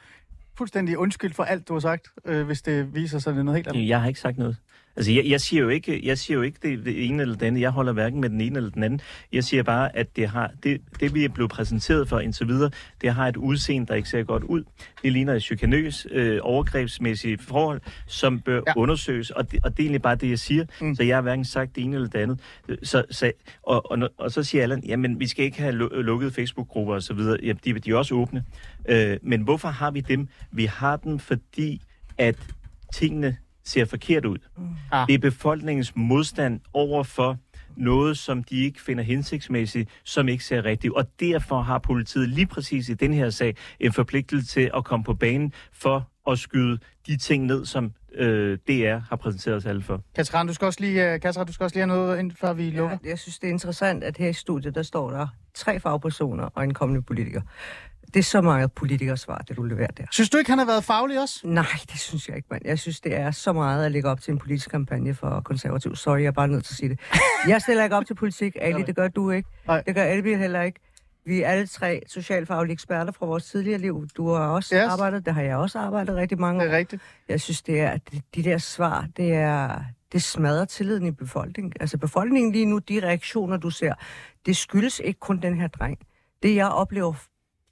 fuldstændig 0.57 0.97
undskyld 0.97 1.33
for 1.33 1.43
alt, 1.43 1.67
du 1.67 1.73
har 1.73 1.79
sagt, 1.79 2.07
øh, 2.25 2.45
hvis 2.45 2.61
det 2.61 2.95
viser 2.95 3.19
sig, 3.19 3.31
at 3.31 3.35
det 3.35 3.39
er 3.39 3.43
noget 3.43 3.57
helt 3.57 3.67
andet? 3.67 3.87
Jeg 3.87 4.01
har 4.01 4.07
ikke 4.07 4.19
sagt 4.19 4.37
noget. 4.37 4.57
Altså, 4.97 5.11
jeg, 5.11 5.25
jeg 5.25 5.41
siger 5.41 5.63
jo 5.63 5.69
ikke, 5.69 6.07
jeg 6.07 6.17
siger 6.17 6.37
jo 6.37 6.41
ikke 6.43 6.59
det, 6.61 6.85
det 6.85 7.05
ene 7.05 7.21
eller 7.21 7.35
det 7.35 7.45
andet. 7.45 7.61
Jeg 7.61 7.69
holder 7.69 7.93
hverken 7.93 8.21
med 8.21 8.29
den 8.29 8.41
ene 8.41 8.57
eller 8.57 8.69
den 8.69 8.83
anden. 8.83 9.01
Jeg 9.33 9.43
siger 9.43 9.63
bare, 9.63 9.95
at 9.97 10.15
det, 10.15 10.29
har, 10.29 10.51
det, 10.63 10.81
det 10.99 11.13
vi 11.13 11.25
er 11.25 11.29
blevet 11.29 11.51
præsenteret 11.51 12.09
for 12.09 12.19
indtil 12.19 12.47
videre, 12.47 12.71
det 13.01 13.13
har 13.13 13.27
et 13.27 13.37
udseende, 13.37 13.87
der 13.87 13.95
ikke 13.95 14.09
ser 14.09 14.23
godt 14.23 14.43
ud. 14.43 14.63
Det 15.03 15.11
ligner 15.11 15.33
et 15.33 15.43
chikanøs, 15.43 16.07
øh, 16.11 16.39
overgrebsmæssigt 16.41 17.41
forhold, 17.41 17.81
som 18.07 18.39
bør 18.39 18.61
Ja. 18.67 18.73
undersøges. 18.75 19.29
Og 19.31 19.51
det, 19.51 19.59
og 19.65 19.71
det 19.71 19.79
er 19.79 19.83
egentlig 19.83 20.01
bare 20.01 20.15
det, 20.15 20.29
jeg 20.29 20.39
siger. 20.39 20.65
Mm. 20.81 20.95
Så 20.95 21.03
jeg 21.03 21.17
har 21.17 21.21
hverken 21.21 21.45
sagt 21.45 21.75
det 21.75 21.83
ene 21.83 21.95
eller 21.95 22.09
det 22.09 22.19
andet. 22.19 22.39
Så, 22.83 23.03
så, 23.11 23.31
og, 23.63 23.91
og, 23.91 24.09
og 24.17 24.31
så 24.31 24.43
siger 24.43 24.63
Allan, 24.63 24.83
jamen, 24.85 25.19
vi 25.19 25.27
skal 25.27 25.45
ikke 25.45 25.61
have 25.61 25.73
lu- 25.73 25.95
lukkede 26.01 26.31
Facebook-grupper 26.31 26.93
og 26.93 27.03
så 27.03 27.13
videre. 27.13 27.37
Ja, 27.43 27.53
de, 27.65 27.73
de 27.79 27.91
er 27.91 27.95
også 27.95 28.15
åbne. 28.15 28.43
Øh, 28.89 29.17
men 29.21 29.41
hvorfor 29.41 29.67
har 29.67 29.91
vi 29.91 30.01
dem? 30.01 30.27
Vi 30.51 30.65
har 30.65 30.97
dem, 30.97 31.19
fordi 31.19 31.81
at 32.17 32.35
tingene 32.93 33.37
ser 33.67 33.85
forkert 33.85 34.25
ud. 34.25 34.37
Ah. 34.91 35.07
Det 35.07 35.13
er 35.13 35.19
befolkningens 35.19 35.93
modstand 35.95 36.59
over 36.73 37.03
for 37.03 37.37
noget, 37.75 38.17
som 38.17 38.43
de 38.43 38.63
ikke 38.63 38.81
finder 38.81 39.03
hensigtsmæssigt, 39.03 39.89
som 40.03 40.27
ikke 40.27 40.43
ser 40.43 40.65
rigtigt. 40.65 40.93
Og 40.93 41.05
derfor 41.19 41.61
har 41.61 41.77
politiet 41.77 42.29
lige 42.29 42.47
præcis 42.47 42.89
i 42.89 42.93
den 42.93 43.13
her 43.13 43.29
sag 43.29 43.55
en 43.79 43.93
forpligtelse 43.93 44.47
til 44.47 44.71
at 44.75 44.83
komme 44.83 45.03
på 45.03 45.13
banen 45.13 45.53
for 45.73 46.09
at 46.31 46.39
skyde 46.39 46.79
de 47.07 47.17
ting 47.17 47.45
ned, 47.45 47.65
som 47.65 47.93
øh, 48.13 48.57
DR 48.67 48.97
har 49.09 49.15
præsenteret 49.15 49.57
os 49.57 49.65
alle 49.65 49.81
for. 49.81 50.03
Katrin, 50.15 50.47
du 50.47 50.53
skal 50.53 50.65
også 50.65 50.81
lige, 50.81 51.13
uh, 51.13 51.19
Katrin, 51.19 51.47
du 51.47 51.53
skal 51.53 51.63
også 51.63 51.75
lige 51.75 51.87
have 51.87 51.97
noget, 51.97 52.19
ind, 52.19 52.31
før 52.31 52.53
vi 52.53 52.69
lukker. 52.69 52.97
Ja, 53.03 53.09
jeg 53.09 53.19
synes, 53.19 53.39
det 53.39 53.47
er 53.47 53.51
interessant, 53.51 54.03
at 54.03 54.17
her 54.17 54.29
i 54.29 54.33
studiet, 54.33 54.75
der 54.75 54.83
står 54.83 55.11
der 55.11 55.27
tre 55.53 55.79
fagpersoner 55.79 56.43
og 56.43 56.63
en 56.63 56.73
kommende 56.73 57.01
politiker. 57.01 57.41
Det 58.13 58.19
er 58.19 58.23
så 58.23 58.41
meget 58.41 58.71
politikersvar, 58.71 59.37
det 59.37 59.57
du 59.57 59.63
leverer 59.63 59.87
der. 59.91 60.03
Synes 60.11 60.29
du 60.29 60.37
ikke, 60.37 60.49
han 60.51 60.57
har 60.59 60.65
været 60.65 60.83
faglig 60.83 61.21
også? 61.21 61.39
Nej, 61.43 61.65
det 61.91 61.99
synes 61.99 62.27
jeg 62.27 62.35
ikke, 62.35 62.47
mand. 62.51 62.61
Jeg 62.65 62.79
synes, 62.79 63.01
det 63.01 63.15
er 63.15 63.31
så 63.31 63.53
meget 63.53 63.85
at 63.85 63.91
lægge 63.91 64.09
op 64.09 64.21
til 64.21 64.31
en 64.31 64.37
politisk 64.37 64.69
kampagne 64.69 65.13
for 65.13 65.41
konservativ. 65.45 65.95
Sorry, 65.95 66.19
jeg 66.19 66.25
er 66.27 66.31
bare 66.31 66.47
nødt 66.47 66.65
til 66.65 66.73
at 66.73 66.77
sige 66.77 66.89
det. 66.89 66.99
Jeg 67.47 67.61
stiller 67.61 67.83
ikke 67.83 67.95
op 67.95 68.05
til 68.05 68.13
politik, 68.15 68.55
Ali, 68.61 68.81
det 68.83 68.95
gør 68.95 69.07
du 69.07 69.29
ikke. 69.31 69.49
Nej. 69.67 69.81
Det 69.81 69.95
gør 69.95 70.03
Elby 70.03 70.37
heller 70.37 70.61
ikke. 70.61 70.79
Vi 71.25 71.41
er 71.41 71.47
alle 71.47 71.67
tre 71.67 72.01
socialfaglige 72.07 72.73
eksperter 72.73 73.11
fra 73.11 73.25
vores 73.25 73.45
tidligere 73.45 73.79
liv. 73.79 74.07
Du 74.17 74.29
har 74.33 74.47
også 74.47 74.75
Yes. 74.75 74.81
arbejdet, 74.91 75.25
det 75.25 75.33
har 75.33 75.41
jeg 75.41 75.57
også 75.57 75.79
arbejdet 75.79 76.15
rigtig 76.15 76.39
mange 76.39 76.59
Det 76.61 76.69
år. 76.69 76.73
er 76.73 76.77
rigtigt. 76.77 77.01
Jeg 77.29 77.41
synes, 77.41 77.61
det 77.61 77.81
er, 77.81 77.89
at 77.89 78.01
de, 78.11 78.21
de 78.35 78.43
der 78.43 78.57
svar, 78.57 79.07
det 79.17 79.33
er, 79.33 79.79
det 80.11 80.23
smadrer 80.23 80.65
tilliden 80.65 81.05
i 81.05 81.11
befolkningen. 81.11 81.73
Altså 81.79 81.97
befolkningen 81.97 82.51
lige 82.51 82.65
nu, 82.65 82.77
de 82.77 82.99
reaktioner, 83.03 83.57
du 83.57 83.69
ser, 83.69 83.93
det 84.45 84.57
skyldes 84.57 85.01
ikke 85.03 85.19
kun 85.19 85.37
den 85.41 85.59
her 85.59 85.67
dreng. 85.67 85.97
Det, 86.43 86.55
jeg 86.55 86.67
oplever 86.67 87.13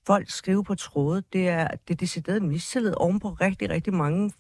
folk 0.08 0.30
skrive 0.30 0.64
på 0.64 0.76
tråde, 0.76 1.24
det 1.34 1.50
er, 1.50 1.68
det 1.68 1.94
er 1.94 1.98
decideret 1.98 2.42
mistillid 2.42 2.94
oven 2.98 3.20
på 3.20 3.30
rigtig, 3.30 3.70
rigtig 3.70 3.94
mange 3.94 4.32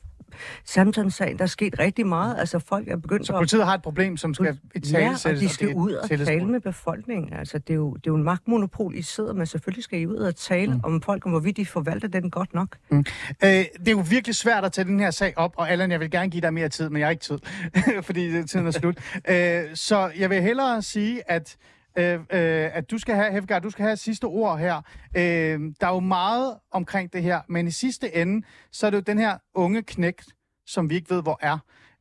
Samsung-sagen. 0.66 1.38
Der 1.38 1.44
er 1.44 1.48
sket 1.48 1.80
rigtig 1.80 2.08
meget. 2.08 2.40
Altså 2.40 2.60
folk 2.60 2.88
er 2.88 2.98
begyndt 2.98 3.28
Så 3.28 3.34
at... 3.34 3.38
politiet 3.38 3.66
har 3.66 3.74
et 3.74 3.82
problem, 3.82 4.18
som 4.18 4.34
skal 4.34 4.58
i 4.76 4.80
Ja, 4.92 5.16
og 5.26 5.32
de 5.32 5.50
skal 5.50 5.76
ud 5.76 5.92
og 5.92 6.10
tale 6.10 6.46
med 6.46 6.60
befolkningen. 6.60 7.34
Altså, 7.34 7.58
det 7.58 7.70
er, 7.70 7.76
jo, 7.76 7.94
det 7.94 8.00
er 8.08 8.12
jo 8.12 8.16
en 8.16 8.24
magtmonopol, 8.24 8.96
I 8.96 9.02
sidder 9.02 9.34
med. 9.34 9.46
Selvfølgelig 9.46 9.84
skal 9.84 10.00
I 10.00 10.06
ud 10.06 10.16
og 10.16 10.36
tale 10.36 10.74
mm. 10.74 10.80
om 10.84 11.02
folk, 11.02 11.26
om 11.26 11.32
hvorvidt 11.32 11.58
de 11.58 11.66
forvalter 11.66 12.08
den 12.08 12.32
godt 12.32 12.54
nok. 12.54 12.78
Øh, 12.92 13.02
det 13.44 13.88
er 13.88 13.92
jo 13.92 14.04
virkelig 14.10 14.36
svært 14.36 14.66
at 14.66 14.72
tage 14.72 14.86
den 14.86 15.00
her 15.00 15.12
sag 15.12 15.34
op, 15.38 15.54
og 15.58 15.70
Allan, 15.70 15.92
jeg 15.92 16.00
vil 16.00 16.12
gerne 16.12 16.30
give 16.30 16.42
dig 16.42 16.54
mere 16.54 16.70
tid, 16.70 16.90
men 16.90 17.00
jeg 17.00 17.06
har 17.06 17.12
ikke 17.12 17.24
tid, 17.24 17.40
fordi 18.08 18.44
tiden 18.44 18.68
er 18.68 18.72
slut. 18.72 18.98
øh, 19.30 19.64
så 19.74 20.12
jeg 20.18 20.30
vil 20.30 20.42
hellere 20.42 20.82
sige, 20.82 21.32
at 21.32 21.58
øh, 22.00 22.20
øh, 22.20 22.78
at 22.78 22.92
du 22.92 22.98
skal 22.98 23.16
have, 23.16 23.32
Hefgard, 23.32 23.62
du 23.62 23.70
skal 23.70 23.86
have 23.86 23.96
sidste 23.96 24.26
ord 24.26 24.60
her. 24.60 24.76
Øh, 25.18 25.58
der 25.80 25.88
er 25.88 25.94
jo 25.94 26.00
meget 26.00 26.58
omkring 26.72 27.14
det 27.14 27.24
her, 27.24 27.42
men 27.50 27.68
i 27.68 27.72
sidste 27.72 28.16
ende, 28.16 28.46
så 28.72 28.88
er 28.88 28.92
det 28.92 28.98
jo 28.98 29.04
den 29.08 29.18
her 29.18 29.38
unge 29.54 29.84
knægt, 29.84 30.28
som 30.66 30.90
vi 30.90 30.96
ikke 30.96 31.10
ved, 31.10 31.24
hvor 31.24 31.38
er. 31.42 31.58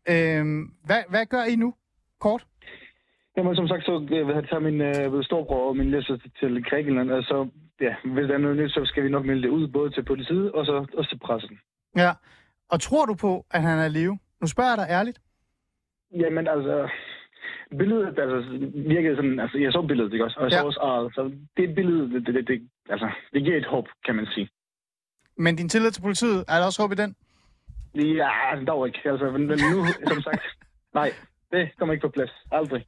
Øh, 0.09 0.45
hvad, 0.85 1.03
hvad 1.09 1.27
gør 1.27 1.45
I 1.45 1.57
nu? 1.57 1.75
Kort. 2.21 2.47
Jamen, 3.37 3.57
som 3.57 3.69
sagt, 3.69 3.85
så 3.85 3.99
vil 3.99 4.19
jeg 4.19 4.49
tage 4.49 4.61
min 4.61 4.81
øh, 4.81 5.25
storbror 5.25 5.69
og 5.69 5.77
min 5.77 5.91
læser 5.91 6.17
til 6.41 6.65
Grækenland. 6.65 7.13
Altså, 7.13 7.49
ja, 7.81 7.95
hvis 8.05 8.27
der 8.29 8.35
er 8.35 8.39
noget 8.39 8.57
nyt, 8.57 8.71
så 8.71 8.81
skal 8.85 9.05
vi 9.05 9.09
nok 9.09 9.25
melde 9.27 9.43
det 9.43 9.49
ud, 9.49 9.69
både 9.69 9.91
til 9.91 10.05
politiet 10.05 10.53
og 10.53 10.67
så 10.67 10.87
også 10.99 11.11
til 11.11 11.19
pressen. 11.19 11.59
Ja. 11.97 12.11
Og 12.71 12.81
tror 12.81 13.07
du 13.07 13.15
på, 13.15 13.45
at 13.51 13.63
han 13.63 13.79
er 13.79 13.87
i 13.87 13.89
live? 13.89 14.19
Nu 14.41 14.47
spørger 14.47 14.71
jeg 14.71 14.79
dig 14.79 14.87
ærligt. 14.91 15.19
Jamen, 16.23 16.49
altså, 16.49 16.89
billedet 17.79 18.19
altså, 18.19 18.39
virkede 18.75 19.17
sådan, 19.17 19.41
altså, 19.41 19.59
jeg 19.59 19.73
så 19.73 19.83
billedet, 19.83 20.13
ikke 20.13 20.25
også? 20.25 20.37
Og 20.39 20.45
jeg 20.45 20.51
så 20.53 20.57
Ja. 20.59 20.65
også 20.65 20.81
arret, 20.81 21.15
så 21.15 21.23
det 21.57 21.75
billede, 21.75 22.11
det, 22.15 22.27
det, 22.27 22.35
det, 22.35 22.49
det, 22.49 22.69
altså, 22.89 23.09
det 23.33 23.45
giver 23.45 23.57
et 23.57 23.67
håb, 23.67 23.87
kan 24.07 24.15
man 24.15 24.27
sige. 24.35 24.49
Men 25.37 25.57
din 25.57 25.69
tillid 25.69 25.91
til 25.91 26.03
politiet, 26.03 26.45
er 26.49 26.57
der 26.59 26.67
også 26.67 26.83
håb 26.83 26.93
i 26.93 26.95
den? 26.95 27.15
Ja, 27.95 28.31
dog 28.67 28.87
ikke. 28.87 29.01
Altså, 29.05 29.31
men, 29.31 29.47
men 29.47 29.59
nu, 29.73 29.87
som 30.09 30.23
sagt, 30.23 30.43
nej, 31.01 31.11
det 31.53 31.71
kommer 31.79 31.93
ikke 31.95 32.07
på 32.07 32.13
plads. 32.17 32.31
Aldrig. 32.53 32.85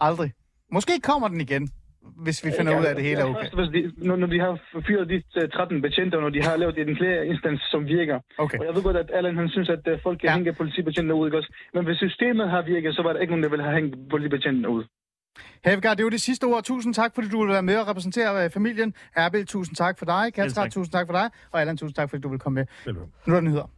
Aldrig. 0.00 0.32
Måske 0.72 0.92
kommer 1.02 1.28
den 1.28 1.40
igen. 1.40 1.68
Hvis 2.16 2.44
vi 2.44 2.50
finder 2.58 2.78
ud 2.80 2.84
af, 2.84 2.90
at 2.90 2.96
det 2.96 3.04
hele 3.04 3.20
er 3.20 3.24
Ja, 3.26 3.30
okay. 3.30 3.40
først, 3.42 3.54
hvis 3.58 3.68
de, 3.76 4.06
når, 4.08 4.16
når 4.16 4.26
de 4.26 4.40
har 4.40 4.52
fyret 4.86 5.08
de 5.08 5.22
øh, 5.42 5.48
13 5.48 5.82
betjente, 5.82 6.14
og 6.14 6.22
når 6.22 6.30
de 6.30 6.42
har 6.42 6.56
lavet 6.56 6.78
en 6.78 6.96
flere 6.96 7.26
instans, 7.26 7.60
som 7.70 7.86
virker. 7.86 8.18
Okay. 8.38 8.58
Og 8.58 8.64
jeg 8.66 8.74
ved 8.74 8.82
godt, 8.82 8.96
at 8.96 9.10
Allan 9.14 9.36
han 9.36 9.48
synes, 9.48 9.68
at 9.68 9.82
øh, 9.88 9.98
folk 10.02 10.18
kan 10.18 10.26
Ja. 10.26 10.30
ja. 10.32 10.36
hænge 10.36 10.52
politibetjente 10.52 11.14
ud, 11.14 11.26
ikke 11.26 11.36
også? 11.36 11.52
Men 11.74 11.84
hvis 11.84 11.96
systemet 11.96 12.50
har 12.50 12.62
virket, 12.62 12.94
så 12.94 13.02
var 13.02 13.12
der 13.12 13.20
ikke 13.20 13.30
nogen, 13.32 13.42
der 13.42 13.50
ville 13.50 13.64
have 13.64 13.74
hængt 13.74 13.96
politibetjenten 14.10 14.66
ud. 14.66 14.84
Havegaard, 15.64 15.96
det 15.96 16.04
var 16.04 16.10
det 16.10 16.20
sidste 16.20 16.44
ord. 16.44 16.64
Tusind 16.64 16.94
tak, 16.94 17.10
fordi 17.14 17.28
du 17.28 17.40
vil 17.44 17.52
være 17.52 17.62
med 17.62 17.76
og 17.76 17.88
repræsentere 17.88 18.44
øh, 18.44 18.50
familien. 18.50 18.94
Erbil, 19.16 19.46
tusind 19.46 19.76
tak 19.76 19.98
for 19.98 20.04
dig. 20.06 20.32
Katrin, 20.34 20.70
tusind 20.70 20.92
tak 20.92 21.06
for 21.06 21.12
dig. 21.14 21.30
Og 21.52 21.60
Allan, 21.60 21.76
tusind 21.76 21.94
tak, 21.94 22.10
fordi 22.10 22.20
du 22.20 22.28
vil 22.28 22.38
komme 22.38 22.54
med. 22.60 22.66
Velbekomme. 22.84 23.12
Nu 23.26 23.32
er 23.34 23.36
der 23.36 23.44
nyheder. 23.48 23.70